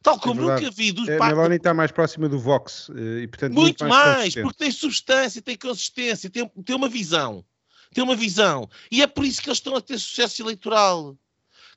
Tal 0.04 0.20
como 0.20 0.50
é 0.50 0.56
nunca 0.56 0.72
vi 0.72 0.92
dos 0.92 1.08
A 1.08 1.28
Meloni 1.28 1.56
está 1.56 1.74
mais 1.74 1.92
próxima 1.92 2.28
do 2.28 2.40
Vox 2.40 2.90
e, 3.22 3.28
portanto, 3.28 3.54
muito, 3.54 3.84
muito 3.84 3.86
mais, 3.88 4.18
mais 4.18 4.36
porque 4.36 4.58
tem 4.58 4.72
substância, 4.72 5.42
tem 5.42 5.56
consistência, 5.56 6.30
tem, 6.30 6.50
tem 6.66 6.76
uma 6.76 6.90
visão. 6.90 7.46
Tem 7.94 8.04
uma 8.04 8.16
visão. 8.16 8.70
E 8.90 9.02
é 9.02 9.08
por 9.08 9.26
isso 9.26 9.42
que 9.42 9.50
eles 9.50 9.60
estão 9.60 9.76
a 9.76 9.82
ter 9.82 10.00
sucesso 10.00 10.42
eleitoral. 10.42 11.16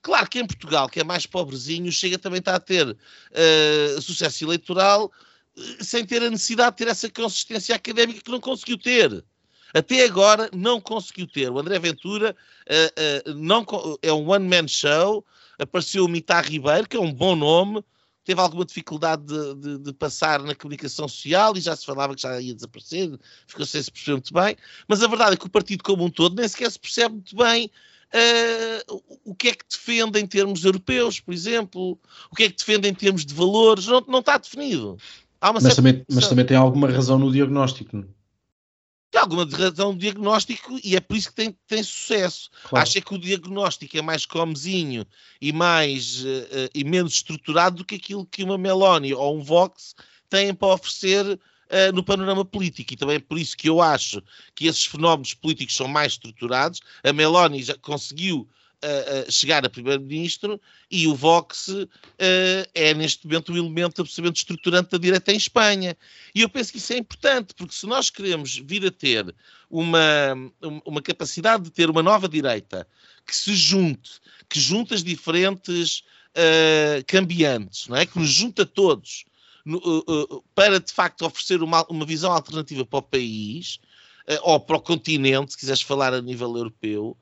Claro 0.04 0.28
que 0.28 0.38
em 0.38 0.46
Portugal, 0.46 0.86
que 0.86 1.00
é 1.00 1.04
mais 1.04 1.24
pobrezinho, 1.24 1.90
Chega 1.90 2.18
também 2.18 2.38
está 2.38 2.54
a 2.54 2.60
ter 2.60 2.86
uh, 2.86 4.02
sucesso 4.02 4.44
eleitoral 4.44 5.10
uh, 5.56 5.82
sem 5.82 6.04
ter 6.04 6.22
a 6.22 6.28
necessidade 6.28 6.72
de 6.72 6.84
ter 6.84 6.90
essa 6.90 7.08
consistência 7.08 7.74
académica 7.74 8.20
que 8.20 8.30
não 8.30 8.38
conseguiu 8.38 8.76
ter. 8.76 9.24
Até 9.72 10.04
agora 10.04 10.50
não 10.52 10.78
conseguiu 10.78 11.26
ter. 11.26 11.50
O 11.50 11.58
André 11.58 11.78
Ventura 11.78 12.36
uh, 12.68 13.34
não, 13.34 13.64
é 14.02 14.12
um 14.12 14.28
one-man 14.28 14.68
show. 14.68 15.24
Apareceu 15.58 16.04
o 16.04 16.08
Mitar 16.08 16.44
Ribeiro, 16.44 16.86
que 16.86 16.98
é 16.98 17.00
um 17.00 17.12
bom 17.12 17.34
nome, 17.34 17.82
teve 18.26 18.38
alguma 18.42 18.66
dificuldade 18.66 19.24
de, 19.24 19.54
de, 19.54 19.78
de, 19.78 19.92
passar 19.94 20.42
na 20.42 20.54
comunicação 20.54 21.08
social 21.08 21.56
e 21.56 21.62
já 21.62 21.74
se 21.74 21.86
falava 21.86 22.14
que 22.14 22.20
já 22.20 22.38
ia 22.40 22.54
desaparecer, 22.54 23.18
ficou 23.46 23.64
sem 23.64 23.82
se 23.82 23.90
perceber 23.90 24.16
muito 24.16 24.34
bem. 24.34 24.54
Mas 24.86 25.02
a 25.02 25.06
verdade 25.06 25.32
é 25.32 25.36
que 25.36 25.46
o 25.46 25.50
partido 25.50 25.82
como 25.82 26.04
um 26.04 26.10
todo 26.10 26.36
nem 26.36 26.46
sequer 26.46 26.70
se 26.70 26.78
percebe 26.78 27.14
muito 27.14 27.34
bem 27.34 27.70
uh, 28.14 29.02
o 29.24 29.34
que 29.34 29.48
é 29.48 29.54
que 29.54 29.64
defende 29.68 30.20
em 30.20 30.26
termos 30.26 30.64
europeus, 30.64 31.20
por 31.20 31.34
exemplo, 31.34 31.98
o 32.30 32.36
que 32.36 32.44
é 32.44 32.50
que 32.50 32.56
defende 32.56 32.88
em 32.88 32.94
termos 32.94 33.26
de 33.26 33.34
valores, 33.34 33.86
não, 33.86 34.00
não 34.06 34.20
está 34.20 34.38
definido. 34.38 34.96
Mas 35.40 35.74
também, 35.74 36.04
mas, 36.10 36.26
também, 36.26 36.46
tem 36.46 36.56
alguma 36.56 36.90
razão 36.90 37.18
no 37.18 37.30
diagnóstico. 37.30 38.02
Tem 39.10 39.20
alguma 39.20 39.44
razão 39.44 39.92
no 39.92 39.98
diagnóstico 39.98 40.78
e 40.82 40.96
é 40.96 41.00
por 41.00 41.16
isso 41.16 41.28
que 41.28 41.34
tem, 41.34 41.56
tem 41.66 41.82
sucesso. 41.82 42.50
Claro. 42.62 42.82
Acha 42.82 43.00
que 43.00 43.14
o 43.14 43.18
diagnóstico 43.18 43.98
é 43.98 44.02
mais 44.02 44.24
comezinho 44.24 45.06
e, 45.40 45.52
mais, 45.52 46.24
uh, 46.24 46.70
e 46.74 46.82
menos 46.82 47.12
estruturado 47.14 47.76
do 47.76 47.84
que 47.84 47.96
aquilo 47.96 48.24
que 48.24 48.42
uma 48.42 48.56
Meloni 48.56 49.12
ou 49.12 49.36
um 49.36 49.42
Vox 49.42 49.94
têm 50.30 50.54
para 50.54 50.72
oferecer 50.72 51.38
uh, 51.74 51.92
no 51.92 52.04
panorama 52.04 52.44
político. 52.44 52.94
E 52.94 52.96
também 52.96 53.16
é 53.16 53.20
por 53.20 53.38
isso 53.38 53.56
que 53.56 53.68
eu 53.68 53.82
acho 53.82 54.22
que 54.54 54.66
esses 54.66 54.84
fenómenos 54.84 55.34
políticos 55.34 55.76
são 55.76 55.88
mais 55.88 56.12
estruturados. 56.12 56.80
A 57.02 57.12
Meloni 57.12 57.62
já 57.62 57.74
conseguiu 57.74 58.48
a, 58.82 59.26
a 59.26 59.30
chegar 59.30 59.64
a 59.64 59.70
primeiro-ministro 59.70 60.60
e 60.90 61.06
o 61.06 61.14
Vox 61.14 61.68
é 62.74 62.94
neste 62.94 63.26
momento 63.26 63.52
o 63.52 63.56
elemento 63.56 64.02
absolutamente 64.02 64.40
estruturante 64.40 64.90
da 64.90 64.98
direita 64.98 65.32
em 65.32 65.36
Espanha. 65.36 65.96
E 66.34 66.42
eu 66.42 66.48
penso 66.48 66.70
que 66.70 66.78
isso 66.78 66.92
é 66.92 66.98
importante, 66.98 67.54
porque 67.54 67.74
se 67.74 67.86
nós 67.86 68.10
queremos 68.10 68.56
vir 68.58 68.86
a 68.86 68.90
ter 68.90 69.34
uma, 69.70 70.34
uma 70.84 71.00
capacidade 71.02 71.64
de 71.64 71.70
ter 71.70 71.88
uma 71.88 72.02
nova 72.02 72.28
direita 72.28 72.86
que 73.26 73.34
se 73.34 73.54
junte, 73.54 74.20
que 74.48 74.60
junte 74.60 74.92
as 74.92 75.02
diferentes 75.02 76.04
uh, 76.34 77.04
cambiantes, 77.06 77.88
não 77.88 77.96
é? 77.96 78.04
que 78.06 78.18
nos 78.18 78.28
junta 78.28 78.66
todos 78.66 79.24
no, 79.64 79.78
uh, 79.78 80.42
para 80.54 80.78
de 80.78 80.92
facto 80.92 81.24
oferecer 81.24 81.62
uma, 81.62 81.84
uma 81.88 82.04
visão 82.04 82.32
alternativa 82.32 82.84
para 82.84 82.98
o 82.98 83.02
país 83.02 83.78
ou 84.42 84.58
para 84.58 84.78
o 84.78 84.80
continente, 84.80 85.52
se 85.52 85.58
quiseres 85.58 85.82
falar 85.82 86.14
a 86.14 86.22
nível 86.22 86.56
europeu, 86.56 87.14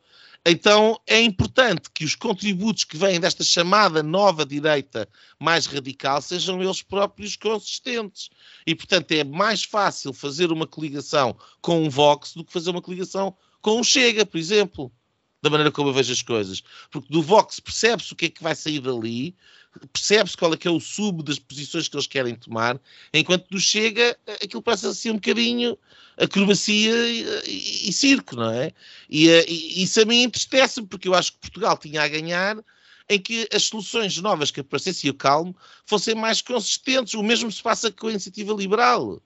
então 0.45 1.01
é 1.07 1.21
importante 1.21 1.89
que 1.95 2.05
os 2.05 2.17
contributos 2.17 2.83
que 2.83 2.97
vêm 2.97 3.21
desta 3.21 3.45
chamada 3.45 4.03
nova 4.03 4.45
direita 4.45 5.09
mais 5.39 5.67
radical 5.67 6.21
sejam 6.21 6.61
eles 6.61 6.83
próprios 6.83 7.37
consistentes. 7.37 8.29
E, 8.67 8.75
portanto, 8.75 9.13
é 9.13 9.23
mais 9.23 9.63
fácil 9.63 10.13
fazer 10.13 10.51
uma 10.51 10.67
coligação 10.67 11.37
com 11.61 11.85
um 11.85 11.89
Vox 11.89 12.35
do 12.35 12.45
que 12.45 12.53
fazer 12.53 12.71
uma 12.71 12.83
coligação 12.83 13.37
com 13.61 13.79
um 13.79 13.85
Chega, 13.85 14.27
por 14.27 14.39
exemplo. 14.39 14.93
Da 15.41 15.51
maneira 15.51 15.71
como 15.71 15.91
eu 15.91 15.93
vejo 15.93 16.13
as 16.13 16.23
coisas. 16.23 16.63
Porque 16.91 17.13
do 17.13 17.23
Vox 17.23 17.61
percebe-se 17.61 18.13
o 18.13 18.17
que 18.17 18.27
é 18.27 18.29
que 18.29 18.43
vai 18.43 18.55
sair 18.55 18.81
dali, 18.81 19.37
percebe-se 19.93 20.37
qual 20.37 20.55
é 20.55 20.57
que 20.57 20.69
é 20.69 20.71
o 20.71 20.81
sub 20.81 21.23
das 21.23 21.39
posições 21.39 21.89
que 21.89 21.97
eles 21.97 22.07
querem 22.07 22.35
tomar, 22.35 22.81
enquanto 23.13 23.49
do 23.49 23.61
Chega 23.61 24.17
aquilo 24.43 24.63
parece 24.63 24.87
assim 24.87 25.11
um 25.11 25.15
bocadinho 25.15 25.77
acrobacia 26.17 27.09
e, 27.09 27.25
e, 27.47 27.89
e 27.89 27.93
circo, 27.93 28.37
não 28.37 28.51
é? 28.51 28.73
E, 29.09 29.29
e 29.29 29.83
isso 29.83 30.01
a 30.01 30.05
mim 30.05 30.23
entristece-me, 30.23 30.87
porque 30.87 31.09
eu 31.09 31.15
acho 31.15 31.33
que 31.33 31.39
Portugal 31.39 31.77
tinha 31.77 32.03
a 32.03 32.09
ganhar 32.09 32.63
em 33.09 33.19
que 33.19 33.49
as 33.53 33.65
soluções 33.65 34.17
novas 34.19 34.51
que 34.51 34.61
aparecessem 34.61 35.11
o 35.11 35.15
calmo 35.15 35.55
fossem 35.85 36.15
mais 36.15 36.41
consistentes. 36.41 37.15
O 37.15 37.23
mesmo 37.23 37.51
se 37.51 37.63
passa 37.63 37.91
com 37.91 38.07
a 38.07 38.11
iniciativa 38.11 38.53
liberal. 38.53 39.21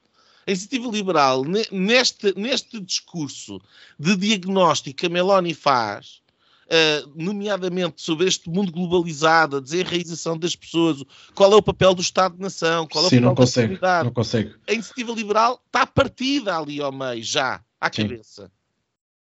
A 0.46 0.50
iniciativa 0.50 0.88
liberal, 0.88 1.44
neste, 1.72 2.32
neste 2.38 2.80
discurso 2.80 3.60
de 3.98 4.16
diagnóstico 4.16 4.96
que 4.96 5.06
a 5.06 5.08
Meloni 5.08 5.54
faz, 5.54 6.20
uh, 6.66 7.12
nomeadamente 7.14 8.02
sobre 8.02 8.26
este 8.26 8.48
mundo 8.50 8.72
globalizado, 8.72 9.56
a 9.56 9.60
desenraização 9.60 10.38
das 10.38 10.54
pessoas, 10.56 11.02
qual 11.34 11.52
é 11.52 11.56
o 11.56 11.62
papel 11.62 11.94
do 11.94 12.02
Estado-nação, 12.02 12.86
qual 12.86 13.04
é 13.04 13.06
o 13.06 13.10
Sim, 13.10 13.16
papel 13.16 13.28
não 13.28 13.34
da 13.34 13.42
consegue, 13.42 13.66
comunidade. 13.66 14.04
não 14.04 14.12
consegue. 14.12 14.54
A 14.68 14.72
iniciativa 14.72 15.12
liberal 15.12 15.62
está 15.66 15.86
partida 15.86 16.56
ali 16.58 16.80
ao 16.80 16.92
meio, 16.92 17.22
já, 17.22 17.62
à 17.80 17.90
Sim. 17.92 18.02
cabeça. 18.02 18.50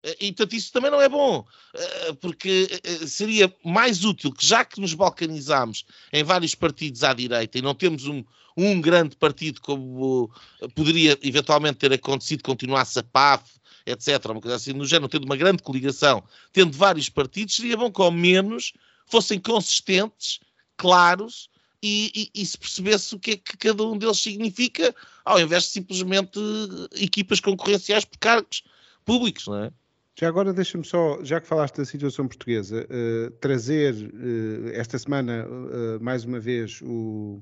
Eh, 0.03 0.15
E, 0.21 0.27
portanto, 0.33 0.53
isso 0.55 0.71
também 0.71 0.91
não 0.91 1.01
é 1.01 1.09
bom, 1.09 1.45
eh, 1.73 2.13
porque 2.21 2.67
seria 3.07 3.53
mais 3.63 4.03
útil 4.05 4.31
que, 4.31 4.45
já 4.45 4.63
que 4.63 4.79
nos 4.79 4.93
balcanizamos 4.93 5.83
em 6.13 6.23
vários 6.23 6.53
partidos 6.55 7.03
à 7.03 7.13
direita 7.13 7.57
e 7.57 7.61
não 7.61 7.73
temos 7.73 8.05
um, 8.07 8.23
um 8.55 8.79
grande 8.79 9.15
partido 9.15 9.59
como 9.61 10.29
poderia 10.75 11.17
eventualmente 11.23 11.77
ter 11.79 11.91
acontecido, 11.91 12.43
continuasse 12.43 12.99
a 12.99 13.03
PAF, 13.03 13.43
etc., 13.85 14.25
uma 14.31 14.41
coisa 14.41 14.55
assim, 14.57 14.73
no 14.73 14.85
género, 14.85 15.07
tendo 15.09 15.25
uma 15.25 15.37
grande 15.37 15.61
coligação, 15.63 16.23
tendo 16.51 16.75
vários 16.77 17.09
partidos, 17.09 17.55
seria 17.55 17.77
bom 17.77 17.91
que 17.91 18.01
ao 18.01 18.11
menos 18.11 18.73
fossem 19.05 19.39
consistentes, 19.39 20.39
claros 20.77 21.49
e, 21.81 22.11
e- 22.33 22.41
e 22.41 22.45
se 22.45 22.57
percebesse 22.57 23.13
o 23.15 23.19
que 23.19 23.31
é 23.31 23.37
que 23.37 23.57
cada 23.57 23.83
um 23.83 23.97
deles 23.97 24.17
significa, 24.17 24.93
ao 25.23 25.39
invés 25.39 25.63
de 25.63 25.69
simplesmente 25.69 26.39
eh, 26.39 27.03
equipas 27.03 27.39
concorrenciais 27.39 28.03
por 28.05 28.17
cargos 28.17 28.63
públicos, 29.05 29.45
não 29.47 29.63
é? 29.65 29.71
Já 30.17 30.29
agora 30.29 30.53
deixa-me 30.53 30.85
só, 30.85 31.21
já 31.23 31.41
que 31.41 31.47
falaste 31.47 31.75
da 31.75 31.85
situação 31.85 32.25
portuguesa, 32.27 32.87
eh, 32.89 33.29
trazer 33.41 33.93
eh, 33.93 34.71
esta 34.79 34.97
semana 34.97 35.45
eh, 35.47 35.99
mais 36.01 36.23
uma 36.25 36.39
vez 36.39 36.79
o, 36.81 37.41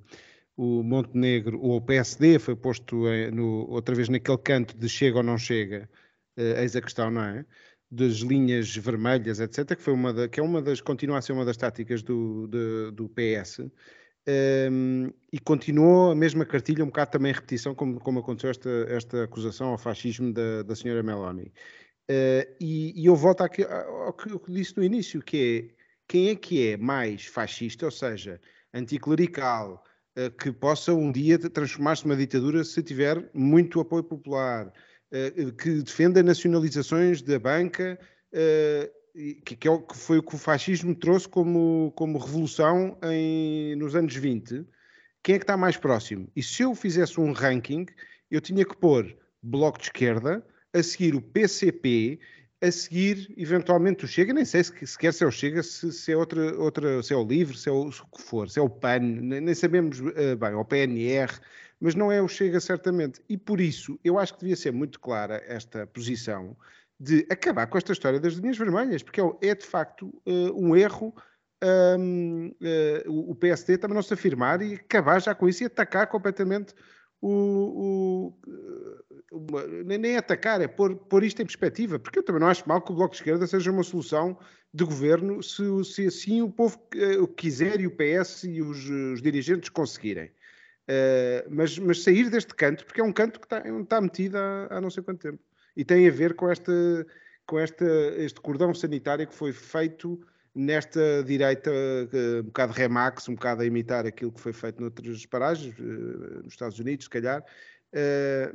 o 0.58 0.84
Montenegro, 0.84 1.62
ou 1.62 1.78
o 1.78 1.82
PSD 1.82 2.40
foi 2.40 2.56
posto 2.56 3.08
em- 3.08 3.32
no- 3.32 3.70
outra 3.70 3.94
vez 3.96 4.10
naquele 4.10 4.40
canto 4.40 4.76
de 4.78 4.90
chega 4.90 5.18
ou 5.18 5.24
não 5.24 5.38
chega, 5.38 5.88
eh, 6.38 6.62
eis 6.62 6.76
a 6.76 6.82
questão, 6.82 7.12
não 7.12 7.24
é? 7.24 7.46
Das 7.92 8.16
linhas 8.18 8.76
vermelhas, 8.76 9.40
etc., 9.40 9.76
que, 9.76 9.82
foi 9.84 9.94
uma 9.94 10.14
da- 10.14 10.28
que 10.28 10.40
é 10.40 10.44
uma 10.44 10.62
das, 10.62 10.82
continua 10.82 11.18
a 11.20 11.22
ser 11.22 11.34
uma 11.34 11.46
das 11.46 11.58
táticas 11.58 12.02
do, 12.02 12.48
do 12.92 13.10
PS. 13.10 13.70
Um, 14.26 15.12
e 15.34 15.40
continuou 15.40 16.12
a 16.12 16.16
mesma 16.16 16.46
cartilha, 16.46 16.84
um 16.84 16.88
bocado 16.88 17.12
também 17.12 17.32
em 17.32 17.36
repetição, 17.36 17.76
como, 17.76 18.00
como 18.00 18.20
aconteceu 18.20 18.50
esta, 18.52 18.70
esta 18.88 19.24
acusação 19.24 19.70
ao 19.70 19.78
fascismo 19.78 20.32
da, 20.32 20.64
da 20.64 20.76
senhora 20.76 21.04
Meloni. 21.04 21.52
Uh, 22.10 22.48
e, 22.60 23.02
e 23.02 23.06
eu 23.06 23.16
volto 23.16 23.42
ao, 23.42 23.50
que 23.50 23.64
eu 23.64 24.42
disse 24.48 24.78
no 24.78 24.84
início, 24.84 25.22
que 25.22 25.70
é 25.72 25.84
quem 26.08 26.30
é 26.30 26.36
que 26.36 26.68
é 26.70 26.78
mais 26.78 27.26
fascista, 27.26 27.86
ou 27.86 27.92
seja, 27.92 28.40
anticlerical, 28.74 29.84
uh, 30.18 30.32
que 30.32 30.52
possa 30.54 30.94
um 30.94 31.12
dia 31.12 31.38
transformar-se 31.38 32.06
numa 32.06 32.16
ditadura 32.16 32.64
se 32.64 32.82
tiver 32.82 33.30
muito 33.34 33.80
apoio 33.82 34.04
popular, 34.04 34.68
uh, 34.68 34.72
que 35.58 35.82
defenda 35.82 36.24
nacionalizações 36.24 37.22
da 37.22 37.38
banca, 37.38 38.00
uh, 38.34 39.04
e 39.16 39.36
que, 39.36 39.68
é 39.68 39.72
o 39.72 39.80
que 39.80 39.96
foi 39.96 40.18
o 40.18 40.24
que 40.24 40.36
o 40.36 40.40
fascismo 40.40 40.96
trouxe 40.96 41.28
como, 41.28 41.94
como 41.96 42.18
revolução 42.18 42.98
em, 43.04 43.76
nos 43.76 43.96
anos 43.96 44.16
20, 44.16 44.66
quem 45.22 45.36
é 45.36 45.38
que 45.38 45.44
está 45.44 45.56
mais 45.56 45.78
próximo? 45.78 46.28
E 46.36 46.42
se 46.42 46.64
eu 46.64 46.74
fizesse 46.74 47.20
um 47.20 47.32
ranking, 47.32 47.86
eu 48.30 48.42
tinha 48.42 48.66
que 48.66 48.76
pôr 48.76 49.16
Bloco 49.42 49.78
de 49.78 49.86
Esquerda, 49.86 50.44
a 50.74 50.82
seguir 50.82 51.14
o 51.14 51.22
PCP, 51.22 52.20
a 52.60 52.72
seguir 52.72 53.32
eventualmente 53.38 54.06
o 54.06 54.08
Chega, 54.08 54.34
nem 54.34 54.46
sei 54.46 54.64
se, 54.64 54.88
sequer 54.88 55.14
se 55.14 55.24
é 55.24 55.28
o 55.28 55.32
Chega, 55.32 55.62
se, 55.62 55.92
se 55.92 56.12
é 56.12 56.18
outra, 56.18 56.58
outra, 56.58 57.04
se 57.04 57.14
é 57.14 57.16
o 57.16 57.24
Livre, 57.24 57.58
se 57.58 57.70
é 57.70 57.72
o, 57.72 57.92
se 57.92 58.02
o 58.02 58.06
que 58.06 58.22
for, 58.22 58.50
se 58.50 58.58
é 58.58 58.62
o 58.62 58.70
PAN, 58.70 59.00
nem, 59.00 59.54
sabemos 59.54 60.00
eh, 60.16 60.36
bem, 60.36 60.54
ou 60.54 60.66
PNR, 60.66 61.32
mas 61.84 61.96
não 61.96 62.10
é 62.10 62.22
o 62.22 62.30
Chega 62.30 62.62
certamente. 62.62 63.22
E 63.28 63.38
por 63.38 63.60
isso 63.60 64.00
eu 64.06 64.18
acho 64.18 64.34
que 64.36 64.40
devia 64.40 64.56
ser 64.56 64.72
muito 64.72 65.02
clara 65.02 65.44
esta 65.46 65.86
posição 65.86 66.56
de 66.98 67.28
acabar 67.30 67.68
com 67.68 67.78
esta 67.78 67.92
história 67.92 68.22
das 68.22 68.36
linhas 68.36 68.58
vermelhas, 68.58 69.04
porque 69.04 69.20
é, 69.20 69.26
é 69.42 69.54
de 69.54 69.66
facto 69.66 70.10
eh, 70.26 70.50
um 70.56 70.74
erro 70.78 71.14
hum, 72.00 72.56
eh, 72.62 73.04
o 73.06 73.36
PSD 73.36 73.78
também 73.78 73.96
não 73.96 74.02
se 74.02 74.14
afirmar 74.14 74.62
e 74.62 74.76
acabar 74.76 75.22
já 75.22 75.36
com 75.36 75.50
isso 75.50 75.64
e 75.64 75.66
atacar 75.66 76.08
completamente 76.08 76.74
o. 77.22 78.34
o- 78.40 78.40
uma- 79.32 79.68
nem, 79.98 80.16
atacar, 80.16 80.62
é 80.62 80.68
pôr, 80.70 80.96
pôr 80.96 81.24
isto 81.26 81.42
em 81.42 81.46
perspectiva, 81.46 82.00
porque 82.00 82.20
eu 82.20 82.24
também 82.24 82.40
não 82.40 82.48
acho 82.48 82.68
mal 82.70 82.82
que 82.82 82.92
o 82.94 82.96
Bloco 82.96 83.12
de 83.12 83.18
Esquerda 83.18 83.46
seja 83.46 83.72
uma 83.72 83.84
solução 83.84 84.38
de 84.74 84.86
governo 84.86 85.44
se, 85.44 85.64
se 85.84 86.08
assim 86.08 86.42
o 86.42 86.50
povo 86.50 86.80
eh, 86.96 87.18
quiser 87.36 87.82
e 87.82 87.88
o 87.88 87.92
PS 87.92 88.48
e 88.48 88.62
os, 88.62 88.88
os 88.90 89.22
dirigentes 89.22 89.70
conseguirem. 89.70 90.32
Eh, 90.88 91.46
mas, 91.50 91.78
mas 91.80 92.04
sair 92.04 92.30
deste 92.30 92.54
canto, 92.56 92.86
porque 92.86 93.02
é 93.02 93.04
um 93.04 93.14
canto 93.14 93.40
que 93.40 93.46
está, 93.46 93.60
está 93.60 94.02
metido 94.02 94.38
há, 94.38 94.68
há 94.70 94.82
não 94.82 94.90
sei 94.90 95.04
quanto 95.04 95.22
tempo. 95.22 95.40
E 95.76 95.84
tem 95.84 96.08
a 96.08 96.12
ver 96.12 96.36
com, 96.36 96.50
esta, 96.50 96.72
com 97.46 97.58
esta, 97.58 97.86
este 98.18 98.40
cordão 98.42 98.74
sanitário 98.74 99.28
que 99.28 99.34
foi 99.34 99.54
feito 99.54 100.20
nesta 100.54 101.24
direita, 101.24 101.72
eh, 101.72 102.42
um 102.42 102.44
bocado 102.44 102.74
remax, 102.74 103.28
um 103.30 103.36
bocado 103.36 103.64
a 103.64 103.66
imitar 103.66 104.06
aquilo 104.06 104.32
que 104.32 104.42
foi 104.42 104.54
feito 104.54 104.82
noutras 104.82 105.26
paragens, 105.26 105.74
eh, 105.80 106.42
nos 106.44 106.54
Estados 106.54 106.78
Unidos, 106.80 107.06
se 107.06 107.10
calhar, 107.10 107.44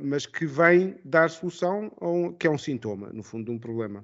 mas 0.01 0.25
que 0.25 0.45
vem 0.45 0.97
dar 1.03 1.29
solução, 1.29 1.91
a 2.01 2.07
um, 2.09 2.33
que 2.33 2.45
é 2.45 2.49
um 2.49 2.57
sintoma, 2.57 3.09
no 3.13 3.23
fundo, 3.23 3.45
de 3.45 3.51
um 3.51 3.57
problema. 3.57 4.03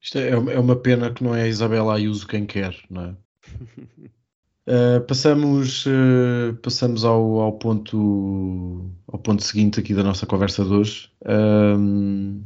Isto 0.00 0.18
é, 0.18 0.30
é 0.30 0.58
uma 0.58 0.74
pena 0.74 1.12
que 1.12 1.22
não 1.22 1.34
é 1.34 1.42
a 1.42 1.48
Isabela 1.48 1.94
Ayuso 1.94 2.26
quem 2.26 2.44
quer, 2.44 2.76
não 2.90 3.04
é? 3.04 3.16
Uh, 4.66 4.98
passamos 5.06 5.84
uh, 5.84 6.54
passamos 6.62 7.04
ao, 7.04 7.40
ao 7.40 7.52
ponto 7.52 8.90
ao 9.08 9.18
ponto 9.18 9.42
seguinte 9.42 9.78
aqui 9.78 9.92
da 9.92 10.02
nossa 10.02 10.24
conversa 10.24 10.64
de 10.64 10.72
hoje. 10.72 11.10
Um, 11.26 12.42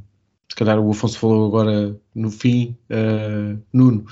se 0.48 0.56
calhar 0.56 0.80
o 0.80 0.90
Afonso 0.90 1.18
falou 1.18 1.46
agora 1.46 1.96
no 2.14 2.30
fim. 2.30 2.76
Uh, 2.90 3.62
Nuno, 3.72 4.04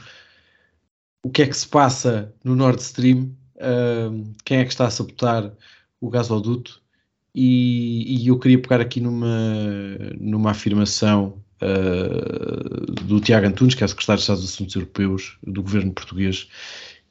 o 1.24 1.30
que 1.30 1.42
é 1.42 1.46
que 1.48 1.56
se 1.56 1.66
passa 1.66 2.32
no 2.44 2.54
Nord 2.54 2.80
Stream? 2.80 3.34
Um, 3.60 4.32
quem 4.44 4.58
é 4.58 4.64
que 4.64 4.70
está 4.70 4.86
a 4.86 4.90
sabotar 4.90 5.52
o 6.00 6.08
gasoduto? 6.08 6.80
E, 7.34 8.22
e 8.22 8.28
eu 8.28 8.38
queria 8.38 8.62
pegar 8.62 8.80
aqui 8.80 9.00
numa, 9.00 9.28
numa 10.18 10.52
afirmação 10.52 11.42
do 13.04 13.20
Tiago 13.20 13.46
Antunes, 13.46 13.74
que 13.74 13.82
é 13.82 13.88
secretário 13.88 14.18
de 14.18 14.22
Estado 14.22 14.40
dos 14.40 14.52
Assuntos 14.52 14.74
Europeus 14.74 15.38
do 15.42 15.62
governo 15.62 15.92
português, 15.92 16.48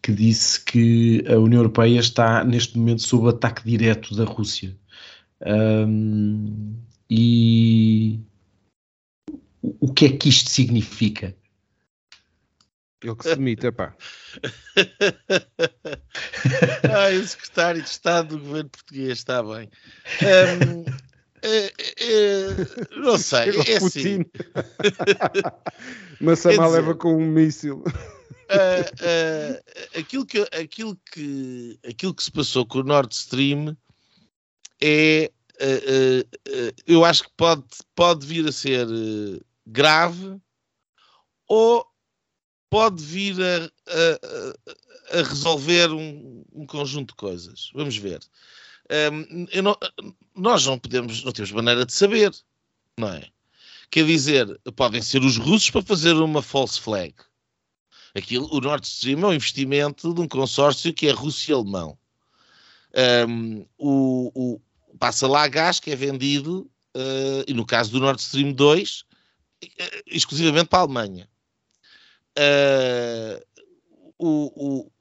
que 0.05 0.11
disse 0.11 0.63
que 0.63 1.23
a 1.27 1.35
União 1.35 1.61
Europeia 1.61 1.99
está 1.99 2.43
neste 2.43 2.77
momento 2.77 3.01
sob 3.01 3.27
ataque 3.27 3.67
direto 3.67 4.15
da 4.15 4.23
Rússia. 4.23 4.77
Um, 5.43 6.77
e 7.09 8.19
o 9.63 9.91
que 9.91 10.05
é 10.05 10.15
que 10.15 10.29
isto 10.29 10.51
significa? 10.51 11.35
Ele 13.01 13.15
que 13.15 13.23
se 13.23 13.35
demita, 13.35 13.71
pá. 13.71 13.95
Ai, 16.95 17.17
o 17.17 17.27
secretário 17.27 17.81
de 17.81 17.89
Estado 17.89 18.37
do 18.37 18.43
governo 18.43 18.69
português 18.69 19.17
está 19.17 19.41
bem. 19.41 19.71
Um, 20.21 20.85
é, 21.41 21.65
é, 21.65 21.73
não 22.95 23.17
sei, 23.21 23.49
é 23.49 23.77
assim. 23.77 24.23
Massamá 26.21 26.67
leva 26.67 26.93
com 26.93 27.17
um 27.17 27.25
míssil. 27.25 27.83
Uh, 28.45 28.85
uh, 29.01 29.99
aquilo, 29.99 30.25
que, 30.25 30.39
aquilo, 30.51 30.95
que, 31.11 31.79
aquilo 31.87 32.13
que 32.13 32.23
se 32.23 32.31
passou 32.31 32.65
com 32.65 32.79
o 32.79 32.83
Nord 32.83 33.13
Stream 33.13 33.75
é. 34.81 35.31
Uh, 35.55 36.27
eu 36.85 37.05
acho 37.05 37.23
que 37.23 37.29
pode, 37.37 37.63
pode 37.95 38.25
vir 38.25 38.45
a 38.45 38.51
ser 38.51 38.85
grave 39.65 40.37
ou 41.47 41.87
pode 42.69 43.01
vir 43.01 43.37
a, 43.41 43.71
a, 43.87 45.19
a 45.19 45.23
resolver 45.23 45.91
um, 45.91 46.43
um, 46.53 46.65
conjunto 46.65 47.11
de 47.11 47.15
coisas. 47.15 47.71
Vamos 47.73 47.95
ver. 47.95 48.19
Um, 49.13 49.47
não, 49.61 49.77
nós 50.35 50.65
não 50.65 50.77
podemos, 50.77 51.23
não 51.23 51.31
temos 51.31 51.51
maneira 51.53 51.85
de 51.85 51.93
saber, 51.93 52.35
não 52.99 53.07
é? 53.07 53.25
Quer 53.89 54.05
dizer, 54.05 54.59
podem 54.75 55.01
ser 55.01 55.23
os 55.23 55.37
russos 55.37 55.69
para 55.69 55.81
fazer 55.81 56.13
uma 56.15 56.41
false 56.41 56.79
flag. 56.79 57.15
Aquilo, 58.15 58.47
o 58.49 58.61
Nord 58.61 58.87
Stream 58.87 59.19
é 59.23 59.27
um 59.27 59.33
investimento 59.33 60.13
de 60.13 60.21
um 60.21 60.27
consórcio 60.27 60.93
que 60.93 61.07
é 61.07 61.11
russo 61.11 61.51
e 61.51 61.53
alemão. 61.53 61.97
Um, 63.27 63.65
o, 63.77 64.31
o, 64.33 64.61
passa 64.97 65.27
lá 65.27 65.45
gás 65.49 65.81
que 65.81 65.91
é 65.91 65.95
vendido, 65.97 66.61
uh, 66.95 67.43
e 67.45 67.53
no 67.53 67.65
caso 67.65 67.91
do 67.91 67.99
Nord 67.99 68.21
Stream 68.21 68.53
2, 68.53 69.01
uh, 69.01 69.05
eh, 69.63 70.03
exclusivamente 70.07 70.67
para 70.67 70.79
a 70.79 70.81
Alemanha. 70.83 71.29
Uh, 72.39 73.45
o, 74.17 74.51
o, 74.55 74.91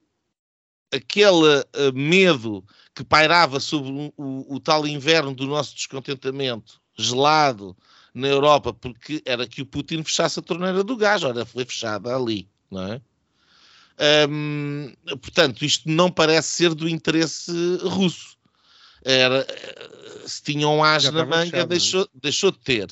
aquele 0.93 1.59
uh, 1.59 1.93
medo 1.93 2.65
que 2.93 3.03
pairava 3.03 3.61
sobre 3.61 4.11
o, 4.17 4.55
o, 4.55 4.59
tal 4.59 4.85
inverno 4.85 5.33
do 5.33 5.47
nosso 5.47 5.73
descontentamento 5.73 6.81
gelado 6.97 7.77
na 8.13 8.27
Europa, 8.27 8.73
porque 8.73 9.21
era 9.25 9.47
que 9.47 9.61
o 9.61 9.65
Putin 9.65 10.03
fechasse 10.03 10.39
a 10.39 10.41
torneira 10.41 10.83
do 10.83 10.97
gás, 10.97 11.23
ora, 11.23 11.45
foi 11.45 11.63
fechada 11.63 12.13
ali, 12.13 12.49
não 12.71 12.93
é? 12.93 13.01
Portanto, 15.21 15.63
isto 15.63 15.89
não 15.89 16.11
parece 16.11 16.49
ser 16.49 16.73
do 16.73 16.87
interesse 16.87 17.51
russo. 17.83 18.35
Era, 19.03 19.45
se 20.27 20.41
tinha 20.41 20.67
um 20.67 20.83
as 20.83 21.05
na 21.05 21.23
manga, 21.23 21.45
fechado, 21.45 21.61
é? 21.61 21.65
deixou, 21.65 22.09
deixou 22.13 22.51
de 22.51 22.59
ter. 22.59 22.87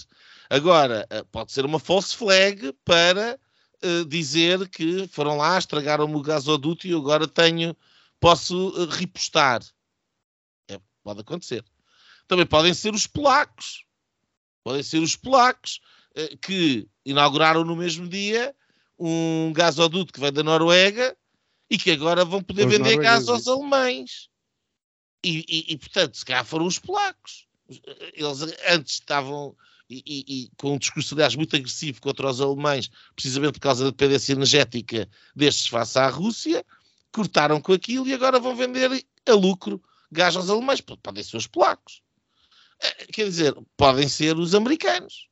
Agora, 0.49 1.07
eh, 1.09 1.24
pode 1.32 1.51
ser 1.51 1.65
uma 1.65 1.80
false 1.80 2.15
flag 2.15 2.71
para 2.86 3.39
uh, 3.84 4.05
dizer 4.05 4.69
que 4.69 5.07
foram 5.07 5.38
lá, 5.38 5.57
estragaram-me 5.57 6.15
o 6.15 6.21
gasoduto 6.21 6.86
e 6.86 6.93
agora 6.93 7.28
tenho, 7.28 7.76
posso 8.19 8.69
uh, 8.69 8.86
repostar. 8.86 9.61
É, 10.69 10.80
pode 11.03 11.21
acontecer. 11.21 11.65
Também 12.28 12.45
podem 12.45 12.74
ser 12.74 12.93
os 12.93 13.07
polacos. 13.07 13.84
Podem 14.63 14.84
ser 14.84 14.99
os 14.99 15.15
polacos 15.15 15.82
uh, 16.15 16.38
que 16.38 16.88
inauguraram 17.03 17.63
no 17.63 17.76
mesmo 17.76 18.07
dia 18.07 18.55
um 19.05 19.51
gasoduto 19.51 20.13
que 20.13 20.19
vem 20.19 20.31
da 20.31 20.43
Noruega 20.43 21.15
e 21.69 21.77
que 21.77 21.91
agora 21.91 22.23
vão 22.23 22.41
poder 22.41 22.65
os 22.67 22.71
vender 22.71 22.97
gás 22.97 23.27
aos 23.27 23.47
alemães. 23.47 24.29
E, 25.23 25.43
e, 25.47 25.73
e, 25.73 25.77
portanto, 25.77 26.15
se 26.15 26.25
calhar 26.25 26.45
foram 26.45 26.65
os 26.65 26.79
polacos. 26.79 27.45
Eles 28.13 28.41
antes 28.67 28.93
estavam 28.93 29.55
e, 29.89 30.03
e, 30.27 30.49
com 30.57 30.73
um 30.73 30.77
discurso, 30.77 31.13
aliás, 31.13 31.35
muito 31.35 31.55
agressivo 31.55 31.99
contra 32.01 32.29
os 32.29 32.39
alemães, 32.39 32.89
precisamente 33.15 33.53
por 33.53 33.59
causa 33.59 33.83
da 33.83 33.89
dependência 33.89 34.33
energética 34.33 35.09
destes 35.35 35.67
face 35.67 35.99
à 35.99 36.07
Rússia, 36.07 36.65
cortaram 37.11 37.59
com 37.61 37.73
aquilo 37.73 38.07
e 38.07 38.13
agora 38.13 38.39
vão 38.39 38.55
vender 38.55 39.05
a 39.25 39.33
lucro 39.33 39.83
gás 40.11 40.35
aos 40.35 40.49
alemães. 40.49 40.79
Podem 40.79 41.23
ser 41.23 41.37
os 41.37 41.47
polacos. 41.47 42.01
Eh, 42.81 43.07
quer 43.07 43.25
dizer, 43.25 43.53
podem 43.75 44.07
ser 44.07 44.37
os 44.37 44.55
americanos. 44.55 45.27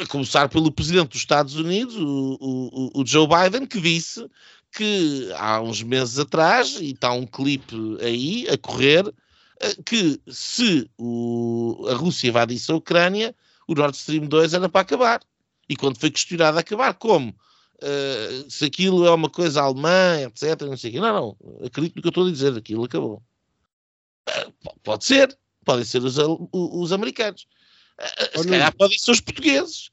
A 0.00 0.06
começar 0.06 0.48
pelo 0.48 0.70
presidente 0.70 1.08
dos 1.08 1.20
Estados 1.20 1.56
Unidos, 1.56 1.96
o, 1.96 2.38
o, 2.40 3.00
o 3.00 3.06
Joe 3.06 3.26
Biden, 3.26 3.66
que 3.66 3.80
disse 3.80 4.28
que 4.72 5.30
há 5.36 5.60
uns 5.60 5.82
meses 5.82 6.18
atrás, 6.18 6.78
e 6.80 6.90
está 6.92 7.12
um 7.12 7.26
clipe 7.26 7.74
aí 8.00 8.48
a 8.48 8.56
correr, 8.56 9.12
eh, 9.60 9.74
que 9.84 10.20
se 10.28 10.88
o, 10.96 11.86
a 11.88 11.94
Rússia 11.94 12.28
invadisse 12.28 12.70
a 12.70 12.76
Ucrânia, 12.76 13.34
o 13.66 13.74
Nord 13.74 13.96
Stream 13.96 14.26
2 14.26 14.54
era 14.54 14.68
para 14.68 14.82
acabar. 14.82 15.20
E 15.68 15.76
quando 15.76 15.98
foi 15.98 16.10
questionado 16.10 16.58
acabar, 16.58 16.94
como? 16.94 17.34
Uh, 17.80 18.50
se 18.50 18.64
aquilo 18.64 19.06
é 19.06 19.10
uma 19.10 19.30
coisa 19.30 19.62
alemã, 19.62 20.20
etc. 20.22 20.62
Não, 20.62 20.76
sei 20.76 20.92
não, 20.98 21.36
não, 21.40 21.64
acredito 21.64 21.96
no 21.96 22.02
que 22.02 22.08
eu 22.08 22.10
estou 22.10 22.26
a 22.26 22.30
dizer, 22.30 22.56
aquilo 22.56 22.84
acabou. 22.84 23.22
Uh, 24.28 24.52
pode 24.82 25.04
ser, 25.04 25.36
podem 25.64 25.84
ser 25.84 26.02
os, 26.02 26.16
os 26.52 26.92
americanos. 26.92 27.46
Uh, 27.98 28.42
se 28.42 28.48
calhar 28.48 28.74
podem 28.76 28.98
ser 28.98 29.10
os 29.10 29.20
portugueses. 29.20 29.90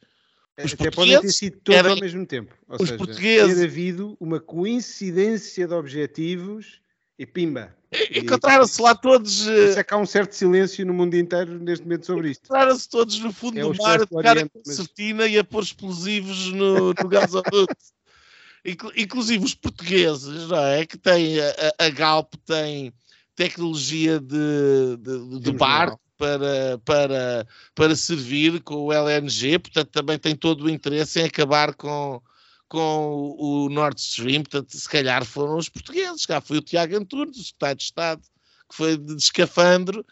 Os 0.63 0.73
Até 0.73 0.89
podem 0.89 1.19
ter 1.19 1.31
sido 1.31 1.57
todos 1.63 1.85
ao 1.85 1.97
mesmo 1.97 2.25
tempo. 2.25 2.53
Ou 2.69 2.75
os 2.75 2.87
seja, 2.87 2.97
portugueses... 2.97 3.57
ter 3.57 3.65
havido 3.65 4.15
uma 4.19 4.39
coincidência 4.39 5.67
de 5.67 5.73
objetivos 5.73 6.79
e 7.19 7.25
pimba. 7.25 7.75
Encontraram-se 8.13 8.81
lá 8.81 8.95
todos. 8.95 9.47
Isso 9.47 9.79
é 9.79 9.83
que 9.83 9.93
há 9.93 9.97
um 9.97 10.05
certo 10.05 10.33
silêncio 10.33 10.85
no 10.85 10.93
mundo 10.93 11.15
inteiro 11.15 11.59
neste 11.59 11.83
momento 11.83 12.05
sobre 12.05 12.31
isto. 12.31 12.45
Encontraram-se 12.45 12.89
todos 12.89 13.19
no 13.19 13.33
fundo 13.33 13.59
é 13.59 13.63
do 13.63 13.75
mar 13.75 14.01
a 14.01 14.05
tocar 14.05 14.37
a 14.37 14.49
concertina 14.49 15.23
mas... 15.23 15.33
e 15.33 15.39
a 15.39 15.43
pôr 15.43 15.63
explosivos 15.63 16.51
no, 16.53 16.93
no 16.93 17.07
gasoduto. 17.09 17.75
Inclusive 18.97 19.43
os 19.43 19.53
portugueses, 19.53 20.47
não 20.47 20.57
é? 20.57 20.85
Que 20.85 20.97
têm 20.97 21.39
a, 21.39 21.85
a 21.85 21.89
Galp 21.89 22.33
tem 22.45 22.91
tecnologia 23.35 24.19
de, 24.19 24.97
de, 24.97 25.39
de 25.39 25.51
barco 25.51 25.99
para, 26.17 26.77
para, 26.85 27.47
para 27.73 27.95
servir 27.95 28.61
com 28.61 28.85
o 28.85 28.93
LNG, 28.93 29.59
portanto 29.59 29.89
também 29.89 30.17
tem 30.17 30.35
todo 30.35 30.65
o 30.65 30.69
interesse 30.69 31.19
em 31.19 31.25
acabar 31.25 31.73
com, 31.73 32.21
com 32.67 33.35
o 33.37 33.69
Nord 33.69 33.99
Stream, 33.99 34.43
portanto, 34.43 34.77
se 34.77 34.89
calhar 34.89 35.25
foram 35.25 35.57
os 35.57 35.69
portugueses, 35.69 36.25
cá 36.25 36.41
foi 36.41 36.57
o 36.57 36.61
Tiago 36.61 36.97
Antunes, 36.97 37.37
o 37.37 37.43
secretário 37.43 37.77
de 37.77 37.83
Estado, 37.83 38.21
que 38.69 38.75
foi 38.75 38.97
de 38.97 39.15
escafandro 39.15 40.05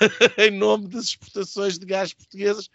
em 0.38 0.50
nome 0.50 0.88
das 0.88 1.06
exportações 1.06 1.78
de 1.78 1.86
gás 1.86 2.12
portuguesas. 2.12 2.68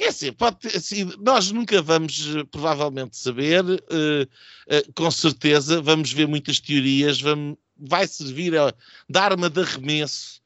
É 0.00 0.08
assim, 0.08 0.32
pode 0.32 0.60
ter, 0.60 0.76
assim, 0.76 1.12
nós 1.18 1.50
nunca 1.50 1.82
vamos 1.82 2.28
provavelmente 2.52 3.16
saber, 3.16 3.64
uh, 3.64 3.74
uh, 3.74 4.92
com 4.94 5.10
certeza, 5.10 5.82
vamos 5.82 6.12
ver 6.12 6.28
muitas 6.28 6.60
teorias, 6.60 7.20
vamos, 7.20 7.56
vai 7.76 8.06
servir 8.06 8.56
a, 8.56 8.72
de 9.08 9.18
arma 9.18 9.50
de 9.50 9.60
arremesso 9.60 10.40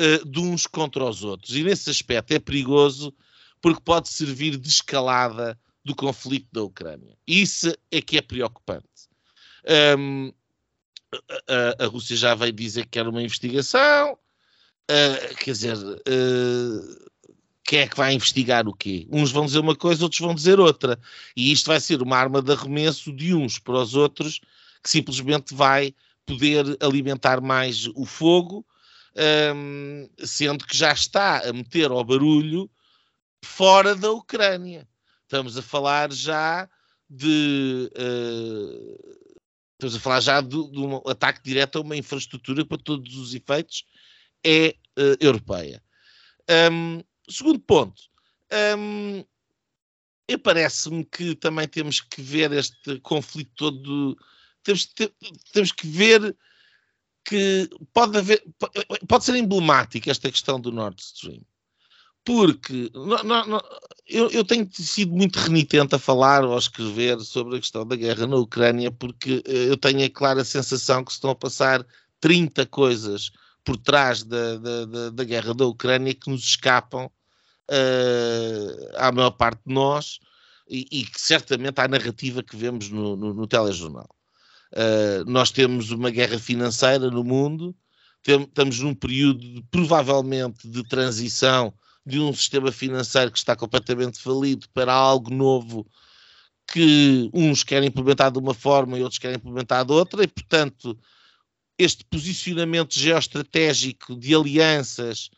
uh, 0.00 0.24
de 0.28 0.40
uns 0.40 0.66
contra 0.66 1.04
os 1.04 1.22
outros. 1.24 1.54
E 1.56 1.62
nesse 1.62 1.90
aspecto 1.90 2.32
é 2.32 2.38
perigoso 2.38 3.14
porque 3.60 3.80
pode 3.80 4.08
servir 4.08 4.56
de 4.56 4.68
escalada 4.68 5.58
do 5.84 5.94
conflito 5.94 6.46
da 6.52 6.62
Ucrânia. 6.62 7.16
Isso 7.26 7.74
é 7.90 8.00
que 8.00 8.18
é 8.18 8.22
preocupante. 8.22 8.86
Um, 9.98 10.32
a, 11.48 11.84
a, 11.84 11.86
Rússia 11.86 12.16
já 12.16 12.34
veio 12.34 12.52
dizer 12.52 12.86
que 12.86 12.98
era 12.98 13.08
uma 13.08 13.22
investigação, 13.22 14.12
uh, 14.12 15.34
quer 15.36 15.52
dizer, 15.52 15.76
uh, 15.76 17.08
quem 17.64 17.80
é 17.80 17.88
que 17.88 17.96
vai 17.96 18.14
investigar 18.14 18.68
o 18.68 18.74
quê? 18.74 19.06
Uns 19.10 19.30
vão 19.30 19.46
dizer 19.46 19.58
uma 19.58 19.76
coisa, 19.76 20.04
outros 20.04 20.20
vão 20.20 20.34
dizer 20.34 20.60
outra. 20.60 20.98
E 21.36 21.52
isto 21.52 21.66
vai 21.66 21.80
ser 21.80 22.02
uma 22.02 22.16
arma 22.16 22.40
de 22.40 22.52
arremesso 22.52 23.12
de 23.12 23.34
uns 23.34 23.58
para 23.58 23.80
os 23.80 23.94
outros, 23.94 24.40
que 24.82 24.88
simplesmente 24.88 25.54
vai 25.54 25.94
poder 26.24 26.64
alimentar 26.80 27.40
mais 27.40 27.86
o 27.94 28.04
fogo, 28.04 28.64
um, 29.54 30.08
sendo 30.24 30.64
que 30.64 30.76
já 30.76 30.92
está 30.92 31.48
a 31.48 31.52
meter 31.52 31.90
ao 31.90 32.04
barulho 32.04 32.70
fora 33.44 33.94
da 33.94 34.10
Ucrânia. 34.10 34.88
Estamos 35.22 35.56
a 35.56 35.62
falar 35.62 36.12
já 36.12 36.68
de. 37.08 37.90
Uh, 37.96 39.28
estamos 39.72 39.96
a 39.96 40.00
falar 40.00 40.20
já 40.20 40.40
de, 40.40 40.70
de, 40.70 40.78
um 40.78 40.96
ataque 41.08 41.42
direto 41.42 41.78
a 41.78 41.82
uma 41.82 41.96
infraestrutura 41.96 42.62
que, 42.62 42.68
para 42.68 42.78
todos 42.78 43.14
os 43.16 43.34
efeitos, 43.34 43.84
é 44.44 44.74
uh, 44.98 45.16
europeia. 45.20 45.82
Um, 46.72 47.02
segundo 47.28 47.60
ponto. 47.60 48.02
Um, 48.76 49.24
Parece-me 50.42 51.06
que 51.06 51.34
também 51.34 51.66
temos 51.66 52.02
que 52.02 52.20
ver 52.20 52.52
este 52.52 53.00
conflito 53.00 53.50
todo. 53.56 54.14
Temos, 54.62 54.86
temos 55.52 55.72
que 55.72 55.86
ver 55.86 56.36
que 57.28 57.68
pode 57.92 58.18
haver. 58.18 58.42
Pode 59.06 59.24
ser 59.24 59.36
emblemática 59.36 60.10
esta 60.10 60.30
questão 60.30 60.60
do 60.60 60.72
Nord 60.72 61.00
Stream 61.00 61.42
porque 62.28 62.90
não, 62.94 63.46
não, 63.46 63.62
eu, 64.06 64.28
eu, 64.30 64.44
tenho 64.44 64.68
sido 64.70 65.14
muito 65.14 65.38
renitente 65.38 65.94
a 65.94 65.98
falar 65.98 66.44
ou 66.44 66.54
a 66.54 66.58
escrever 66.58 67.18
sobre 67.20 67.56
a 67.56 67.58
questão 67.58 67.86
da 67.86 67.96
guerra 67.96 68.26
na 68.26 68.36
Ucrânia, 68.36 68.90
porque 68.90 69.42
eh, 69.46 69.70
eu 69.70 69.78
tenho 69.78 70.04
a 70.04 70.10
clara 70.10 70.44
sensação 70.44 71.02
que 71.02 71.10
se 71.10 71.16
estão 71.16 71.30
a 71.30 71.34
passar 71.34 71.86
30 72.20 72.66
coisas 72.66 73.30
por 73.64 73.78
trás 73.78 74.24
da, 74.24 74.58
da, 74.58 74.84
da, 74.84 75.10
da 75.10 75.24
guerra 75.24 75.54
da 75.54 75.64
Ucrânia 75.64 76.14
que 76.14 76.28
nos 76.28 76.42
escapam 76.42 77.06
uh, 77.06 78.96
à 78.96 79.10
maior 79.10 79.30
parte 79.30 79.62
de 79.66 79.72
nós 79.72 80.18
e, 80.68 80.86
e, 80.92 81.04
que 81.06 81.18
certamente 81.18 81.80
à 81.80 81.88
narrativa 81.88 82.42
que 82.42 82.56
vemos 82.56 82.90
no, 82.90 83.16
no, 83.16 83.32
no 83.32 83.46
telejornal. 83.46 84.08
Uh, 84.72 85.24
nós 85.30 85.50
temos 85.50 85.90
uma 85.90 86.10
guerra 86.10 86.38
financeira 86.38 87.10
no 87.10 87.24
mundo, 87.24 87.74
tem, 88.22 88.42
estamos 88.42 88.80
num 88.80 88.94
período 88.94 89.40
de, 89.40 89.62
provavelmente 89.70 90.68
de 90.68 90.82
transição 90.86 91.72
de 92.04 92.18
um 92.18 92.32
sistema 92.32 92.70
financeiro 92.70 93.30
que 93.30 93.38
está 93.38 93.56
completamente 93.56 94.18
falido 94.18 94.66
para 94.74 94.92
algo 94.92 95.32
novo 95.32 95.86
que 96.70 97.30
uns 97.32 97.64
querem 97.64 97.88
implementar 97.88 98.30
de 98.30 98.38
uma 98.38 98.52
forma 98.52 98.98
e 98.98 99.02
outros 99.02 99.18
querem 99.18 99.36
implementar 99.36 99.84
de 99.84 99.92
outra, 99.92 100.22
e 100.22 100.28
portanto 100.28 100.98
este 101.78 102.04
posicionamento 102.04 102.98
geoestratégico 102.98 104.16
de 104.16 104.34
alianças 104.34 105.30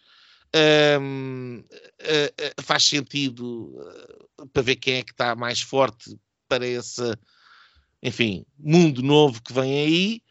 um, 1.01 1.62
uh, 1.62 1.62
uh, 1.62 2.62
faz 2.62 2.85
sentido 2.85 3.72
para 4.53 4.62
ver 4.62 4.76
quem 4.76 4.95
é 4.95 5.03
que 5.03 5.12
está 5.12 5.37
mais 5.37 5.61
forte 5.61 6.18
para 6.49 6.66
esse, 6.66 7.03
enfim, 8.03 8.44
mundo 8.59 9.03
novo 9.03 9.42
que 9.42 9.53
vem 9.53 9.80
aí. 9.80 10.22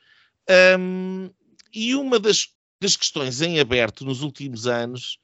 Um, 0.79 1.29
e 1.73 1.95
uma 1.95 2.19
das, 2.19 2.49
das 2.81 2.95
questões 2.95 3.41
em 3.41 3.59
aberto 3.59 4.03
nos 4.03 4.21
últimos 4.21 4.65
anos 4.65 5.19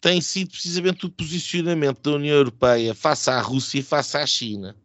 tem 0.00 0.20
sido 0.20 0.50
precisamente 0.50 1.06
o 1.06 1.10
posicionamento 1.10 2.00
da 2.02 2.16
União 2.16 2.36
Europeia 2.36 2.94
face 2.94 3.30
à 3.30 3.40
Rússia 3.40 3.78
e 3.78 3.82
face 3.82 4.16
à 4.16 4.26
China. 4.26 4.76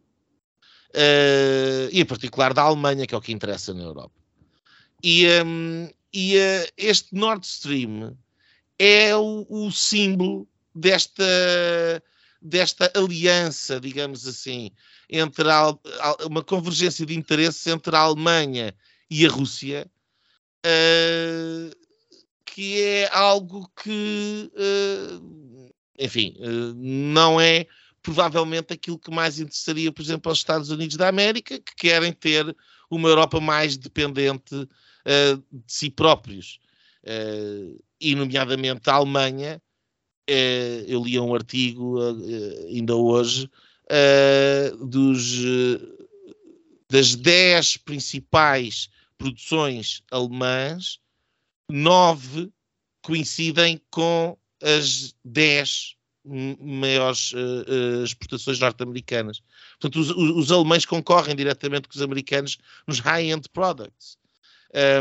Uh, 0.90 1.88
e 1.90 2.00
em 2.00 2.04
particular 2.04 2.52
da 2.52 2.62
Alemanha, 2.62 3.06
que 3.06 3.14
é 3.14 3.18
o 3.18 3.20
que 3.20 3.32
interessa 3.32 3.72
na 3.72 3.82
Europa. 3.82 4.14
E, 5.02 5.26
um, 5.44 5.88
e 6.12 6.36
uh, 6.36 6.72
este 6.76 7.14
Nord 7.14 7.46
Stream 7.46 8.16
é 8.78 9.16
o, 9.16 9.46
o, 9.48 9.70
símbolo 9.70 10.46
desta, 10.74 11.24
desta 12.40 12.92
aliança, 12.94 13.80
digamos 13.80 14.26
assim, 14.26 14.70
entre 15.12 15.48
a, 15.50 15.76
uma 16.24 16.42
convergência 16.42 17.04
de 17.04 17.14
interesses 17.14 17.66
entre 17.66 17.94
a 17.94 18.00
Alemanha 18.00 18.74
e 19.10 19.26
a 19.26 19.28
Rússia, 19.28 19.86
uh, 20.64 21.76
que 22.46 22.80
é 22.80 23.10
algo 23.12 23.70
que, 23.82 24.50
uh, 24.54 25.72
enfim, 25.98 26.34
uh, 26.38 26.74
não 26.74 27.38
é 27.38 27.66
provavelmente 28.02 28.72
aquilo 28.72 28.98
que 28.98 29.10
mais 29.10 29.38
interessaria, 29.38 29.92
por 29.92 30.00
exemplo, 30.00 30.30
aos 30.30 30.38
Estados 30.38 30.70
Unidos 30.70 30.96
da 30.96 31.08
América, 31.08 31.60
que 31.60 31.74
querem 31.76 32.10
ter 32.10 32.56
uma 32.90 33.10
Europa 33.10 33.38
mais 33.38 33.76
dependente 33.76 34.68
de 35.04 35.72
si 35.72 35.88
próprios. 35.88 36.58
e, 38.00 38.14
nomeadamente, 38.16 38.90
a 38.90 38.94
Alemanha, 38.94 39.62
eu 40.88 41.04
li 41.04 41.18
um 41.18 41.32
artigo 41.32 41.98
ainda 42.68 42.96
hoje 42.96 43.48
dos, 44.80 45.42
das 46.88 47.14
10 47.14 47.78
principais 47.78 48.88
produções 49.18 50.02
alemãs, 50.10 50.98
nove 51.70 52.50
coincidem 53.02 53.80
com 53.90 54.36
as 54.62 55.14
dez 55.24 55.96
maiores 56.24 57.32
uh, 57.32 58.04
exportações 58.04 58.60
norte-americanas. 58.60 59.42
Portanto, 59.80 60.00
os, 60.00 60.10
os, 60.10 60.52
alemães 60.52 60.86
concorrem 60.86 61.34
diretamente 61.34 61.88
com 61.88 61.94
os 61.96 62.02
americanos 62.02 62.58
nos 62.86 63.00
high-end 63.00 63.48
products. 63.48 64.16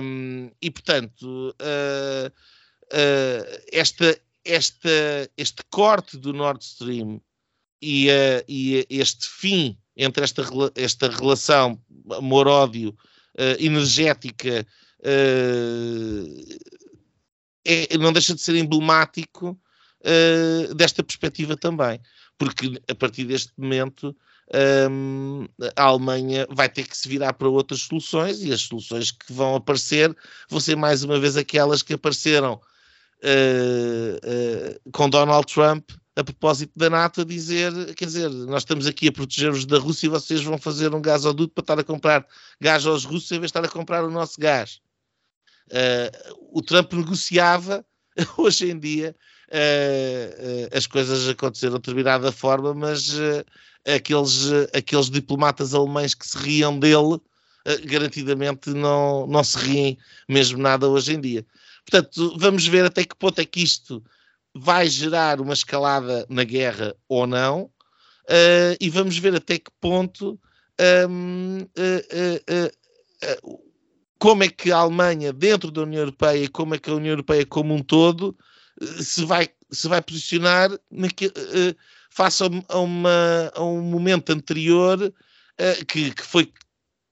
Um, 0.02 0.50
e, 0.62 0.72
portanto, 0.72 1.56
uh, 1.62 2.28
uh, 2.28 3.62
esta, 3.72 4.20
esta, 4.44 4.90
este 5.38 5.64
corte 5.70 6.18
do 6.18 6.34
Nord 6.34 6.64
Stream 6.64 7.22
e, 7.82 8.08
e 8.48 8.86
este 8.90 9.28
fim 9.28 9.78
entre 9.96 10.24
esta, 10.24 10.44
esta 10.76 11.10
relação 11.10 11.80
amor-ódio 12.12 12.96
energética 13.60 14.66
uh, 15.02 16.62
é, 17.66 17.98
não 17.98 18.12
deixa 18.12 18.34
de 18.34 18.42
ser 18.42 18.56
emblemático 18.56 19.60
uh, 20.02 20.74
desta 20.76 21.04
perspectiva 21.04 21.56
também, 21.56 22.00
porque 22.38 22.82
a 22.90 22.96
partir 22.96 23.26
deste 23.26 23.52
momento 23.58 24.16
um, 24.90 25.48
a 25.76 25.84
Alemanha 25.84 26.48
vai 26.50 26.68
ter 26.68 26.88
que 26.88 26.98
se 26.98 27.08
virar 27.08 27.34
para 27.34 27.48
outras 27.48 27.82
soluções 27.82 28.44
e 28.44 28.52
as 28.52 28.62
soluções 28.62 29.12
que 29.12 29.32
vão 29.32 29.56
aparecer 29.56 30.16
vão 30.50 30.60
ser 30.60 30.76
mais 30.76 31.04
uma 31.04 31.20
vez 31.20 31.38
aquelas 31.38 31.82
que 31.82 31.94
apareceram 31.94 32.60
uh, 33.24 34.92
com 34.92 35.10
Donald 35.10 35.46
Trump 35.52 35.92
a 36.16 36.24
propósito 36.24 36.74
da 36.76 36.90
NATO 36.90 37.22
a 37.22 37.26
dizer, 37.26 37.72
quer 37.96 38.06
dizer, 38.06 38.30
nós 38.30 38.64
estamos 38.64 38.86
aqui 38.86 39.08
a 39.08 39.12
proteger-vos 39.12 39.66
da 39.66 39.78
Rússia 39.78 40.08
e 40.08 40.10
vocês 40.10 40.44
vão 40.44 40.58
fazer 40.58 40.94
um 40.94 41.02
gasoduto 41.02 41.54
para 41.54 41.62
estar 41.64 41.80
a 41.80 41.84
comprar 41.84 42.28
gás 42.60 42.86
aos 42.86 43.06
russos 43.06 43.32
em 43.32 43.40
vez 43.40 43.52
de 43.52 43.58
estar 43.58 43.64
a 43.64 43.70
comprar 43.70 44.04
o 44.04 44.12
nosso 44.12 44.40
gás. 44.40 44.82
Uh, 45.68 46.36
o 46.52 46.62
Trump 46.62 46.92
negociava, 46.94 47.86
hoje 48.38 48.70
em 48.70 48.78
dia 48.78 49.16
uh, 49.48 50.68
uh, 50.74 50.78
as 50.78 50.86
coisas 50.86 51.30
aconteceram 51.30 51.76
de 51.76 51.80
determinada 51.80 52.30
forma, 52.32 52.74
mas 52.74 53.16
aqueles, 53.86 54.52
aqueles 54.74 55.10
diplomatas 55.10 55.74
alemães 55.74 56.14
que 56.14 56.28
se 56.28 56.38
riam 56.38 56.78
dele, 56.78 57.22
garantidamente 57.86 58.72
não, 58.72 59.26
não 59.28 59.44
se 59.44 59.58
riem 59.58 59.98
mesmo 60.28 60.58
nada 60.58 60.90
hoje 60.90 61.14
em 61.14 61.22
dia. 61.22 61.46
Portanto, 61.86 62.38
vamos 62.38 62.68
ver 62.68 62.86
até 62.86 63.06
que 63.06 63.16
ponto 63.16 63.40
é 63.40 63.46
que 63.46 63.64
isto 63.64 64.04
vai 64.54 64.88
gerar 64.88 65.40
uma 65.40 65.54
escalada 65.54 66.26
na 66.30 66.44
guerra 66.44 66.96
ou 67.08 67.26
não, 67.26 67.70
e 68.80 68.90
vamos 68.90 69.18
ver 69.18 69.36
até 69.36 69.58
que 69.58 69.72
ponto 69.80 70.40
um, 71.10 71.66
como 74.22 74.44
é 74.44 74.50
que 74.50 74.72
a 74.72 74.78
Alemanha, 74.78 75.34
dentro 75.34 75.72
da 75.72 75.82
União 75.82 76.02
Europeia, 76.02 76.48
como 76.48 76.76
é 76.76 76.78
que 76.78 76.92
a 76.92 76.94
União 76.94 77.14
Europeia 77.14 77.44
como 77.44 77.74
um 77.74 77.82
todo, 77.82 78.38
eh, 78.80 79.02
se 79.02 79.26
vai, 79.26 79.50
se 79.72 79.88
vai 79.88 80.00
posicionar 80.00 80.70
naquele, 80.92 81.32
uh, 81.32 81.76
face 82.12 82.44
a, 82.44 82.78
uma, 82.78 83.52
a, 83.56 83.64
um 83.64 83.82
momento 83.82 84.32
anterior 84.32 85.02
uh, 85.02 85.86
que, 85.88 86.14
que, 86.14 86.22
foi 86.22 86.54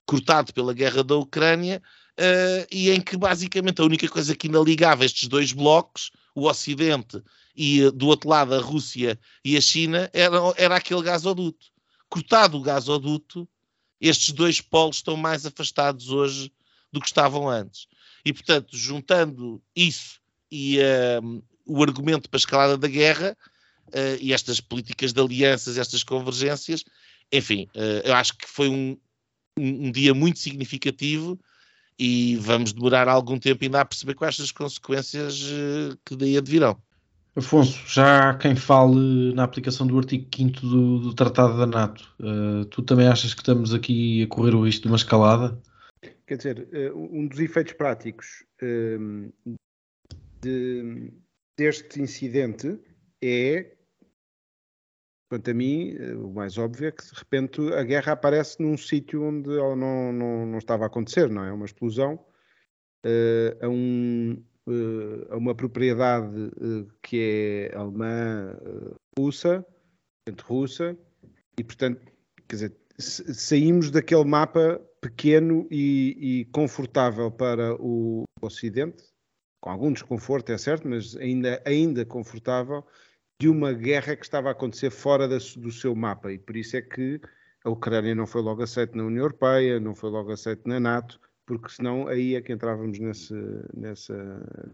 cortado 0.06 0.54
pela 0.54 0.72
guerra 0.72 1.04
da 1.04 1.16
Ucrânia 1.16 1.82
uh, 2.20 2.68
e 2.72 2.92
em 2.92 3.02
que 3.02 3.18
basicamente 3.18 3.82
a 3.82 3.86
única 3.86 4.08
coisa 4.08 4.36
que 4.36 4.46
ainda 4.46 4.60
ligava 4.60 5.04
estes 5.04 5.28
dois 5.28 5.52
blocos, 5.52 6.12
o 6.36 6.48
Ocidente 6.48 7.22
e 7.56 7.90
do 7.92 8.08
outro 8.08 8.30
lado 8.30 8.54
a 8.54 8.62
Rússia 8.62 9.20
e 9.44 9.58
a 9.58 9.62
China, 9.62 10.10
era, 10.14 10.38
era 10.56 10.76
aquele 10.76 11.02
gasoduto. 11.02 11.68
Cortado 12.08 12.58
o 12.58 12.62
gasoduto, 12.62 13.48
estes 14.00 14.32
dois 14.32 14.62
polos 14.62 14.98
estão 14.98 15.18
mais 15.18 15.46
afastados 15.46 16.10
hoje 16.10 16.52
do 16.92 17.00
que 17.00 17.08
estavam 17.08 17.50
antes. 17.50 17.88
E, 18.24 18.34
portanto, 18.34 18.76
juntando 18.76 19.62
isso 19.76 20.20
e 20.52 20.80
uh, 20.80 21.44
o 21.66 21.84
argumento 21.84 22.30
para 22.30 22.38
a 22.38 22.40
escalada 22.40 22.78
da 22.78 22.88
guerra 22.88 23.38
uh, 23.88 24.18
e 24.20 24.34
estas 24.34 24.60
políticas 24.60 25.14
de 25.14 25.22
alianças, 25.22 25.78
estas 25.78 26.04
convergências, 26.04 26.84
enfim, 27.32 27.68
uh, 27.76 28.02
eu 28.08 28.16
acho 28.16 28.36
que 28.36 28.48
foi 28.48 28.70
um, 28.70 28.98
um, 29.58 29.88
um, 29.88 29.92
dia 29.92 30.14
muito 30.14 30.40
significativo 30.40 31.40
e 32.00 32.38
vamos 32.38 32.72
demorar 32.72 33.08
algum 33.10 33.38
tempo 33.38 33.64
ainda 33.64 33.82
a 33.82 33.86
perceber 33.86 34.14
quais 34.14 34.40
as 34.40 34.52
consequências 34.52 35.44
que 36.06 36.16
daí 36.16 36.38
advirão. 36.38 36.78
Afonso, 37.36 37.80
já 37.88 38.30
há 38.30 38.34
quem 38.36 38.56
fale 38.56 39.34
na 39.34 39.44
aplicação 39.44 39.86
do 39.86 39.98
artigo 39.98 40.28
5 40.34 40.62
do, 40.62 41.00
do 41.00 41.14
Tratado 41.14 41.58
da 41.58 41.66
NATO. 41.66 42.04
tu 42.70 42.82
também 42.82 43.08
achas 43.08 43.34
que 43.34 43.42
estamos 43.42 43.74
aqui 43.74 44.24
a 44.24 44.28
correr 44.28 44.56
o 44.56 44.66
risco 44.66 44.84
de 44.84 44.88
uma 44.88 44.98
escalada? 44.98 45.60
Quer 46.26 46.38
dizer, 46.38 46.68
eh, 46.72 46.92
um 46.94 47.28
dos 47.28 47.40
efeitos 47.40 47.74
práticos 47.74 48.46
ehm, 48.62 49.30
de, 50.42 51.12
deste 51.58 52.02
incidente 52.02 52.80
é, 53.22 53.76
quanto 55.30 55.52
a 55.52 55.54
mim, 55.54 55.96
eh, 55.98 56.16
o 56.16 56.32
mais 56.32 56.58
óbvio 56.58 56.88
é 56.88 56.92
que 56.92 57.04
de 57.04 57.14
repente 57.14 57.62
a 57.74 57.84
guerra 57.84 58.14
aparece 58.14 58.62
num 58.62 58.76
sítio 58.76 59.24
onde 59.24 59.50
não, 59.50 60.12
não, 60.12 60.46
não 60.46 60.58
estava 60.58 60.86
a 60.86 60.88
acontecer, 60.88 61.30
não 61.30 61.44
é? 61.44 61.54
Uma 61.54 61.66
explosão 61.66 62.16
uh, 63.06 63.66
a, 63.66 63.70
um, 63.70 64.44
uh, 64.68 65.34
a 65.34 65.38
uma 65.38 65.54
propriedade 65.54 66.36
uh, 66.36 66.88
que 67.04 67.70
é 67.72 67.78
alemã, 67.78 68.58
russa, 69.18 69.66
russa, 70.44 70.98
e 71.60 71.64
portanto, 71.64 72.02
quer 72.48 72.56
dizer, 72.56 72.78
saímos 72.98 73.92
daquele 73.92 74.26
mapa 74.26 74.82
pequeno 75.02 75.68
e, 75.72 76.42
e, 76.42 76.46
confortável 76.46 77.32
para 77.32 77.76
o 77.76 78.24
Ocidente, 78.42 79.04
com 79.62 79.70
algum 79.70 79.92
desconforto, 79.92 80.52
é 80.52 80.58
certo, 80.58 80.88
mas 80.88 81.16
ainda, 81.16 81.62
ainda 81.66 82.06
confortável, 82.06 82.84
de 83.42 83.48
uma 83.48 83.74
guerra 83.74 84.16
que 84.16 84.24
estava 84.24 84.50
a 84.50 84.52
acontecer 84.52 84.90
fora 84.90 85.28
da, 85.28 85.38
do 85.58 85.72
seu 85.72 85.96
mapa. 85.96 86.32
E 86.32 86.38
por 86.38 86.56
isso 86.56 86.76
é 86.76 86.82
que 86.82 87.22
a 87.64 87.70
Ucrânia 87.70 88.14
não 88.14 88.28
foi 88.28 88.42
logo 88.42 88.64
aceita 88.64 88.98
na 88.98 89.06
União 89.06 89.24
Europeia, 89.24 89.80
não 89.80 89.96
foi 89.96 90.10
logo 90.10 90.32
aceita 90.32 90.62
na 90.68 90.80
NATO, 90.80 91.20
porque 91.46 91.70
senão 91.70 92.08
aí 92.08 92.36
é 92.36 92.42
que 92.42 92.52
entrávamos 92.52 93.00
nesse, 93.00 93.34
nessa 93.74 94.16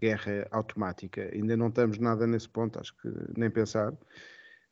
guerra 0.00 0.46
automática. 0.50 1.30
Ainda 1.32 1.56
não 1.56 1.68
estamos 1.68 1.98
nada 1.98 2.26
nesse 2.26 2.48
ponto, 2.48 2.78
acho 2.78 2.96
que 2.96 3.08
nem 3.36 3.50
pensar 3.50 3.92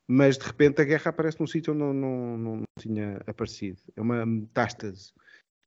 mas 0.07 0.37
de 0.37 0.45
repente 0.45 0.81
a 0.81 0.85
guerra 0.85 1.09
aparece 1.09 1.39
num 1.39 1.47
sítio 1.47 1.73
onde 1.73 1.81
não, 1.81 1.93
não, 1.93 2.37
não, 2.37 2.63
tinha 2.79 3.17
aparecido. 3.25 3.81
É 3.95 4.01
uma 4.01 4.25
metástase, 4.25 5.11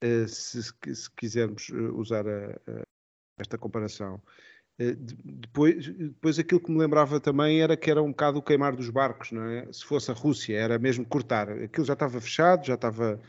uh, 0.04 0.28
se, 0.28 0.62
se, 0.62 1.10
quisermos 1.16 1.70
eh, 1.70 1.76
usar 1.76 2.26
a, 2.26 2.50
a, 2.50 2.82
esta 3.38 3.58
comparação. 3.58 4.22
Uh, 4.80 4.94
depois, 5.24 5.88
depois 5.88 6.38
aquilo 6.38 6.60
que 6.60 6.70
me 6.70 6.78
lembrava 6.78 7.20
também 7.20 7.60
era 7.60 7.76
que 7.76 7.90
era 7.90 8.02
um 8.02 8.10
bocado 8.10 8.38
o 8.38 8.42
queimar 8.42 8.76
dos 8.76 8.90
barcos, 8.90 9.32
não 9.32 9.44
é? 9.44 9.72
Se 9.72 9.84
fosse 9.84 10.10
a 10.10 10.14
Rússia, 10.14 10.56
era 10.56 10.78
mesmo 10.78 11.04
cortar. 11.04 11.50
Aquilo 11.50 11.86
já 11.86 11.94
estava 11.94 12.20
fechado, 12.20 12.66
já 12.66 12.74
estava, 12.74 13.20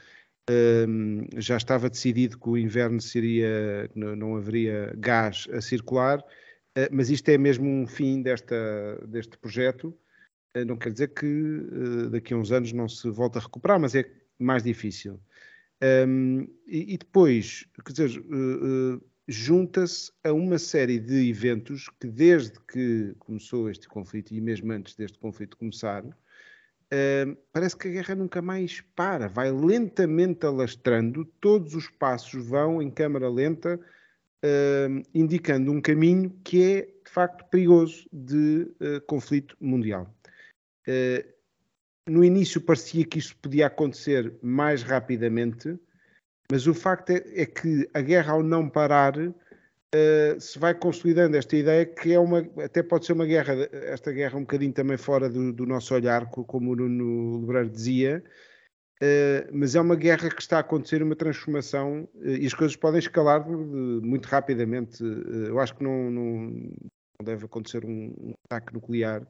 uh, 0.50 1.42
já 1.42 1.58
estava 1.58 1.90
decidido 1.90 2.38
que 2.40 2.50
o 2.50 2.58
inverno 2.58 3.02
seria, 3.02 3.90
não, 3.96 4.36
haveria 4.36 4.94
gás 4.98 5.48
a 5.52 5.62
circular, 5.62 6.20
uh, 6.20 6.90
mas 6.92 7.10
isto 7.10 7.30
é 7.30 7.38
mesmo 7.38 7.68
um 7.68 7.88
fim 7.88 8.22
desta, 8.22 8.56
deste 9.08 9.38
projeto. 9.38 9.98
não 10.68 10.78
quer 10.78 10.92
dizer 10.92 11.10
que 11.10 12.08
daqui 12.12 12.34
a 12.34 12.38
uns 12.38 12.52
anos 12.52 12.74
não 12.74 12.88
se 12.88 13.10
volte 13.10 13.38
a 13.38 13.42
recuperar, 13.42 13.80
mas 13.80 13.96
é 13.96 14.06
mais 14.40 14.64
difícil. 14.64 15.20
Um, 15.82 16.42
e, 16.68 16.94
e, 16.94 16.98
depois, 16.98 17.66
quer 17.86 17.94
dizer, 17.94 18.20
uh, 18.20 18.96
uh, 18.96 19.02
junta-se 19.30 20.12
a 20.24 20.34
uma 20.34 20.58
série 20.58 20.98
de 20.98 21.30
eventos 21.30 21.88
que, 22.00 22.08
desde 22.08 22.60
que 22.62 23.14
começou 23.20 23.70
este 23.70 23.88
conflito 23.88 24.34
e 24.34 24.42
mesmo 24.42 24.72
antes 24.72 24.96
deste 24.96 25.20
conflito 25.20 25.56
começar, 25.56 26.04
uh, 26.04 27.38
parece 27.54 27.78
que 27.78 27.88
a 27.88 27.92
guerra 27.92 28.16
nunca 28.16 28.42
mais 28.42 28.82
para, 28.96 29.28
vai 29.28 29.52
lentamente 29.52 30.48
alastrando, 30.48 31.26
todos 31.40 31.76
os 31.76 31.88
passos 31.88 32.44
vão 32.44 32.82
em 32.82 32.90
câmara 32.90 33.30
lenta, 33.30 33.80
indicando 35.14 35.70
um 35.70 35.82
caminho 35.82 36.34
que 36.46 36.64
é, 36.64 36.82
de 36.82 37.12
facto, 37.12 37.44
perigoso 37.50 38.08
de 38.10 38.72
conflito 39.06 39.58
mundial. 39.60 40.16
No 42.08 42.24
início 42.24 42.62
parecia 42.62 43.06
que 43.06 43.20
isto 43.20 43.36
podia 43.36 43.68
acontecer 43.68 44.34
mais 44.42 44.82
rapidamente, 44.82 45.78
mas 46.52 46.68
o 46.68 46.74
facto 46.74 47.12
é, 47.12 47.24
é 47.36 47.46
que 47.46 47.90
a 47.94 48.02
guerra, 48.02 48.34
ao 48.34 48.44
não 48.44 48.70
parar, 48.70 49.18
uh, 49.18 50.40
se 50.40 50.58
vai 50.58 50.74
consolidando 50.74 51.38
esta 51.38 51.56
ideia 51.56 51.86
que 51.86 52.14
é 52.14 52.20
uma, 52.20 52.40
até 52.64 52.84
pode 52.84 53.06
ser 53.06 53.14
uma 53.14 53.26
guerra, 53.26 53.54
esta 53.72 54.12
guerra 54.12 54.38
um 54.38 54.42
bocadinho 54.42 54.74
também 54.74 54.98
fora 54.98 55.30
do, 55.30 55.54
do 55.54 55.66
nosso 55.66 55.94
olhar, 55.94 56.30
como 56.30 56.72
o 56.72 56.76
Nuno 56.76 57.42
Lebreiro 57.42 57.70
dizia, 57.70 58.24
uh, 59.02 59.50
mas 59.52 59.76
é 59.76 59.82
uma 59.82 59.96
guerra 59.96 60.30
que 60.30 60.42
está 60.42 60.58
a 60.58 60.62
acontecer 60.62 61.04
uma 61.04 61.16
transformação 61.16 62.08
uh, 62.16 62.28
e 62.28 62.46
as 62.46 62.54
coisas 62.54 62.76
podem 62.76 63.00
escalar 63.00 63.48
muito 63.48 64.26
rapidamente. 64.26 65.04
eu 65.04 65.60
acho 65.60 65.76
que 65.76 65.84
não, 65.84 66.10
não, 66.10 66.24
não 67.20 67.26
deve 67.26 67.46
acontecer 67.46 67.86
um, 67.86 68.14
um 68.20 68.34
ataque 68.46 68.74
nuclear 68.74 69.28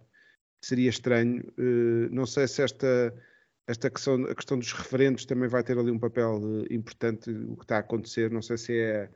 seria 0.62 0.90
estranho. 0.90 1.44
Uh, 1.58 2.10
não 2.12 2.26
sei 2.26 2.48
se 2.48 2.62
esta, 2.62 3.14
esta 3.70 3.88
questão, 3.88 4.26
a 4.26 4.34
questão 4.34 4.58
dos 4.58 4.74
referentes 4.74 5.26
também 5.26 5.48
vai 5.48 5.64
ter 5.64 5.78
ali 5.78 5.92
um 5.92 6.00
papel 6.00 6.40
uh, 6.42 6.74
importante, 6.74 7.30
o 7.30 7.56
que 7.56 7.64
está 7.64 7.78
a 7.78 7.82
acontecer. 7.82 8.32
Não 8.32 8.42
sei 8.42 8.58
se 8.58 8.76
é 8.76 9.10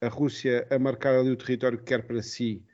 a 0.00 0.08
Rússia 0.08 0.66
a 0.70 0.78
marcar 0.78 1.14
ali 1.14 1.30
o 1.30 1.36
território 1.36 1.76
que 1.76 1.84
quer 1.84 2.06
para 2.06 2.22
si, 2.22 2.64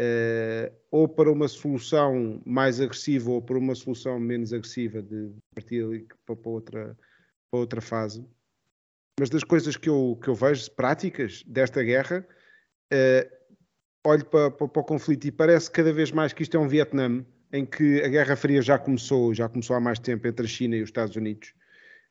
uh, 0.00 0.74
ou 0.90 1.06
para 1.06 1.30
uma 1.30 1.48
solução 1.48 2.40
mais 2.46 2.80
agressiva, 2.80 3.30
ou 3.30 3.42
para 3.42 3.58
uma 3.58 3.74
solução 3.74 4.18
menos 4.18 4.54
agressiva, 4.54 5.02
de 5.02 5.30
partir 5.54 5.84
ali 5.84 6.08
para, 6.24 6.34
para, 6.34 6.50
outra, 6.50 6.98
para 7.50 7.60
outra 7.60 7.80
fase. 7.82 8.26
Mas 9.20 9.28
das 9.28 9.44
coisas 9.44 9.76
que 9.76 9.90
eu, 9.90 10.18
que 10.22 10.28
eu 10.28 10.34
vejo 10.34 10.70
práticas 10.70 11.42
desta 11.46 11.82
guerra, 11.82 12.26
olho 14.06 14.24
para, 14.24 14.50
para, 14.50 14.66
para 14.66 14.80
o 14.80 14.84
conflito 14.84 15.26
e 15.26 15.30
parece 15.30 15.70
cada 15.70 15.92
vez 15.92 16.10
mais 16.10 16.32
que 16.32 16.42
isto 16.42 16.56
é 16.56 16.60
um 16.60 16.66
Vietnã 16.66 17.22
em 17.52 17.64
que 17.64 18.02
a 18.02 18.08
Guerra 18.08 18.36
Fria 18.36 18.62
já 18.62 18.78
começou, 18.78 19.34
já 19.34 19.48
começou 19.48 19.76
há 19.76 19.80
mais 19.80 19.98
tempo 19.98 20.26
entre 20.26 20.46
a 20.46 20.48
China 20.48 20.76
e 20.76 20.82
os 20.82 20.88
Estados 20.88 21.16
Unidos. 21.16 21.52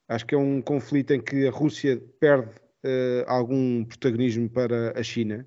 Acho 0.07 0.25
que 0.25 0.35
é 0.35 0.37
um 0.37 0.61
conflito 0.61 1.13
em 1.13 1.21
que 1.21 1.47
a 1.47 1.51
Rússia 1.51 2.01
perde 2.19 2.49
uh, 2.83 3.23
algum 3.27 3.85
protagonismo 3.85 4.49
para 4.49 4.99
a 4.99 5.03
China. 5.03 5.45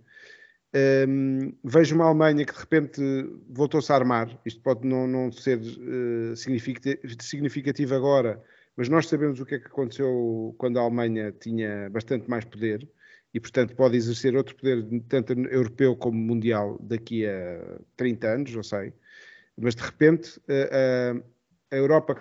Um, 0.74 0.78
ehm, 0.78 1.52
vejo 1.64 1.94
uma 1.94 2.06
Alemanha 2.06 2.46
que 2.46 2.54
de 2.54 2.58
repente 2.58 3.02
voltou-se 3.50 3.92
a 3.92 3.96
armar. 3.96 4.40
Isto 4.46 4.62
pode 4.62 4.86
não, 4.86 5.06
não 5.06 5.30
ser 5.30 5.58
uh, 5.58 6.34
significativo 6.36 7.94
agora, 7.94 8.42
mas 8.76 8.88
nós 8.88 9.08
sabemos 9.08 9.40
o 9.40 9.44
que 9.44 9.56
é 9.56 9.58
que 9.58 9.66
aconteceu 9.66 10.54
quando 10.56 10.78
a 10.78 10.82
Alemanha 10.82 11.32
tinha 11.32 11.90
bastante 11.90 12.30
mais 12.30 12.44
poder 12.44 12.88
e, 13.34 13.40
portanto, 13.40 13.74
pode 13.74 13.96
exercer 13.96 14.34
outro 14.36 14.54
poder, 14.54 14.86
tanto 15.08 15.32
europeu 15.32 15.96
como 15.96 16.16
mundial, 16.16 16.78
daqui 16.80 17.26
a 17.26 17.78
30 17.96 18.28
anos, 18.28 18.54
não 18.54 18.62
sei 18.62 18.92
mas 19.60 19.74
de 19.74 19.82
repente 19.82 20.40
a, 21.70 21.76
Europa, 21.76 22.16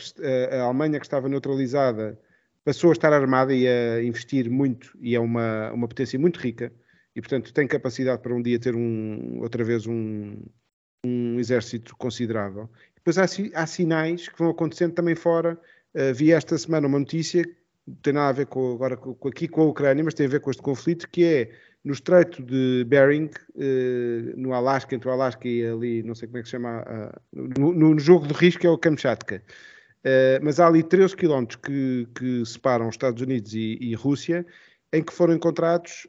a 0.51 0.61
Alemanha 0.61 0.99
que 0.99 1.05
estava 1.05 1.29
neutralizada, 1.29 2.19
passou 2.63 2.91
a 2.91 2.93
estar 2.93 3.11
armada 3.11 3.53
e 3.53 3.67
a 3.67 4.03
investir 4.03 4.49
muito, 4.49 4.97
e 5.01 5.15
é 5.15 5.19
uma, 5.19 5.71
uma 5.71 5.87
potência 5.87 6.19
muito 6.19 6.39
rica, 6.39 6.71
e 7.15 7.21
portanto 7.21 7.53
tem 7.53 7.67
capacidade 7.67 8.21
para 8.21 8.33
um 8.33 8.41
dia 8.41 8.59
ter 8.59 8.75
um, 8.75 9.39
outra 9.41 9.63
vez 9.63 9.87
um, 9.87 10.37
um 11.05 11.39
exército 11.39 11.95
considerável. 11.97 12.69
Depois 12.95 13.17
há, 13.17 13.25
há 13.55 13.67
sinais 13.67 14.29
que 14.29 14.37
vão 14.37 14.51
acontecendo 14.51 14.93
também 14.93 15.15
fora. 15.15 15.59
Uh, 15.93 16.13
vi 16.13 16.31
esta 16.31 16.57
semana 16.57 16.87
uma 16.87 16.99
notícia, 16.99 17.43
não 17.85 17.95
tem 17.95 18.13
nada 18.13 18.29
a 18.29 18.31
ver 18.31 18.45
com, 18.45 18.73
agora 18.73 18.95
com, 18.95 19.27
aqui 19.27 19.47
com 19.47 19.61
a 19.61 19.65
Ucrânia, 19.65 20.03
mas 20.03 20.13
tem 20.13 20.25
a 20.25 20.29
ver 20.29 20.39
com 20.39 20.51
este 20.51 20.61
conflito, 20.61 21.09
que 21.09 21.25
é 21.25 21.51
no 21.83 21.93
estreito 21.93 22.43
de 22.43 22.83
Bering, 22.87 23.29
uh, 23.55 24.33
no 24.37 24.53
Alasca, 24.53 24.95
entre 24.95 25.09
o 25.09 25.11
Alasca 25.11 25.47
e 25.47 25.65
ali, 25.65 26.03
não 26.03 26.13
sei 26.13 26.27
como 26.27 26.37
é 26.37 26.41
que 26.41 26.47
se 26.47 26.51
chama, 26.51 26.83
uh, 26.83 27.49
no, 27.59 27.73
no, 27.73 27.99
jogo 27.99 28.27
de 28.27 28.33
risco 28.33 28.65
é 28.65 28.69
o 28.69 28.77
Kamchatka. 28.77 29.41
Uh, 30.05 30.43
mas 30.43 30.59
há 30.59 30.67
ali 30.67 30.83
13 30.83 31.15
quilómetros 31.15 31.59
que, 31.61 32.07
que, 32.15 32.45
separam 32.45 32.87
os 32.87 32.95
Estados 32.95 33.21
Unidos 33.21 33.53
e, 33.53 33.77
e 33.81 33.95
Rússia, 33.95 34.45
em 34.93 35.01
que 35.01 35.13
foram 35.13 35.33
encontrados 35.33 36.05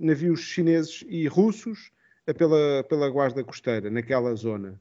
navios 0.00 0.40
chineses 0.40 1.04
e 1.08 1.28
russos 1.28 1.92
pela, 2.36 2.82
pela 2.88 3.08
guarda 3.08 3.44
costeira, 3.44 3.88
naquela 3.88 4.34
zona. 4.34 4.80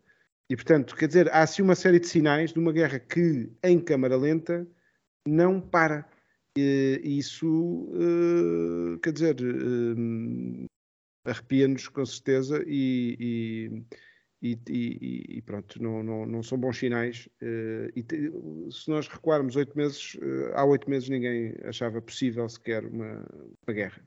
E, 0.50 0.56
portanto, 0.56 0.96
quer 0.96 1.08
dizer, 1.08 1.30
há 1.30 1.44
assim 1.44 1.62
uma 1.62 1.76
série 1.76 2.00
de 2.00 2.08
sinais 2.08 2.52
de 2.52 2.58
uma 2.58 2.72
guerra 2.72 2.98
que, 2.98 3.52
em 3.64 3.80
câmara 3.80 4.18
lenta, 4.18 4.68
não 5.28 5.62
para 5.62 6.10
isso, 6.58 7.48
uh, 7.48 9.00
quer 9.00 9.14
dizer, 9.14 9.36
uh, 9.42 10.66
arrepia-nos 11.26 11.88
com 11.88 12.06
certeza 12.06 12.64
e, 12.66 13.84
e, 14.42 14.58
e, 14.68 15.38
e, 15.38 15.42
pronto, 15.42 15.82
não, 15.82 16.02
não, 16.02 16.26
não 16.26 16.44
são 16.44 16.58
bons 16.58 16.78
sinais. 16.78 17.28
Uh, 17.42 17.90
e 17.96 18.72
se 18.72 18.90
nós 18.90 19.08
recuarmos 19.08 19.56
oito 19.56 19.78
meses, 19.78 20.18
há 20.54 20.66
oito 20.66 20.90
meses 20.90 21.10
ninguém 21.10 21.56
achava 21.64 22.02
possível 22.02 22.48
sequer 22.50 22.86
uma, 22.86 23.26
uma 23.68 23.74
guerra. 23.74 24.02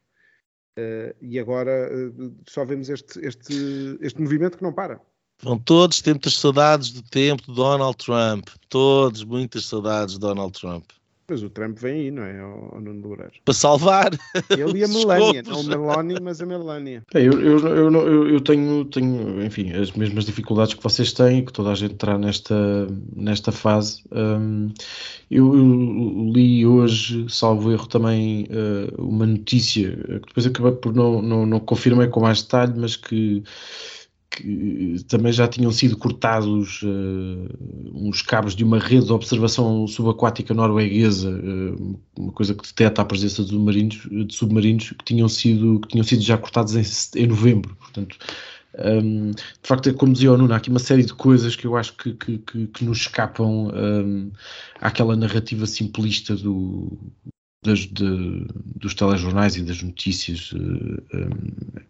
e 1.20 1.38
agora 1.38 1.90
só 2.48 2.64
vemos 2.64 2.88
este, 2.88 3.20
este, 3.20 3.98
este 4.00 4.20
movimento 4.20 4.56
que 4.56 4.64
não 4.64 4.72
para. 4.72 5.00
Vão 5.42 5.58
todos 5.58 6.00
muitas 6.02 6.34
saudades 6.34 6.92
do 6.92 7.02
tempo 7.02 7.42
de 7.42 7.54
Donald 7.54 7.96
Trump. 7.96 8.48
Todos, 8.68 9.24
muitas 9.24 9.64
saudades 9.66 10.14
de 10.14 10.20
Donald 10.20 10.58
Trump. 10.58 10.84
Mas 11.28 11.42
o 11.42 11.48
Trump 11.48 11.78
vem 11.78 11.92
aí, 11.92 12.10
não 12.10 12.22
é, 12.24 12.44
o, 12.44 12.80
Nuno 12.80 13.08
Loureiro? 13.08 13.32
Para 13.44 13.54
salvar. 13.54 14.10
Ele 14.50 14.80
e 14.80 14.84
a 14.84 14.88
Melania, 14.88 15.42
não 15.42 15.60
o 15.60 15.64
Meloni, 15.64 16.16
mas 16.20 16.40
a 16.40 16.46
Melania. 16.46 17.02
É, 17.14 17.20
eu, 17.20 17.40
eu, 17.40 17.58
eu, 17.68 18.28
eu, 18.28 18.40
tenho, 18.40 18.84
tenho, 18.86 19.42
enfim, 19.42 19.72
as 19.72 19.92
mesmas 19.92 20.24
dificuldades 20.24 20.74
que 20.74 20.82
vocês 20.82 21.12
têm 21.12 21.38
e 21.38 21.42
que 21.42 21.52
toda 21.52 21.70
a 21.70 21.74
gente 21.74 21.94
terá 21.94 22.18
nesta, 22.18 22.86
nesta 23.14 23.52
fase. 23.52 24.02
Um, 24.10 24.70
eu, 25.30 25.54
li 26.34 26.66
hoje, 26.66 27.24
salvo 27.28 27.70
erro, 27.70 27.86
também 27.86 28.46
uh, 28.50 29.02
uma 29.02 29.26
notícia 29.26 29.90
que 29.90 30.26
depois 30.26 30.46
acabei 30.46 30.72
por 30.72 30.94
não, 30.94 31.22
não, 31.22 31.46
não 31.46 31.60
confirmei 31.60 32.08
com 32.08 32.20
mais 32.20 32.42
detalhe, 32.42 32.74
mas 32.76 32.96
que 32.96 33.42
que 34.36 35.04
também 35.08 35.32
já 35.32 35.46
tinham 35.46 35.70
sido 35.70 35.96
cortados 35.96 36.82
uh, 36.82 37.48
uns 37.94 38.22
cabos 38.22 38.56
de 38.56 38.64
uma 38.64 38.78
rede 38.78 39.06
de 39.06 39.12
observação 39.12 39.86
subaquática 39.86 40.54
norueguesa, 40.54 41.30
uh, 41.30 42.00
uma 42.18 42.32
coisa 42.32 42.54
que 42.54 42.66
detecta 42.66 43.02
a 43.02 43.04
presença 43.04 43.42
de 43.42 43.50
submarinos, 43.50 44.08
de 44.10 44.34
submarinos 44.34 44.90
que, 44.90 45.04
tinham 45.04 45.28
sido, 45.28 45.80
que 45.80 45.88
tinham 45.88 46.04
sido 46.04 46.22
já 46.22 46.38
cortados 46.38 46.74
em, 46.74 47.22
em 47.22 47.26
novembro. 47.26 47.76
Portanto, 47.76 48.16
um, 48.78 48.80
ehm, 48.82 49.30
de 49.32 49.68
facto, 49.68 49.90
é 49.90 49.92
como 49.92 50.14
dizia 50.14 50.32
o 50.32 50.38
Nuno, 50.38 50.54
há 50.54 50.56
aqui 50.56 50.70
uma 50.70 50.78
série 50.78 51.04
de 51.04 51.12
coisas 51.12 51.54
que 51.54 51.66
eu 51.66 51.76
acho 51.76 51.94
que, 51.96 52.14
que, 52.14 52.38
que, 52.38 52.66
que 52.68 52.84
nos 52.84 52.98
escapam 52.98 53.66
um, 53.66 53.70
ehm, 53.70 54.30
àquela 54.80 55.14
narrativa 55.14 55.66
simplista 55.66 56.34
do, 56.34 56.98
das, 57.62 57.80
de, 57.80 58.46
dos 58.76 58.94
telejornais 58.94 59.56
e 59.56 59.62
das 59.62 59.82
notícias. 59.82 60.52
Ehm, 60.54 61.82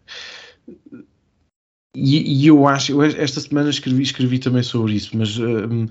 e, 1.95 2.43
e, 2.43 2.47
eu 2.47 2.67
acho, 2.67 2.91
eu 2.91 3.03
esta 3.03 3.39
semana 3.39 3.69
escrevi, 3.69 4.03
escrevi 4.03 4.39
também 4.39 4.63
sobre 4.63 4.93
isso, 4.93 5.15
mas 5.17 5.37
um, 5.37 5.85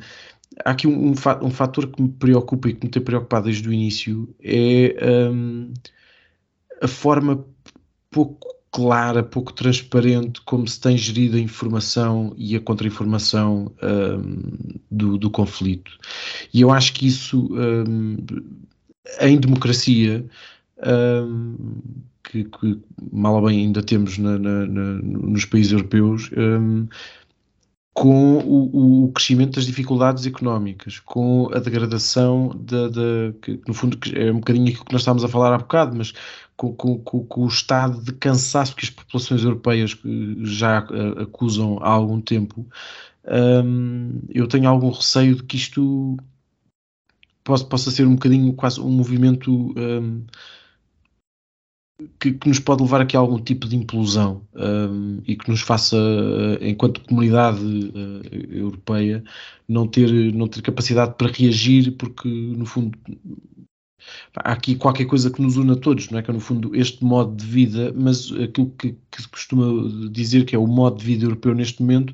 há 0.64 0.70
aqui 0.70 0.86
um, 0.86 1.10
um, 1.10 1.50
fator 1.50 1.86
que 1.86 2.02
me 2.02 2.08
preocupa 2.08 2.68
e 2.68 2.74
que 2.74 2.84
me 2.84 2.90
tem 2.90 3.02
preocupado 3.02 3.44
desde 3.46 3.68
o 3.68 3.72
início, 3.72 4.34
é 4.42 4.96
um, 5.30 5.72
a 6.80 6.88
forma 6.88 7.44
pouco 8.10 8.52
clara, 8.72 9.22
pouco 9.22 9.52
transparente 9.52 10.40
como 10.40 10.66
se 10.66 10.80
tem 10.80 10.96
gerido 10.96 11.36
a 11.36 11.40
informação 11.40 12.32
e 12.36 12.56
a 12.56 12.60
contra-informação 12.60 13.70
um, 13.82 14.78
do, 14.90 15.18
do, 15.18 15.30
conflito. 15.30 15.92
E 16.52 16.62
eu 16.62 16.70
acho 16.70 16.94
que 16.94 17.06
isso, 17.06 17.48
um, 17.52 18.16
em 19.20 19.38
democracia, 19.38 20.24
um, 20.84 21.56
que, 22.32 22.44
que, 22.44 22.80
mal 23.12 23.34
ou 23.34 23.46
bem 23.46 23.60
ainda 23.60 23.82
temos 23.82 24.16
na, 24.16 24.38
na, 24.38 24.66
na, 24.66 25.02
nos 25.02 25.44
países 25.44 25.72
europeus, 25.72 26.30
um, 26.34 26.88
com 27.92 28.38
o, 28.38 29.04
o, 29.04 29.12
crescimento 29.12 29.56
das 29.56 29.66
dificuldades 29.66 30.24
económicas, 30.24 30.98
com 30.98 31.50
a 31.52 31.58
degradação 31.58 32.48
da, 32.58 32.88
que 33.42 33.60
no 33.68 33.74
fundo 33.74 33.98
é 34.14 34.32
um 34.32 34.36
bocadinho 34.36 34.68
aquilo 34.68 34.86
que 34.86 34.92
nós 34.92 35.02
estávamos 35.02 35.24
a 35.24 35.28
falar 35.28 35.54
há 35.54 35.58
bocado, 35.58 35.94
mas 35.94 36.14
com, 36.56 36.74
com, 36.74 36.98
com, 36.98 37.44
o 37.44 37.48
estado 37.48 38.02
de 38.02 38.12
cansaço 38.12 38.74
que 38.74 38.84
as 38.84 38.90
populações 38.90 39.44
europeias 39.44 39.94
já 40.42 40.78
acusam 41.20 41.78
há 41.82 41.90
algum 41.90 42.18
tempo, 42.18 42.66
um, 43.64 44.22
eu 44.30 44.48
tenho 44.48 44.68
algum 44.70 44.90
receio 44.90 45.36
de 45.36 45.42
que 45.42 45.56
isto 45.56 46.16
possa, 47.44 47.64
possa 47.66 47.90
ser 47.90 48.06
um 48.06 48.14
bocadinho 48.14 48.54
quase 48.54 48.80
um 48.80 48.90
movimento 48.90 49.74
um, 49.78 50.24
que, 52.18 52.32
que, 52.32 52.48
nos 52.48 52.58
pode 52.58 52.82
levar 52.82 53.00
aqui 53.00 53.16
a 53.16 53.20
algum 53.20 53.38
tipo 53.38 53.66
de 53.68 53.76
implosão 53.76 54.42
um, 54.54 55.20
e 55.26 55.36
que 55.36 55.50
nos 55.50 55.60
faça, 55.60 55.96
uh, 55.96 56.64
enquanto 56.64 57.00
comunidade 57.02 57.60
uh, 57.60 58.54
europeia, 58.54 59.22
não 59.68 59.86
ter, 59.86 60.10
não 60.34 60.48
ter 60.48 60.62
capacidade 60.62 61.14
para 61.16 61.30
reagir, 61.32 61.92
porque 61.92 62.28
no 62.28 62.66
fundo 62.66 62.98
há 64.36 64.52
aqui 64.52 64.74
qualquer 64.74 65.04
coisa 65.06 65.30
que 65.30 65.40
nos 65.40 65.56
une 65.56 65.72
a 65.72 65.76
todos, 65.76 66.10
não 66.10 66.18
é? 66.18 66.22
Que 66.22 66.30
é 66.30 66.34
no 66.34 66.40
fundo 66.40 66.74
este 66.74 67.04
modo 67.04 67.34
de 67.36 67.46
vida, 67.46 67.92
mas 67.96 68.30
aquilo 68.32 68.70
que, 68.78 68.96
que 69.10 69.22
se 69.22 69.28
costuma 69.28 70.08
dizer 70.10 70.44
que 70.44 70.56
é 70.56 70.58
o 70.58 70.66
modo 70.66 70.98
de 70.98 71.04
vida 71.04 71.24
europeu 71.24 71.54
neste 71.54 71.80
momento 71.80 72.12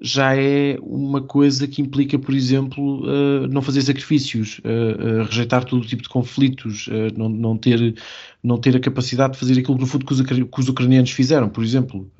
já 0.00 0.36
é 0.36 0.76
uma 0.82 1.22
coisa 1.22 1.66
que 1.66 1.80
implica, 1.80 2.18
por 2.18 2.34
exemplo, 2.34 3.02
uh, 3.04 3.48
não 3.48 3.62
fazer 3.62 3.80
sacrifícios, 3.82 4.58
uh, 4.58 5.22
uh, 5.22 5.24
rejeitar 5.24 5.64
todo 5.64 5.86
tipo 5.86 6.02
de 6.02 6.08
conflitos, 6.08 6.88
não, 7.16 7.28
não, 7.28 7.56
ter, 7.56 7.94
não 8.42 8.58
ter 8.58 8.76
a 8.76 8.80
capacidade 8.80 9.32
de 9.32 9.38
fazer 9.38 9.58
aquilo 9.58 9.78
no 9.78 9.86
fundo 9.86 10.04
que 10.04 10.12
os, 10.12 10.20
que 10.20 10.60
os 10.60 10.68
ucranianos 10.68 11.10
fizeram, 11.10 11.48
por 11.48 11.64
exemplo. 11.64 12.10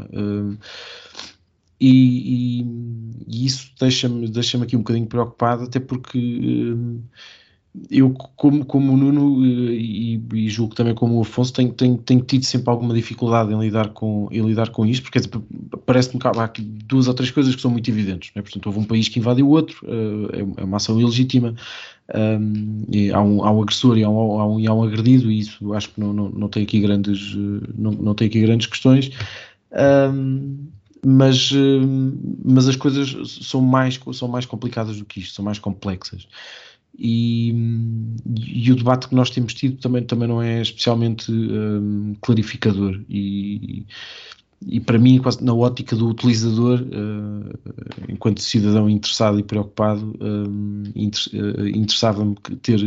E, 1.78 2.60
e, 2.60 2.66
e, 3.28 3.44
isso 3.44 3.70
deixa-me 3.78 4.26
deixa 4.28 4.62
aqui 4.62 4.74
um 4.74 4.80
bocadinho 4.80 5.06
preocupado, 5.06 5.64
até 5.64 5.78
porque 5.78 6.74
eu, 7.90 8.12
como, 8.36 8.64
como 8.64 8.92
o 8.92 8.96
Nuno 8.96 9.44
e, 9.44 10.20
e, 10.32 10.48
julgo 10.48 10.74
também 10.74 10.94
como 10.94 11.18
o 11.18 11.22
Afonso, 11.22 11.52
tenho, 11.52 11.72
tenho, 11.72 11.96
tenho, 11.98 12.20
tido 12.20 12.44
sempre 12.44 12.70
alguma 12.70 12.94
dificuldade 12.94 13.52
em 13.52 13.58
lidar 13.58 13.90
com, 13.90 14.28
em 14.30 14.40
lidar 14.42 14.70
com 14.70 14.86
isto, 14.86 15.02
porque 15.02 15.20
parece-me 15.84 16.18
que 16.18 16.26
há 16.26 16.30
aqui 16.30 16.62
duas 16.62 17.08
ou 17.08 17.14
três 17.14 17.30
coisas 17.30 17.54
que 17.54 17.60
são 17.60 17.70
muito 17.70 17.90
evidentes. 17.90 18.30
Né? 18.34 18.42
Portanto, 18.42 18.66
houve 18.66 18.78
um 18.78 18.84
país 18.84 19.08
que 19.08 19.18
invadiu 19.18 19.46
o 19.46 19.50
outro, 19.50 19.84
uh, 19.84 20.56
é 20.56 20.64
uma 20.64 20.78
ação 20.78 21.00
ilegítima, 21.00 21.54
um, 22.14 22.84
há, 23.12 23.22
um, 23.22 23.44
há 23.44 23.50
um 23.50 23.62
agressor 23.62 23.98
e 23.98 24.04
há 24.04 24.10
um, 24.10 24.40
há 24.40 24.46
um, 24.46 24.60
e 24.60 24.66
há 24.66 24.74
um 24.74 24.82
agredido, 24.82 25.30
e 25.30 25.40
isso 25.40 25.72
acho 25.74 25.90
que 25.90 26.00
não, 26.00 26.12
não, 26.12 26.28
não, 26.30 26.48
tem, 26.48 26.62
aqui 26.62 26.80
grandes, 26.80 27.34
não, 27.76 27.92
não 27.92 28.14
tem 28.14 28.28
aqui 28.28 28.40
grandes 28.40 28.66
questões. 28.66 29.10
Um, 30.12 30.68
mas, 31.04 31.52
mas 32.44 32.66
as 32.66 32.74
coisas 32.74 33.14
são 33.42 33.60
mais, 33.60 34.00
são 34.12 34.26
mais 34.26 34.44
complicadas 34.44 34.98
do 34.98 35.04
que 35.04 35.20
isto, 35.20 35.34
são 35.34 35.44
mais 35.44 35.58
complexas. 35.58 36.26
E, 36.98 37.54
e, 38.34 38.72
o 38.72 38.76
debate 38.76 39.08
que 39.08 39.14
nós 39.14 39.28
temos 39.28 39.52
tido 39.52 39.76
também, 39.76 40.02
também 40.02 40.26
não 40.26 40.40
é 40.40 40.62
especialmente 40.62 41.30
um, 41.30 42.14
clarificador 42.22 42.98
e, 43.08 43.84
e 44.64 44.80
para 44.80 44.98
mim, 44.98 45.18
quase 45.18 45.44
na 45.44 45.54
ótica 45.54 45.94
do 45.94 46.08
utilizador, 46.08 46.80
uh, 46.80 47.58
enquanto 48.08 48.40
cidadão 48.40 48.88
interessado 48.88 49.38
e 49.38 49.42
preocupado, 49.42 50.14
um, 50.20 50.82
inter, 50.94 51.22
uh, 51.34 51.66
interessava-me 51.68 52.34
ter, 52.62 52.80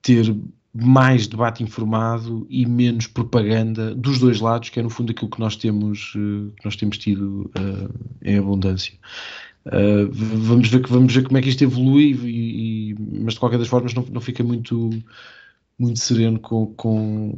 ter 0.00 0.36
mais 0.74 1.26
debate 1.26 1.62
informado 1.62 2.46
e 2.48 2.64
menos 2.66 3.06
propaganda 3.06 3.94
dos 3.94 4.18
dois 4.18 4.40
lados, 4.40 4.70
que 4.70 4.80
é 4.80 4.82
no 4.82 4.90
fundo 4.90 5.10
aquilo 5.10 5.30
que 5.30 5.40
nós 5.40 5.54
temos, 5.54 6.14
uh, 6.14 6.50
que 6.56 6.64
nós 6.64 6.76
temos 6.76 6.96
tido 6.98 7.50
em 8.22 8.38
abundância. 8.38 8.94
Uh, 9.68 10.08
vamos, 10.10 10.68
ver, 10.68 10.86
vamos 10.86 11.14
ver 11.14 11.24
como 11.24 11.36
é 11.38 11.42
que 11.42 11.50
isto 11.50 11.62
evolui, 11.62 12.14
e, 12.24 12.90
e, 12.90 12.96
mas 13.22 13.34
de 13.34 13.40
qualquer 13.40 13.58
das 13.58 13.68
formas 13.68 13.92
não, 13.92 14.04
não 14.10 14.20
fica 14.20 14.42
muito, 14.42 14.90
muito 15.78 15.98
sereno 15.98 16.40
com, 16.40 16.66
com, 16.74 17.34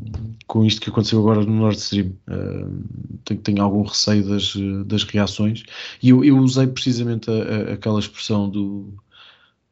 com 0.46 0.64
isto 0.64 0.80
que 0.80 0.90
aconteceu 0.90 1.18
agora 1.18 1.44
no 1.44 1.52
Nord 1.52 1.76
Stream. 1.78 2.12
Uh, 2.28 3.18
tenho, 3.24 3.40
tenho 3.40 3.62
algum 3.62 3.82
receio 3.82 4.24
das, 4.28 4.54
das 4.86 5.02
reações. 5.04 5.64
E 6.02 6.10
eu, 6.10 6.24
eu 6.24 6.38
usei 6.38 6.66
precisamente 6.68 7.28
a, 7.30 7.34
a, 7.34 7.72
aquela 7.74 7.98
expressão 7.98 8.48
do, 8.48 8.94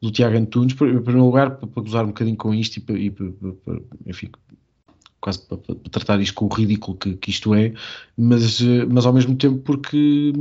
do 0.01 0.11
Tiago 0.11 0.37
Antunes, 0.37 0.73
em 0.73 0.77
primeiro 0.77 1.25
lugar, 1.25 1.57
para, 1.57 1.69
para 1.69 1.83
gozar 1.83 2.05
um 2.05 2.09
bocadinho 2.09 2.37
com 2.37 2.53
isto 2.53 2.79
e, 2.79 2.81
para, 2.81 2.99
e 2.99 3.11
para, 3.11 3.53
para, 3.65 3.81
enfim, 4.05 4.31
quase 5.21 5.47
para, 5.47 5.59
para, 5.59 5.77
tratar 5.91 6.21
isto 6.21 6.35
com 6.35 6.47
o 6.47 6.55
ridículo 6.55 6.97
que, 6.97 7.15
que 7.17 7.31
isto 7.31 7.55
é, 7.55 7.73
mas, 8.17 8.61
mas 8.91 9.07
ao 9.07 9.13
mesmo 9.13 9.37
tempo 9.37 9.59
porque 9.59 10.33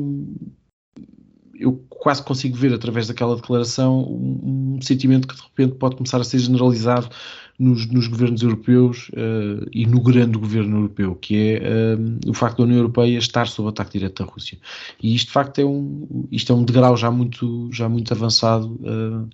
eu 1.60 1.84
quase 1.89 2.24
consigo 2.24 2.55
ver 2.55 2.74
através 2.74 3.08
daquela 3.08 3.36
declaração 3.36 4.01
um, 4.01 4.80
sentimento 4.82 5.28
que 5.28 5.36
de 5.36 5.41
repente 5.41 5.76
pode 5.76 5.95
começar 5.95 6.20
a 6.22 6.24
ser 6.24 6.39
generalizado 6.39 7.10
nos, 7.58 7.88
nos 7.88 8.08
governos 8.08 8.43
europeus 8.43 9.10
uh, 9.10 9.68
e 9.74 9.86
no 9.86 9.99
grande 9.99 10.38
governo 10.38 10.78
europeu, 10.78 11.16
que 11.16 11.36
é 11.36 11.95
uh, 11.95 12.30
o 12.30 12.34
facto 12.34 12.58
da 12.58 12.64
União 12.64 12.78
Europeia 12.78 13.18
estar 13.18 13.47
sob 13.47 13.70
ataque 13.70 13.97
direto 13.97 14.24
da 14.24 14.32
Rússia. 14.32 14.60
E 15.01 15.16
isto 15.16 15.28
de 15.28 15.34
facto 15.34 15.60
é 15.60 15.66
um, 15.66 16.28
isto 16.32 16.53
é 16.53 16.55
um 16.55 16.64
degrau 16.64 16.95
já 16.95 17.10
muito, 17.10 17.70
já 17.74 17.89
muito 17.89 18.14
avançado 18.14 18.68
uh, 18.68 19.28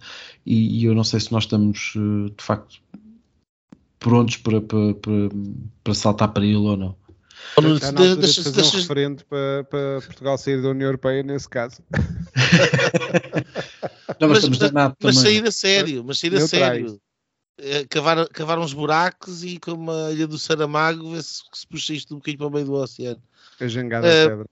e, 0.45 0.79
e, 0.79 0.85
eu 0.85 0.95
não 0.95 1.03
sei 1.03 1.19
se 1.19 1.31
nós 1.31 1.43
estamos 1.43 1.93
de 1.95 2.43
facto 2.43 2.81
prontos 3.99 4.37
para, 4.37 4.61
para, 4.61 4.93
para, 4.95 5.29
para 5.83 5.93
saltar 5.93 6.29
para 6.29 6.45
ele 6.45 6.55
ou 6.55 6.77
não. 6.77 7.02
Está 7.57 7.91
na 7.91 8.01
altura 8.01 8.15
deixa, 8.15 8.41
de 8.41 8.43
fazer 8.43 8.61
deixa, 8.61 8.77
um 8.77 8.81
referendo 8.81 9.25
para, 9.25 9.63
para, 9.65 10.01
Portugal 10.01 10.37
sair 10.37 10.61
da 10.61 10.69
União 10.69 10.87
Europeia 10.87 11.23
nesse 11.23 11.47
caso. 11.47 11.81
Não, 14.19 14.29
mas, 14.29 14.47
mas, 14.47 14.71
mas, 14.71 14.93
mas 15.01 15.17
sair 15.17 15.45
a 15.45 15.51
sério, 15.51 16.03
mas 16.03 16.19
sair 16.19 16.35
a 16.35 16.47
sério. 16.47 16.99
É, 17.57 17.85
cavar, 17.85 18.27
cavar 18.29 18.57
uns 18.57 18.73
buracos 18.73 19.43
e 19.43 19.59
como 19.59 19.91
a 19.91 20.11
ilha 20.11 20.25
do 20.25 20.39
Saramago 20.39 21.11
ver 21.11 21.21
se, 21.21 21.43
se 21.53 21.67
puxa 21.67 21.93
isto 21.93 22.15
um 22.15 22.17
bocadinho 22.17 22.39
para 22.39 22.47
o 22.47 22.51
meio 22.51 22.65
do 22.65 22.73
oceano. 22.73 23.21
A 23.59 23.67
jangada 23.67 24.07
uh, 24.07 24.29
pedra. 24.29 24.45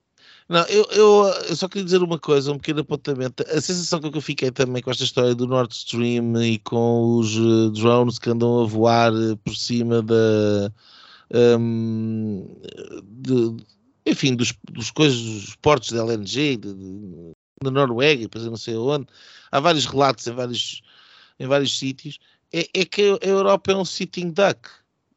Não, 0.48 0.64
eu, 0.66 0.86
eu, 0.92 1.34
eu, 1.50 1.56
só 1.56 1.68
queria 1.68 1.86
dizer 1.86 2.04
uma 2.04 2.20
coisa, 2.20 2.52
um 2.52 2.58
pequeno 2.58 2.82
apontamento. 2.82 3.44
A 3.44 3.62
sensação 3.62 4.00
que 4.00 4.16
eu 4.16 4.22
fiquei 4.22 4.52
também 4.52 4.84
com 4.84 4.92
esta 4.92 5.04
história 5.04 5.34
do 5.34 5.48
Nord 5.48 5.74
Stream 5.74 6.44
e 6.44 6.60
com 6.60 7.18
os 7.18 7.38
uh, 7.38 7.72
drones 7.72 8.20
que 8.20 8.30
andam 8.30 8.62
a 8.62 8.66
voar 8.66 9.14
uh, 9.14 9.38
por 9.38 9.56
cima 9.56 10.02
da, 10.02 10.72
um, 11.34 12.45
de, 13.03 13.57
enfim, 14.05 14.36
dos, 14.36 14.53
dos 14.71 14.91
coisas, 14.91 15.19
dos 15.19 15.55
portos 15.55 15.89
de 15.89 15.97
LNG, 15.97 16.57
de, 16.57 16.73
de, 16.73 17.32
da 17.63 17.71
Noruega, 17.71 18.23
depois 18.23 18.45
não 18.45 18.57
sei 18.57 18.75
onde, 18.75 19.07
há 19.51 19.59
vários 19.59 19.86
relatos 19.86 20.27
em 20.27 20.34
vários, 20.34 20.82
em 21.39 21.47
vários 21.47 21.77
sítios, 21.77 22.19
é, 22.53 22.67
é 22.73 22.86
que 22.86 23.17
a 23.21 23.27
Europa 23.27 23.71
é 23.71 23.75
um 23.75 23.86
sitting 23.86 24.32
duck. 24.32 24.69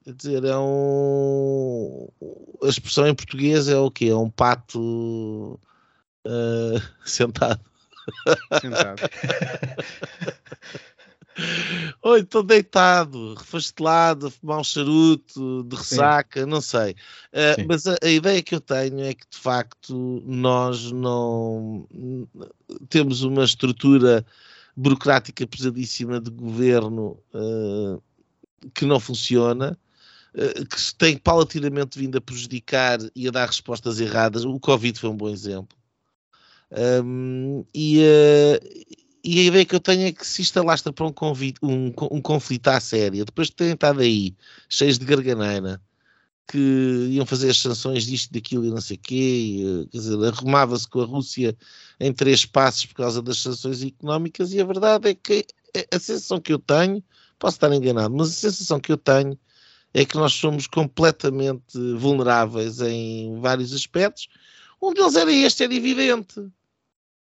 Quer 0.05 0.15
dizer, 0.15 0.45
é 0.45 0.57
um. 0.57 2.09
A 2.63 2.69
expressão 2.69 3.07
em 3.09 3.15
português 3.15 3.69
é 3.69 3.77
o 3.79 3.91
quê? 3.91 4.07
É 4.07 4.17
um 4.17 4.29
pato 4.29 5.59
uh, 6.27 6.83
sentado. 7.05 7.61
Sentado. 8.61 9.01
Ou 12.05 12.19
estou 12.19 12.43
deitado, 12.43 13.33
refastelado, 13.33 14.27
a 14.27 14.31
fumar 14.31 14.61
um 14.61 14.65
charuto, 14.65 15.65
de 15.65 15.75
ressaca, 15.75 16.43
Sim. 16.43 16.47
não 16.47 16.61
sei. 16.61 16.93
Uh, 17.33 17.65
mas 17.67 17.87
a, 17.87 17.97
a, 18.03 18.11
ideia 18.11 18.43
que 18.43 18.55
eu 18.55 18.61
tenho 18.61 19.01
é 19.01 19.15
que, 19.15 19.25
de 19.31 19.39
facto, 19.39 20.23
nós 20.27 20.93
não 20.93 21.89
temos 22.91 23.23
uma 23.23 23.43
estrutura 23.43 24.23
burocrática 24.77 25.47
pesadíssima 25.47 26.21
de 26.21 26.31
governo 26.31 27.19
uh, 27.33 28.03
que 28.75 28.85
não 28.85 29.01
funciona, 29.01 29.79
uh, 30.35 30.67
que 30.67 30.79
se 30.79 30.95
tem 30.95 31.17
paulatinamente 31.17 31.99
vindo 31.99 32.19
a 32.19 32.21
prejudicar 32.21 32.99
e 33.17 33.27
a 33.29 33.31
dar 33.31 33.47
respostas 33.47 33.99
erradas. 33.99 34.45
O 34.45 34.61
Covid 34.61 35.01
foi 35.01 35.09
um 35.09 35.17
bom 35.17 35.31
exemplo. 35.31 35.75
Um, 37.03 37.65
e, 37.75 38.03
e 39.25 39.41
a 39.41 39.43
ideia 39.45 39.65
que 39.65 39.75
eu 39.75 39.81
tenho 39.81 40.07
é 40.07 40.13
que 40.13 40.27
se 40.27 40.43
isto 40.43 40.59
alastra 40.59 40.93
para 40.93 41.07
um, 41.07 41.13
convite, 41.13 41.59
um, 41.63 41.87
um 42.11 42.21
conflito 42.21 42.69
à 42.69 42.79
séria, 42.79 43.25
depois 43.25 43.49
de 43.49 43.55
terem 43.55 43.73
estado 43.73 44.01
aí, 44.01 44.37
cheios 44.69 44.99
de 44.99 45.07
garganeira, 45.07 45.81
que 46.47 47.09
iam 47.11 47.25
fazer 47.25 47.49
as 47.49 47.59
sanções 47.59 48.05
disto, 48.05 48.31
daquilo 48.31 48.67
e 48.67 48.71
não 48.71 48.83
sei 48.83 48.97
o 48.97 49.01
quê, 49.01 49.15
e, 49.15 49.89
quer 49.91 49.99
dizer, 49.99 50.23
arrumava-se 50.27 50.87
com 50.87 51.01
a 51.01 51.07
Rússia 51.07 51.57
em 51.99 52.13
três 52.13 52.45
passos 52.45 52.85
por 52.85 52.97
causa 52.97 53.23
das 53.23 53.39
sanções 53.39 53.83
económicas, 53.83 54.53
e 54.53 54.61
a 54.61 54.65
verdade 54.65 55.09
é 55.09 55.15
que 55.15 55.47
a 55.91 55.99
sensação 55.99 56.39
que 56.39 56.53
eu 56.53 56.59
tenho, 56.59 57.03
posso 57.39 57.57
estar 57.57 57.73
enganado, 57.73 58.15
mas 58.15 58.29
a 58.29 58.33
sensação 58.33 58.79
que 58.79 58.93
eu 58.93 58.99
tenho 58.99 59.39
é 59.95 60.05
que 60.05 60.17
nós 60.17 60.35
somos 60.35 60.67
completamente 60.67 61.79
vulneráveis 61.97 62.81
em 62.81 63.41
vários 63.41 63.73
aspectos. 63.73 64.29
Um 64.83 64.93
deles 64.93 65.15
era 65.15 65.33
este, 65.33 65.65
era 65.65 65.75
evidente 65.75 66.47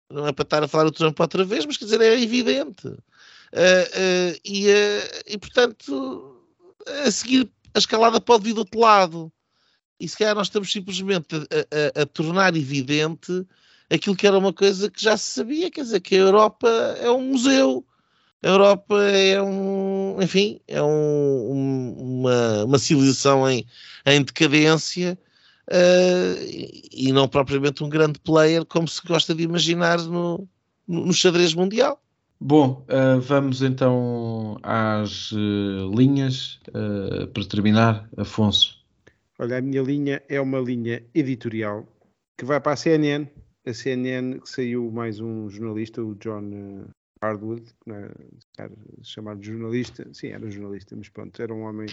não 0.09 0.27
é 0.27 0.31
para 0.31 0.43
estar 0.43 0.63
a 0.63 0.67
falar 0.67 0.85
do 0.85 0.91
Trump 0.91 1.19
outra 1.19 1.43
vez, 1.43 1.65
mas 1.65 1.77
quer 1.77 1.85
dizer, 1.85 2.01
é 2.01 2.21
evidente. 2.21 2.87
Uh, 2.87 2.91
uh, 2.93 4.39
e, 4.43 4.67
uh, 4.67 5.23
e, 5.27 5.37
portanto, 5.37 6.41
a 7.05 7.11
seguir, 7.11 7.49
a 7.73 7.79
escalada 7.79 8.19
pode 8.19 8.45
vir 8.45 8.53
do 8.53 8.59
outro 8.59 8.79
lado. 8.79 9.31
E 9.99 10.07
se 10.07 10.17
calhar 10.17 10.35
nós 10.35 10.47
estamos 10.47 10.71
simplesmente 10.71 11.35
a, 11.35 11.99
a, 11.99 12.03
a, 12.03 12.05
tornar 12.05 12.55
evidente 12.55 13.45
aquilo 13.89 14.15
que 14.15 14.27
era 14.27 14.37
uma 14.37 14.53
coisa 14.53 14.91
que 14.91 15.01
já 15.01 15.17
se 15.17 15.31
sabia, 15.31 15.71
quer 15.71 15.81
dizer, 15.81 15.99
que 16.01 16.15
a 16.15 16.19
Europa 16.19 16.69
é 17.01 17.09
um 17.09 17.21
museu. 17.21 17.85
A 18.43 18.47
Europa 18.47 19.01
é 19.03 19.41
um, 19.41 20.21
enfim, 20.21 20.61
é 20.67 20.81
um, 20.81 21.51
um, 21.51 21.95
uma, 21.97 22.65
uma 22.65 22.79
civilização 22.79 23.49
em, 23.49 23.65
em 24.05 24.21
decadência 24.21 25.17
uh, 25.69 26.87
e 26.91 27.11
não 27.11 27.27
propriamente 27.27 27.83
um 27.83 27.89
grande 27.89 28.19
player 28.19 28.65
como 28.65 28.87
se 28.87 29.01
gosta 29.05 29.33
de 29.33 29.43
imaginar 29.43 30.01
no, 30.03 30.47
no 30.87 31.13
xadrez 31.13 31.53
mundial. 31.53 32.01
Bom, 32.39 32.85
uh, 32.89 33.19
vamos 33.19 33.61
então 33.61 34.57
às 34.61 35.31
uh, 35.31 35.91
linhas 35.95 36.59
para 37.33 37.45
terminar. 37.45 38.07
Afonso. 38.15 38.77
Olha, 39.39 39.57
a 39.57 39.61
minha 39.61 39.81
linha 39.81 40.21
é 40.27 40.39
uma 40.39 40.59
linha 40.59 41.03
editorial 41.13 41.87
que 42.37 42.45
vai 42.45 42.59
para 42.59 42.73
a 42.73 42.75
CNN. 42.75 43.27
A 43.65 43.73
CNN 43.73 44.39
que 44.39 44.49
saiu 44.49 44.89
mais 44.91 45.19
um 45.19 45.49
jornalista, 45.49 46.01
o 46.01 46.15
John 46.15 46.85
Hardwood, 47.21 47.63
né, 47.85 48.09
chamado 49.03 49.43
jornalista, 49.43 50.07
sim, 50.13 50.27
era 50.27 50.49
jornalista, 50.49 50.95
mas 50.95 51.09
pronto, 51.09 51.41
era 51.41 51.53
um 51.53 51.63
homem 51.63 51.87
uh, 51.87 51.91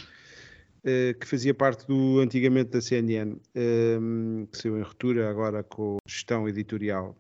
que 1.19 1.27
fazia 1.27 1.55
parte 1.55 1.87
do 1.87 2.21
antigamente 2.21 2.71
da 2.71 2.81
CNN, 2.81 3.41
ehm, 3.55 4.45
que 4.47 4.59
saiu 4.59 4.79
em 4.79 4.83
ruptura 4.83 5.31
agora 5.31 5.63
com 5.65 5.97
gestão 6.07 6.47
editorial, 6.47 7.17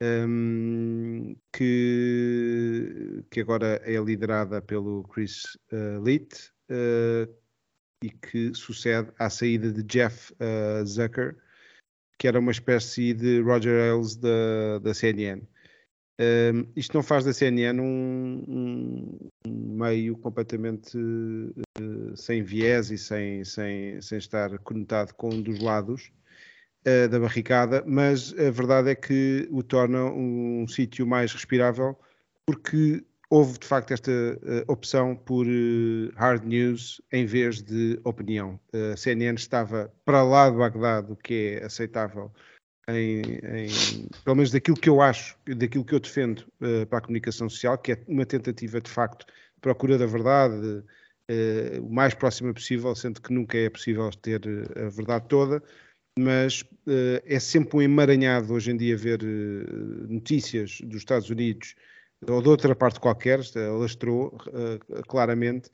ehm, 0.00 1.34
que, 1.52 3.24
que 3.28 3.40
agora 3.40 3.80
é 3.84 3.96
liderada 3.98 4.62
pelo 4.62 5.02
Chris 5.04 5.56
uh, 5.72 6.02
Litt 6.04 6.52
uh, 6.70 7.28
e 8.04 8.10
que 8.10 8.54
sucede 8.54 9.10
à 9.18 9.28
saída 9.28 9.72
de 9.72 9.82
Jeff 9.82 10.32
Zucker, 10.84 11.36
que 12.18 12.28
era 12.28 12.38
uma 12.38 12.52
espécie 12.52 13.12
de 13.14 13.40
Roger 13.40 13.80
Ailes 13.80 14.16
da, 14.16 14.78
da 14.80 14.94
CNN. 14.94 15.42
Um, 16.22 16.66
isto 16.76 16.94
não 16.94 17.02
faz 17.02 17.24
da 17.24 17.32
CNN 17.32 17.80
um, 17.80 18.44
um, 18.46 19.28
um 19.44 19.76
meio 19.76 20.16
completamente 20.16 20.96
uh, 20.96 22.16
sem 22.16 22.44
viés 22.44 22.92
e 22.92 22.98
sem, 22.98 23.44
sem, 23.44 24.00
sem 24.00 24.18
estar 24.18 24.56
conectado 24.58 25.14
com 25.14 25.30
um 25.30 25.42
dos 25.42 25.58
lados 25.60 26.12
uh, 26.86 27.08
da 27.08 27.18
barricada, 27.18 27.82
mas 27.84 28.32
a 28.38 28.50
verdade 28.52 28.90
é 28.90 28.94
que 28.94 29.48
o 29.50 29.64
torna 29.64 30.04
um, 30.04 30.64
sítio 30.68 31.04
mais 31.04 31.32
respirável 31.32 31.98
porque 32.46 33.04
houve 33.28 33.58
de 33.58 33.66
facto 33.66 33.92
esta 33.92 34.12
uh, 34.12 34.70
opção 34.70 35.16
por 35.16 35.46
hard 36.14 36.44
news 36.44 37.02
em 37.10 37.26
vez 37.26 37.62
de 37.62 37.98
opinião. 38.04 38.60
a 38.92 38.96
CNN 38.96 39.34
estava 39.34 39.92
para 40.04 40.22
lá 40.22 40.48
de 40.50 40.56
Bagdá 40.56 41.00
do 41.00 41.16
que 41.16 41.58
é 41.58 41.64
aceitável 41.64 42.30
em, 42.88 43.22
em, 43.22 44.08
pelo 44.24 44.36
menos 44.36 44.50
daquilo 44.50 44.76
que 44.76 44.88
eu 44.88 45.00
acho, 45.00 45.36
daquilo 45.46 45.84
que 45.84 45.94
eu 45.94 46.00
defendo 46.00 46.40
uh, 46.60 46.86
para 46.86 46.98
a 46.98 47.00
comunicação 47.00 47.48
social, 47.48 47.78
que 47.78 47.92
é 47.92 48.04
uma 48.08 48.26
tentativa 48.26 48.80
de 48.80 48.90
facto 48.90 49.26
de 49.26 49.60
procura 49.60 49.96
da 49.96 50.06
verdade 50.06 50.56
uh, 50.66 51.82
o 51.82 51.92
mais 51.92 52.14
próxima 52.14 52.52
possível, 52.52 52.94
sendo 52.94 53.20
que 53.20 53.32
nunca 53.32 53.56
é 53.56 53.70
possível 53.70 54.10
ter 54.10 54.40
eh, 54.46 54.86
a 54.86 54.88
verdade 54.88 55.26
toda, 55.28 55.62
mas 56.18 56.62
uh, 56.62 57.22
é 57.24 57.38
sempre 57.38 57.76
um 57.78 57.82
emaranhado 57.82 58.52
hoje 58.52 58.72
em 58.72 58.76
dia 58.76 58.96
ver 58.96 59.22
notícias 60.08 60.80
dos 60.82 60.98
Estados 60.98 61.30
Unidos 61.30 61.74
ou 62.28 62.40
de 62.40 62.48
outra 62.48 62.74
parte 62.74 63.00
qualquer, 63.00 63.40
alastrou 63.56 64.38
claramente 65.08 65.68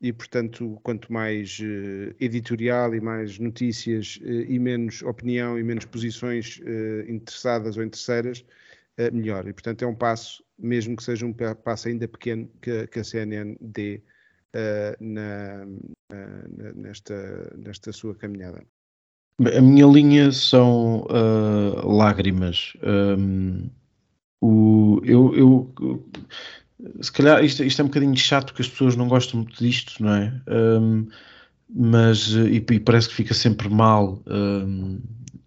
e, 0.00 0.12
portanto, 0.12 0.78
quanto 0.82 1.12
mais 1.12 1.58
uh, 1.58 2.14
editorial 2.20 2.94
e 2.94 3.00
mais 3.00 3.38
notícias 3.38 4.18
uh, 4.22 4.28
e 4.28 4.58
menos 4.58 5.02
opinião 5.02 5.58
e 5.58 5.62
menos 5.62 5.84
posições 5.84 6.60
uh, 6.60 7.10
interessadas 7.10 7.76
ou 7.76 7.82
interesseiras, 7.82 8.44
melhor. 9.12 9.46
E, 9.46 9.52
portanto, 9.52 9.84
é 9.84 9.86
um 9.86 9.94
passo, 9.94 10.42
mesmo 10.58 10.96
que 10.96 11.04
seja 11.04 11.24
um 11.24 11.32
passo 11.32 11.86
ainda 11.86 12.08
pequeno, 12.08 12.50
que, 12.60 12.84
que 12.88 12.98
a 12.98 13.04
CNN 13.04 13.56
dê 13.60 14.02
na, 14.98 15.64
nesta, 16.74 17.54
nesta 17.56 17.92
sua 17.92 18.16
caminhada. 18.16 18.60
A 19.56 19.60
minha 19.60 19.86
linha 19.86 20.32
são 20.32 21.06
lágrimas. 21.84 22.76
Um, 22.82 23.70
o, 24.40 25.00
eu, 25.04 25.32
eu 25.36 25.72
se 27.00 27.10
calhar 27.10 27.44
isto, 27.44 27.64
isto, 27.64 27.80
é 27.80 27.84
um 27.84 27.88
bocadinho 27.88 28.16
chato 28.16 28.46
porque 28.46 28.62
as 28.62 28.68
pessoas 28.68 28.96
não 28.96 29.08
gostam 29.08 29.40
muito 29.40 29.62
disto, 29.62 30.02
não 30.02 30.14
é? 30.14 30.32
Um, 30.48 31.06
mas 31.68 32.28
e, 32.28 32.64
e, 32.70 32.80
parece 32.80 33.08
que 33.08 33.14
fica 33.14 33.34
sempre 33.34 33.68
mal 33.68 34.22
um, 34.26 35.00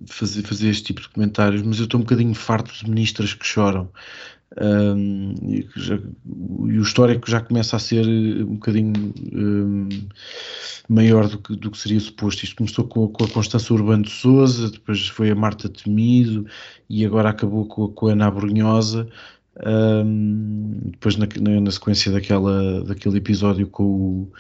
fazer, 0.06 0.44
fazer 0.44 0.70
este 0.70 0.86
tipo 0.86 1.02
de 1.02 1.10
comentários, 1.10 1.62
mas 1.62 1.80
eu 1.80 1.86
estou 1.86 2.00
um 2.00 2.04
bocadinho 2.04 2.36
farto 2.36 2.72
de 2.74 2.90
ministras 2.90 3.34
que 3.34 3.46
choram. 3.46 3.90
Um, 4.62 5.34
e, 5.44 5.68
já, 5.78 5.96
e, 5.96 6.78
o 6.78 6.82
histórico 6.82 7.30
já 7.30 7.40
começa 7.40 7.78
a 7.78 7.80
ser 7.80 8.06
um 8.06 8.56
bocadinho 8.56 9.14
um, 9.34 9.88
maior 10.90 11.30
do 11.30 11.38
que, 11.40 11.56
do 11.56 11.72
que 11.72 11.78
seria 11.78 12.00
suposto. 12.00 12.44
Isto 12.44 12.58
começou 12.58 12.86
com, 12.86 13.08
com 13.08 13.24
a 13.24 13.30
Constança 13.30 13.74
Urbano 13.74 14.04
de 14.04 14.12
Souza, 14.12 14.70
depois 14.70 15.08
foi 15.08 15.32
a 15.32 15.36
Marta 15.36 15.70
Temido 15.70 16.46
e 16.90 17.06
agora 17.06 17.30
acabou 17.30 17.66
com, 17.66 17.88
com 17.88 18.08
a 18.08 18.12
Ana 18.12 18.30
Brunhosa. 18.30 19.08
Um, 19.66 20.92
depois 20.92 21.18
na, 21.18 21.28
na, 21.60 21.72
sequência 21.72 22.12
daquela, 22.12 22.84
daquele 22.86 23.18
episódio 23.18 23.68
com 23.68 23.84
o, 23.84 24.32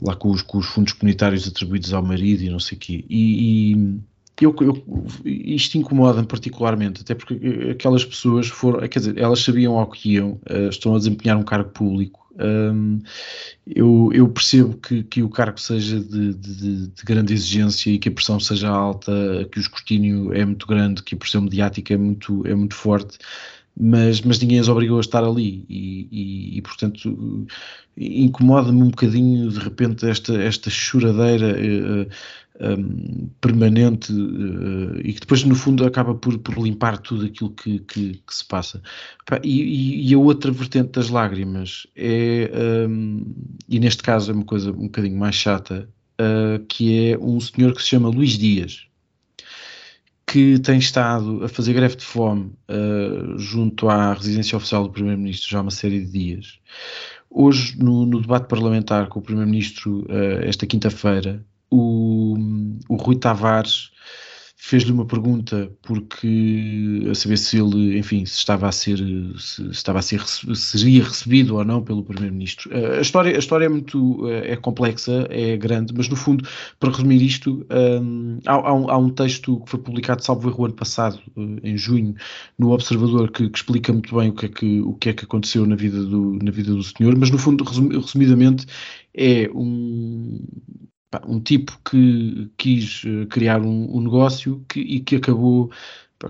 lá 0.00 0.16
com 0.16 0.30
os, 0.30 0.40
com 0.40 0.58
os, 0.58 0.66
fundos 0.66 0.94
comunitários 0.94 1.46
atribuídos 1.46 1.92
ao 1.92 2.02
marido 2.02 2.42
e 2.42 2.48
não 2.48 2.58
sei 2.58 2.76
o 2.76 2.80
quê. 2.80 3.04
E, 3.08 3.72
e 3.72 4.00
eu, 4.40 4.54
eu, 4.60 4.82
isto 5.24 5.78
incomoda-me 5.78 6.26
particularmente, 6.26 7.02
até 7.02 7.14
porque 7.14 7.68
aquelas 7.70 8.04
pessoas 8.04 8.48
foram, 8.48 8.80
quer 8.88 8.98
dizer, 8.98 9.18
elas 9.18 9.40
sabiam 9.40 9.78
ao 9.78 9.86
que 9.86 10.14
iam, 10.14 10.40
uh, 10.50 10.68
estão 10.70 10.94
a 10.94 10.98
desempenhar 10.98 11.36
um 11.36 11.44
cargo 11.44 11.70
público. 11.70 12.24
Um, 12.36 12.98
eu, 13.64 14.10
eu, 14.12 14.28
percebo 14.28 14.76
que, 14.78 15.04
que, 15.04 15.22
o 15.22 15.28
cargo 15.28 15.60
seja 15.60 16.00
de, 16.00 16.34
de, 16.34 16.86
de, 16.88 17.04
grande 17.04 17.32
exigência 17.32 17.90
e 17.90 17.98
que 17.98 18.08
a 18.08 18.12
pressão 18.12 18.40
seja 18.40 18.68
alta, 18.68 19.12
que 19.52 19.58
o 19.58 19.60
escrutínio 19.60 20.32
é 20.32 20.44
muito 20.44 20.66
grande, 20.66 21.02
que 21.02 21.14
a 21.14 21.18
pressão 21.18 21.42
mediática 21.42 21.94
é 21.94 21.96
muito, 21.96 22.44
é 22.44 22.54
muito 22.56 22.74
forte, 22.74 23.18
mas, 23.76 24.20
mas 24.20 24.38
ninguém 24.38 24.58
as 24.58 24.68
obrigou 24.68 24.98
a 24.98 25.00
estar 25.00 25.24
ali. 25.24 25.64
E, 25.68 26.08
e, 26.10 26.58
e 26.58 26.62
portanto 26.62 27.46
incomoda-me 27.96 28.82
um 28.82 28.90
bocadinho 28.90 29.50
de 29.50 29.58
repente 29.58 30.06
esta, 30.06 30.34
esta 30.42 30.68
choradeira 30.68 31.56
uh, 31.56 32.08
um, 32.60 33.28
permanente 33.40 34.12
uh, 34.12 34.98
e 34.98 35.12
que 35.12 35.20
depois 35.20 35.44
no 35.44 35.54
fundo 35.54 35.84
acaba 35.84 36.14
por, 36.14 36.38
por 36.38 36.58
limpar 36.58 36.98
tudo 36.98 37.26
aquilo 37.26 37.50
que, 37.50 37.80
que, 37.80 38.14
que 38.14 38.34
se 38.34 38.44
passa. 38.44 38.82
E, 39.42 40.10
e, 40.10 40.14
a 40.14 40.18
outra 40.18 40.50
vertente 40.52 40.92
das 40.92 41.08
lágrimas 41.08 41.86
é 41.96 42.50
um, 42.88 43.24
e 43.68 43.78
neste 43.80 44.02
caso 44.02 44.30
é 44.30 44.34
uma 44.34 44.44
coisa 44.44 44.70
um 44.70 44.84
bocadinho 44.84 45.18
mais 45.18 45.34
chata 45.34 45.88
uh, 46.20 46.64
que 46.66 47.10
é 47.10 47.18
um 47.18 47.40
senhor 47.40 47.74
que 47.74 47.82
se 47.82 47.88
chama 47.88 48.08
Luís 48.08 48.38
Dias 48.38 48.86
que 50.34 50.58
tem 50.58 50.78
estado 50.78 51.44
a 51.44 51.48
fazer 51.48 51.72
greve 51.74 51.94
de 51.94 52.04
fome 52.04 52.50
uh, 52.68 53.38
junto 53.38 53.88
à 53.88 54.12
residência 54.12 54.56
oficial 54.56 54.82
do 54.82 54.90
Primeiro-Ministro 54.90 55.48
já 55.48 55.58
há 55.58 55.62
uma 55.62 55.70
série 55.70 56.00
de 56.00 56.10
dias. 56.10 56.58
Hoje, 57.30 57.78
no, 57.78 58.04
no 58.04 58.20
debate 58.20 58.48
parlamentar 58.48 59.06
com 59.06 59.20
o 59.20 59.22
Primeiro-Ministro, 59.22 60.00
uh, 60.10 60.42
esta 60.42 60.66
quinta-feira, 60.66 61.40
o, 61.70 62.36
o 62.88 62.96
Rui 62.96 63.14
Tavares 63.14 63.92
fez-lhe 64.66 64.90
uma 64.92 65.04
pergunta 65.04 65.70
porque 65.82 67.06
a 67.10 67.14
saber 67.14 67.36
se 67.36 67.58
ele, 67.58 67.98
enfim, 67.98 68.24
se 68.24 68.38
estava 68.38 68.66
a 68.66 68.72
ser, 68.72 68.98
se 69.38 69.62
estava 69.68 69.98
a 69.98 70.02
ser, 70.02 70.26
seria 70.26 71.04
recebido 71.04 71.56
ou 71.56 71.64
não 71.66 71.82
pelo 71.82 72.02
primeiro-ministro. 72.02 72.70
A 72.74 73.02
história, 73.02 73.36
a 73.36 73.38
história 73.38 73.66
é 73.66 73.68
muito, 73.68 74.26
eh, 74.26 74.52
é 74.52 74.56
complexa, 74.56 75.26
é 75.28 75.58
grande, 75.58 75.92
mas 75.94 76.08
no 76.08 76.16
fundo, 76.16 76.48
para 76.80 76.88
resumir 76.88 77.20
isto, 77.20 77.66
um, 77.70 78.38
há, 78.46 78.72
um, 78.72 78.90
há, 78.90 78.96
um, 78.96 79.10
texto 79.10 79.60
que 79.60 79.70
foi 79.70 79.80
publicado, 79.80 80.24
salvo 80.24 80.48
erro, 80.48 80.64
ano 80.64 80.74
passado, 80.74 81.20
eh, 81.36 81.70
em 81.70 81.76
junho, 81.76 82.14
no 82.58 82.70
Observador, 82.70 83.30
que, 83.30 83.50
que, 83.50 83.58
explica 83.58 83.92
muito 83.92 84.16
bem 84.16 84.30
o 84.30 84.32
que 84.32 84.46
é 84.46 84.48
que, 84.48 84.80
o 84.80 84.94
que, 84.94 85.08
é 85.10 85.12
que 85.12 85.24
aconteceu 85.26 85.66
na 85.66 85.76
vida 85.76 86.02
do, 86.02 86.38
na 86.42 86.50
vida 86.50 86.72
do 86.72 86.82
senhor, 86.82 87.14
mas 87.18 87.30
no 87.30 87.36
fundo, 87.36 87.64
resumidamente, 87.64 88.64
é 89.12 89.50
um, 89.54 90.40
um 91.26 91.40
tipo 91.40 91.78
que 91.88 92.50
quis 92.56 93.02
eh, 93.06 93.26
criar 93.26 93.60
um, 93.62 93.96
um 93.96 94.00
negócio 94.00 94.64
que, 94.68 94.80
e 94.80 95.00
que 95.00 95.16
acabou 95.16 95.70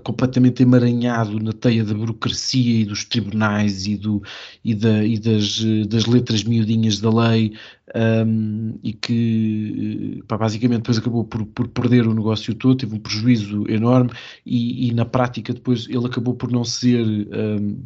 completamente 0.03 0.63
emaranhado 0.63 1.39
na 1.39 1.53
teia 1.53 1.83
da 1.83 1.93
burocracia 1.93 2.81
e 2.81 2.85
dos 2.85 3.05
tribunais 3.05 3.85
e, 3.87 3.95
do, 3.97 4.21
e, 4.63 4.73
da, 4.75 5.03
e 5.05 5.17
das, 5.17 5.63
eh, 5.63 5.85
das 5.87 6.05
letras 6.05 6.43
miudinhas 6.43 6.99
da 6.99 7.09
lei 7.09 7.53
um, 7.95 8.77
e 8.83 8.93
que 8.93 10.23
pá, 10.27 10.37
basicamente 10.37 10.79
depois 10.79 10.97
acabou 10.97 11.23
por, 11.23 11.45
por 11.45 11.67
perder 11.69 12.07
o 12.07 12.13
negócio 12.13 12.53
todo, 12.55 12.77
teve 12.77 12.95
um 12.95 12.99
prejuízo 12.99 13.65
enorme 13.69 14.11
e, 14.45 14.89
e 14.89 14.93
na 14.93 15.05
prática 15.05 15.53
depois 15.53 15.87
ele 15.87 16.05
acabou 16.05 16.33
por 16.33 16.51
não 16.51 16.63
ser 16.63 17.05
um, 17.05 17.81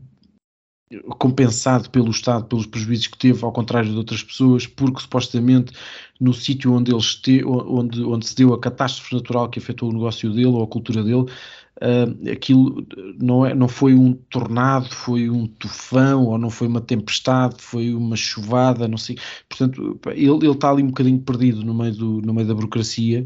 compensado 1.17 1.89
pelo 1.89 2.09
Estado 2.09 2.45
pelos 2.45 2.65
prejuízos 2.65 3.07
que 3.07 3.17
teve, 3.17 3.43
ao 3.45 3.51
contrário 3.51 3.91
de 3.91 3.97
outras 3.97 4.23
pessoas, 4.23 4.65
porque 4.65 5.01
supostamente 5.01 5.71
no 6.19 6.33
sítio 6.33 6.73
onde, 6.73 6.91
ele 6.91 7.43
onde, 7.45 8.03
onde 8.03 8.27
se 8.27 8.35
deu 8.35 8.53
a 8.53 8.59
catástrofe 8.59 9.15
natural 9.15 9.49
que 9.49 9.59
afetou 9.59 9.89
o 9.89 9.93
negócio 9.93 10.31
dele 10.31 10.47
ou 10.47 10.63
a 10.63 10.67
cultura 10.67 11.03
dele, 11.03 11.21
uh, 11.21 12.31
aquilo 12.31 12.85
não, 13.19 13.45
é, 13.45 13.53
não 13.53 13.67
foi 13.67 13.93
um 13.93 14.13
tornado, 14.13 14.89
foi 14.89 15.29
um 15.29 15.45
tufão, 15.45 16.25
ou 16.25 16.37
não 16.37 16.49
foi 16.49 16.67
uma 16.67 16.81
tempestade, 16.81 17.55
foi 17.59 17.93
uma 17.93 18.15
chuvada, 18.15 18.87
não 18.87 18.97
sei. 18.97 19.17
Portanto, 19.47 19.99
ele, 20.07 20.31
ele 20.31 20.49
está 20.49 20.71
ali 20.71 20.81
um 20.81 20.87
bocadinho 20.87 21.19
perdido 21.19 21.63
no 21.63 21.73
meio, 21.73 21.93
do, 21.93 22.21
no 22.21 22.33
meio 22.33 22.47
da 22.47 22.55
burocracia. 22.55 23.25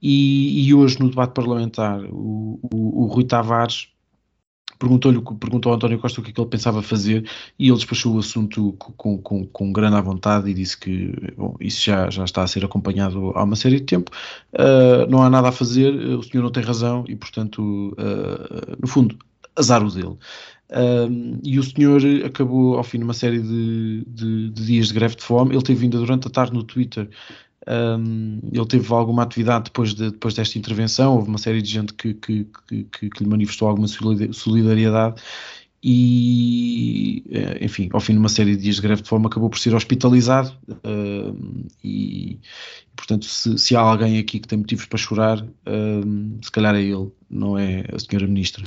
E, 0.00 0.68
e 0.68 0.74
hoje, 0.74 1.00
no 1.00 1.08
debate 1.08 1.32
parlamentar, 1.34 2.00
o, 2.04 2.60
o, 2.72 3.04
o 3.04 3.06
Rui 3.06 3.24
Tavares 3.24 3.88
perguntou-lhe 4.78 5.20
perguntou 5.40 5.70
ao 5.70 5.76
António 5.76 5.98
Costa 5.98 6.20
o 6.20 6.24
que 6.24 6.30
é 6.30 6.32
que 6.32 6.40
ele 6.40 6.48
pensava 6.48 6.82
fazer 6.82 7.28
e 7.58 7.68
ele 7.68 7.76
despachou 7.76 8.14
o 8.14 8.18
assunto 8.18 8.72
com, 8.78 9.18
com, 9.18 9.46
com 9.46 9.72
grande 9.72 9.96
à 9.96 10.00
vontade 10.00 10.50
e 10.50 10.54
disse 10.54 10.78
que 10.78 11.12
bom, 11.36 11.56
isso 11.60 11.84
já, 11.84 12.08
já 12.10 12.24
está 12.24 12.42
a 12.42 12.46
ser 12.46 12.64
acompanhado 12.64 13.32
há 13.34 13.42
uma 13.42 13.56
série 13.56 13.80
de 13.80 13.86
tempo, 13.86 14.10
uh, 14.54 15.10
não 15.10 15.22
há 15.22 15.30
nada 15.30 15.48
a 15.48 15.52
fazer, 15.52 15.92
o 15.92 16.22
senhor 16.22 16.42
não 16.42 16.50
tem 16.50 16.62
razão 16.62 17.04
e, 17.08 17.16
portanto, 17.16 17.94
uh, 17.98 18.76
no 18.80 18.86
fundo, 18.86 19.18
azar 19.56 19.84
o 19.84 19.90
dele. 19.90 20.16
Uh, 20.70 21.40
e 21.42 21.58
o 21.58 21.62
senhor 21.62 22.00
acabou, 22.26 22.76
ao 22.76 22.84
fim 22.84 22.98
de 22.98 23.04
uma 23.04 23.14
série 23.14 23.40
de, 23.40 24.04
de, 24.06 24.50
de, 24.50 24.66
dias 24.66 24.88
de 24.88 24.94
greve 24.94 25.16
de 25.16 25.22
fome, 25.22 25.54
ele 25.54 25.62
teve 25.62 25.80
vindo 25.80 25.98
durante 25.98 26.28
a 26.28 26.30
tarde 26.30 26.52
no 26.52 26.62
Twitter 26.62 27.08
um, 27.68 28.40
ele 28.50 28.66
teve 28.66 28.92
alguma 28.92 29.22
atividade 29.22 29.64
depois, 29.64 29.94
de, 29.94 30.10
depois 30.10 30.34
desta 30.34 30.58
intervenção, 30.58 31.16
houve 31.16 31.28
uma 31.28 31.38
série 31.38 31.60
de 31.60 31.70
gente 31.70 31.92
que, 31.92 32.14
que, 32.14 32.46
que, 32.66 33.10
que 33.10 33.22
lhe 33.22 33.28
manifestou 33.28 33.68
alguma 33.68 33.86
solidariedade 33.86 35.20
e, 35.82 37.22
eh, 37.30 37.64
enfim, 37.64 37.88
ao 37.92 38.00
fim 38.00 38.12
de 38.14 38.18
uma 38.18 38.28
série 38.28 38.56
de 38.56 38.62
dias 38.62 38.76
de 38.76 38.82
greve 38.82 39.02
de 39.02 39.08
fome 39.08 39.26
acabou 39.26 39.48
por 39.48 39.58
ser 39.58 39.74
hospitalizado 39.74 40.52
e, 41.84 42.40
portanto, 42.96 43.26
se, 43.26 43.56
se, 43.58 43.76
há 43.76 43.80
alguém 43.80 44.18
aqui 44.18 44.40
que 44.40 44.48
tem 44.48 44.58
motivos 44.58 44.86
para 44.86 44.98
chorar, 44.98 45.46
se 46.42 46.50
calhar 46.50 46.74
é 46.74 46.82
ele, 46.82 47.12
não 47.30 47.56
é 47.56 47.84
a 47.92 47.98
senhora 47.98 48.26
ministra. 48.26 48.64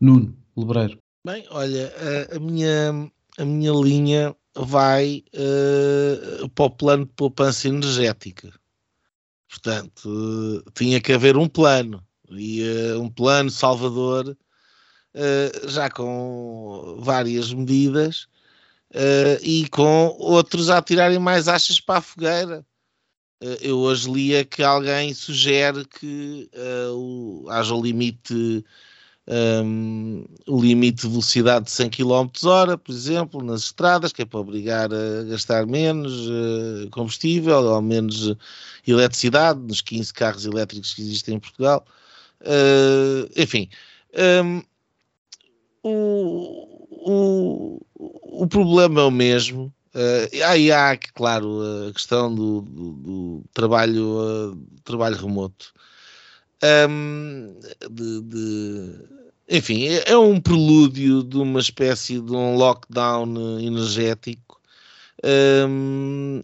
Nuno 0.00 0.34
Lebreiro. 0.56 0.98
Bem, 1.24 1.44
olha, 1.50 1.92
a, 2.32 2.36
a 2.36 2.40
minha, 2.40 3.10
a 3.38 3.44
minha 3.44 3.72
linha 3.72 4.34
vai 4.54 5.24
uh, 5.34 6.48
para 6.50 6.64
o 6.64 6.70
plano 6.70 7.06
de 7.06 7.12
poupança 7.12 7.68
energética. 7.68 8.52
Portanto, 9.48 10.06
uh, 10.06 10.70
tinha 10.72 11.00
que 11.00 11.12
haver 11.12 11.36
um 11.36 11.48
plano, 11.48 12.04
e 12.30 12.62
uh, 12.62 13.00
um 13.00 13.10
plano 13.10 13.50
salvador, 13.50 14.36
já 15.68 15.90
com 15.90 16.96
várias 17.00 17.52
medidas 17.52 18.26
e 19.42 19.68
com 19.68 20.06
outros 20.18 20.70
a 20.70 20.80
tirarem 20.80 21.18
mais 21.18 21.48
achas 21.48 21.78
para 21.78 21.98
a 21.98 22.00
fogueira. 22.00 22.64
eu 23.60 23.76
hoje 23.80 24.10
lia 24.10 24.42
que 24.42 24.62
alguém 24.62 25.12
sugere 25.12 25.84
que 25.84 26.50
haja 27.50 27.74
o 27.74 27.82
limite 27.82 28.64
um, 29.28 30.24
limite 30.48 31.02
de 31.02 31.08
velocidade 31.08 31.66
de 31.66 31.70
100 31.70 31.90
km 31.90 32.28
hora, 32.44 32.76
por 32.76 32.92
exemplo, 32.92 33.42
nas 33.42 33.64
estradas, 33.64 34.12
que 34.12 34.22
é 34.22 34.24
para 34.24 34.40
obrigar 34.40 34.90
a 34.92 35.24
gastar 35.24 35.66
menos 35.66 36.28
uh, 36.28 36.90
combustível 36.90 37.58
ou 37.58 37.82
menos 37.82 38.34
eletricidade 38.86 39.60
nos 39.60 39.80
15 39.80 40.12
carros 40.12 40.44
elétricos 40.44 40.94
que 40.94 41.02
existem 41.02 41.36
em 41.36 41.40
Portugal. 41.40 41.84
Uh, 42.40 43.30
enfim, 43.36 43.68
um, 44.44 44.62
o, 45.84 46.88
o, 46.90 48.42
o 48.42 48.46
problema 48.48 49.00
é 49.00 49.04
o 49.04 49.10
mesmo. 49.10 49.72
Uh, 49.94 50.44
aí 50.46 50.72
há, 50.72 50.96
claro, 51.14 51.60
a 51.88 51.92
questão 51.92 52.34
do, 52.34 52.62
do, 52.62 52.92
do 52.92 53.44
trabalho, 53.52 54.52
uh, 54.52 54.56
trabalho 54.82 55.16
remoto 55.16 55.72
um, 56.88 57.58
de, 57.90 58.20
de, 58.22 58.94
enfim, 59.48 59.88
é, 59.88 60.12
é 60.12 60.16
um 60.16 60.40
prelúdio 60.40 61.22
de 61.22 61.36
uma 61.36 61.60
espécie 61.60 62.20
de 62.20 62.32
um 62.32 62.56
lockdown 62.56 63.60
energético. 63.60 64.60
Um, 65.24 66.40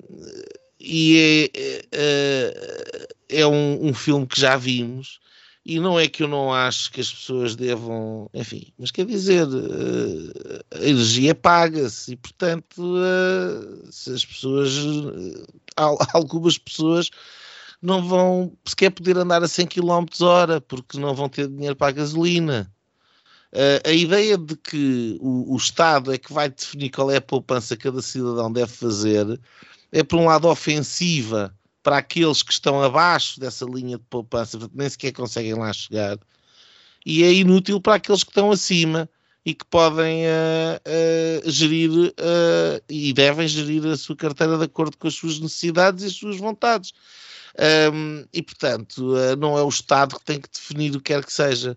e 0.81 1.51
é, 1.55 1.83
é, 1.93 3.09
é 3.41 3.47
um, 3.47 3.89
um, 3.89 3.95
filme 3.95 4.27
que 4.27 4.41
já 4.41 4.57
vimos 4.57 5.21
e 5.67 5.81
não 5.81 5.99
é 5.99 6.09
que 6.09 6.23
eu 6.23 6.29
não 6.29 6.55
acho 6.55 6.91
que 6.93 7.01
as 7.01 7.13
pessoas 7.13 7.57
devam, 7.57 8.31
enfim, 8.33 8.73
mas 8.79 8.91
quer 8.91 9.05
dizer, 9.05 9.47
uh, 9.47 10.65
a 10.75 10.89
energia 10.89 11.35
paga-se 11.35 12.13
e 12.13 12.17
portanto 12.17 12.79
uh, 12.79 13.93
se 13.93 14.13
as 14.13 14.25
pessoas, 14.25 14.79
uh, 14.79 15.47
algumas 16.15 16.57
pessoas 16.57 17.11
não 17.81 18.07
vão 18.07 18.57
sequer 18.65 18.91
poder 18.91 19.17
andar 19.17 19.43
a 19.43 19.49
100 19.49 19.67
km 19.67 20.07
hora 20.21 20.61
porque 20.61 20.99
não 20.99 21.15
vão 21.15 21.29
ter 21.29 21.49
dinheiro 21.49 21.77
para 21.77 21.89
a 21.89 21.93
gasolina. 21.93 22.73
Uh, 23.53 23.89
a 23.89 23.93
ideia 23.93 24.37
de 24.37 24.57
que 24.57 25.17
o, 25.21 25.55
o, 25.55 25.57
Estado 25.57 26.13
é 26.13 26.19
que 26.19 26.33
vai 26.33 26.51
definir 26.51 26.91
qual 26.91 27.11
é 27.11 27.17
a 27.17 27.21
poupança 27.21 27.77
que 27.77 27.85
cada 27.85 28.03
cidadão 28.03 28.53
deve 28.53 28.71
fazer 28.71 29.41
é, 29.91 30.03
por 30.03 30.19
um 30.19 30.27
lado, 30.27 30.49
ofensiva 30.49 31.55
para 31.83 31.99
aqueles 31.99 32.43
que 32.43 32.53
estão 32.53 32.83
abaixo 32.83 33.41
dessa 33.41 33.65
linha 33.65 33.97
de 33.97 34.05
poupança, 34.11 34.59
nem 34.75 34.89
sequer 34.91 35.13
conseguem 35.13 35.55
lá 35.55 35.73
chegar, 35.73 36.19
e 37.07 37.23
é 37.23 37.33
inútil 37.33 37.81
para 37.81 37.95
aqueles 37.95 38.23
que 38.23 38.31
estão 38.31 38.51
acima 38.51 39.09
e 39.47 39.55
que 39.55 39.65
podem 39.65 40.27
uh, 40.27 41.47
uh, 41.47 41.51
gerir 41.51 41.91
e 42.87 43.15
devem 43.15 43.49
gerir 43.49 43.87
a 43.87 43.97
sua 43.97 44.15
carteira 44.15 44.59
de 44.59 44.65
acordo 44.65 44.99
com 44.99 45.09
as 45.09 45.15
suas 45.15 45.41
necessidades 45.41 46.05
e 46.05 46.09
as 46.09 46.13
suas 46.13 46.37
vontades. 46.37 46.93
Um, 47.93 48.25
e, 48.33 48.41
portanto, 48.41 49.15
uh, 49.15 49.35
não 49.37 49.59
é 49.59 49.63
o 49.63 49.69
Estado 49.69 50.17
que 50.17 50.25
tem 50.25 50.41
que 50.41 50.49
definir 50.49 50.95
o 50.95 50.99
que 51.01 51.13
quer 51.13 51.25
que 51.25 51.33
seja. 51.33 51.77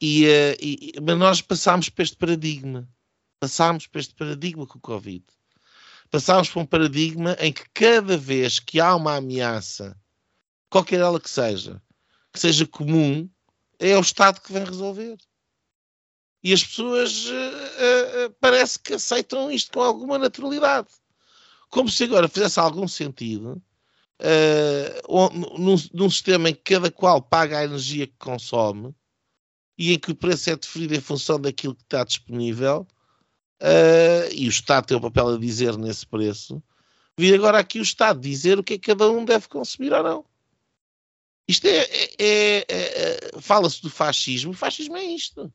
E, 0.00 0.26
uh, 0.26 0.56
e, 0.60 0.92
mas 1.00 1.16
nós 1.16 1.40
passámos 1.40 1.88
para 1.88 2.02
este 2.02 2.16
paradigma. 2.16 2.88
Passámos 3.38 3.86
para 3.86 4.00
este 4.00 4.14
paradigma 4.14 4.66
com 4.66 4.78
o 4.78 4.80
Covid. 4.80 5.24
Passámos 6.10 6.50
para 6.50 6.62
um 6.62 6.66
paradigma 6.66 7.36
em 7.38 7.52
que 7.52 7.64
cada 7.72 8.16
vez 8.16 8.58
que 8.58 8.80
há 8.80 8.94
uma 8.96 9.16
ameaça, 9.16 9.96
qualquer 10.68 11.00
ela 11.00 11.20
que 11.20 11.30
seja, 11.30 11.80
que 12.32 12.40
seja 12.40 12.66
comum, 12.66 13.30
é 13.78 13.96
o 13.96 14.00
Estado 14.00 14.40
que 14.40 14.52
vem 14.52 14.64
resolver. 14.64 15.16
E 16.42 16.52
as 16.52 16.64
pessoas 16.64 17.26
uh, 17.26 17.30
uh, 17.30 18.30
parece 18.40 18.76
que 18.76 18.94
aceitam 18.94 19.50
isto 19.52 19.70
com 19.72 19.80
alguma 19.80 20.18
naturalidade. 20.18 20.88
Como 21.70 21.88
se 21.88 22.04
agora 22.04 22.28
fizesse 22.28 22.58
algum 22.58 22.88
sentido 22.88 23.62
uh, 24.22 25.58
num, 25.58 25.76
num, 25.92 26.10
sistema 26.10 26.50
em 26.50 26.54
que 26.54 26.74
cada 26.74 26.90
qual 26.90 27.20
paga 27.20 27.58
a 27.58 27.64
energia 27.64 28.06
que 28.06 28.16
consome 28.18 28.94
e 29.76 29.92
em 29.92 29.98
que 29.98 30.12
o 30.12 30.14
preço 30.14 30.50
é 30.50 30.56
definido 30.56 30.94
em 30.94 31.00
função 31.00 31.40
daquilo 31.40 31.74
que 31.74 31.82
está 31.82 32.04
disponível 32.04 32.86
uh, 33.60 34.32
e 34.32 34.46
o 34.46 34.50
Estado 34.50 34.86
tem 34.86 34.96
o 34.96 35.00
papel 35.00 35.34
a 35.34 35.38
dizer 35.38 35.76
nesse 35.76 36.06
preço, 36.06 36.62
vir 37.18 37.34
agora 37.34 37.58
aqui 37.58 37.78
o 37.78 37.82
Estado 37.82 38.20
dizer 38.20 38.58
o 38.58 38.62
que 38.62 38.74
é 38.74 38.78
que 38.78 38.88
cada 38.88 39.10
um 39.10 39.24
deve 39.24 39.48
consumir 39.48 39.92
ou 39.92 40.02
não. 40.02 40.24
Isto 41.48 41.66
é, 41.66 41.78
é, 41.78 42.14
é, 42.18 42.64
é 42.68 43.40
fala-se 43.40 43.82
do 43.82 43.90
fascismo, 43.90 44.52
o 44.52 44.54
fascismo 44.54 44.96
é 44.96 45.04
isto. 45.04 45.52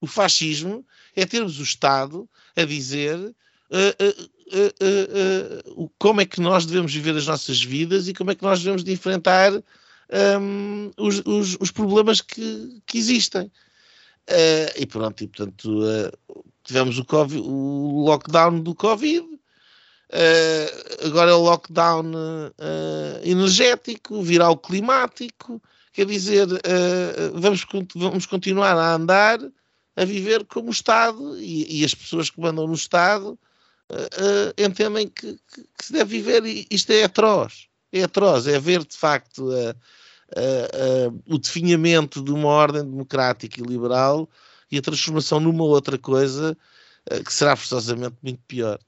O 0.00 0.06
fascismo 0.06 0.86
é 1.14 1.24
termos 1.24 1.58
o 1.58 1.62
Estado 1.62 2.28
a 2.54 2.64
dizer 2.64 3.18
uh, 3.18 3.32
uh, 3.32 4.35
uh, 4.52 5.82
uh, 5.82 5.90
como 5.98 6.20
é 6.20 6.24
que 6.24 6.40
nós 6.40 6.66
devemos 6.66 6.92
viver 6.92 7.16
as 7.16 7.26
nossas 7.26 7.62
vidas 7.62 8.08
e 8.08 8.14
como 8.14 8.30
é 8.30 8.34
que 8.34 8.42
nós 8.42 8.60
devemos 8.60 8.84
de 8.84 8.92
enfrentar 8.92 9.52
um, 10.40 10.90
os, 10.96 11.22
os, 11.24 11.56
os, 11.60 11.70
problemas 11.70 12.20
que, 12.20 12.80
que 12.86 12.98
existem. 12.98 13.50
E 14.76 14.86
pronto, 14.86 15.22
e 15.22 15.28
portanto 15.28 15.80
tivemos 16.64 16.98
o, 16.98 17.04
COVID, 17.04 17.40
o, 17.40 18.04
lockdown 18.06 18.60
do 18.60 18.74
Covid, 18.74 19.24
agora 21.04 21.30
é 21.30 21.34
o 21.34 21.42
lockdown 21.42 22.12
energético, 23.22 24.22
viral 24.22 24.56
climático, 24.56 25.62
quer 25.92 26.06
dizer, 26.06 26.46
vamos, 27.34 27.64
vamos 27.94 28.26
continuar 28.26 28.76
a 28.76 28.94
andar 28.94 29.38
a 29.96 30.04
viver 30.04 30.44
como 30.44 30.68
o 30.68 30.72
Estado 30.72 31.40
e, 31.40 31.80
e, 31.80 31.84
as 31.84 31.94
pessoas 31.94 32.28
que 32.28 32.40
mandam 32.40 32.66
no 32.66 32.74
Estado 32.74 33.38
uh, 33.90 34.62
entendem 34.62 35.08
que, 35.08 35.34
que, 35.34 35.62
que, 35.62 35.84
se 35.84 35.92
deve 35.92 36.20
viver 36.20 36.44
e 36.44 36.66
isto 36.70 36.90
é 36.92 37.04
atroz. 37.04 37.68
É 37.92 38.02
atroz, 38.02 38.46
é 38.46 38.58
ver 38.58 38.84
de 38.84 38.96
facto 38.96 39.48
o 41.24 41.38
definhamento 41.38 42.22
de 42.22 42.32
uma 42.32 42.48
ordem 42.48 42.82
democrática 42.82 43.60
e 43.60 43.64
liberal 43.64 44.28
e 44.70 44.76
a 44.76 44.82
transformação 44.82 45.38
numa 45.38 45.62
outra 45.64 45.96
coisa 45.96 46.58
que 47.24 47.32
será 47.32 47.54
forçosamente 47.54 48.16
muito 48.22 48.40
pior. 48.48 48.78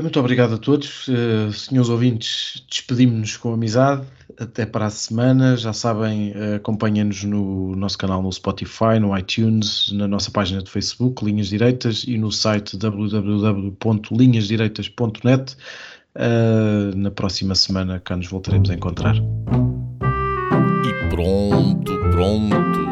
Muito 0.00 0.18
obrigado 0.18 0.54
a 0.54 0.58
todos. 0.58 1.06
Uh, 1.08 1.52
senhores 1.52 1.90
ouvintes, 1.90 2.64
despedimos-nos 2.70 3.36
com 3.36 3.52
amizade. 3.52 4.06
Até 4.40 4.64
para 4.64 4.86
a 4.86 4.90
semana. 4.90 5.54
Já 5.56 5.74
sabem, 5.74 6.30
uh, 6.30 6.54
acompanhem-nos 6.56 7.24
no 7.24 7.76
nosso 7.76 7.98
canal 7.98 8.22
no 8.22 8.32
Spotify, 8.32 8.98
no 8.98 9.14
iTunes, 9.16 9.92
na 9.92 10.08
nossa 10.08 10.30
página 10.30 10.62
de 10.62 10.70
Facebook, 10.70 11.22
Linhas 11.22 11.48
Direitas, 11.48 12.04
e 12.06 12.16
no 12.16 12.32
site 12.32 12.78
www.linhasdireitas.net. 12.78 15.56
Uh, 16.14 16.94
na 16.96 17.10
próxima 17.10 17.54
semana 17.54 17.98
cá 18.00 18.16
nos 18.16 18.28
voltaremos 18.28 18.70
a 18.70 18.74
encontrar. 18.74 19.16
E 19.16 19.22
pronto, 21.10 21.98
pronto. 22.10 22.91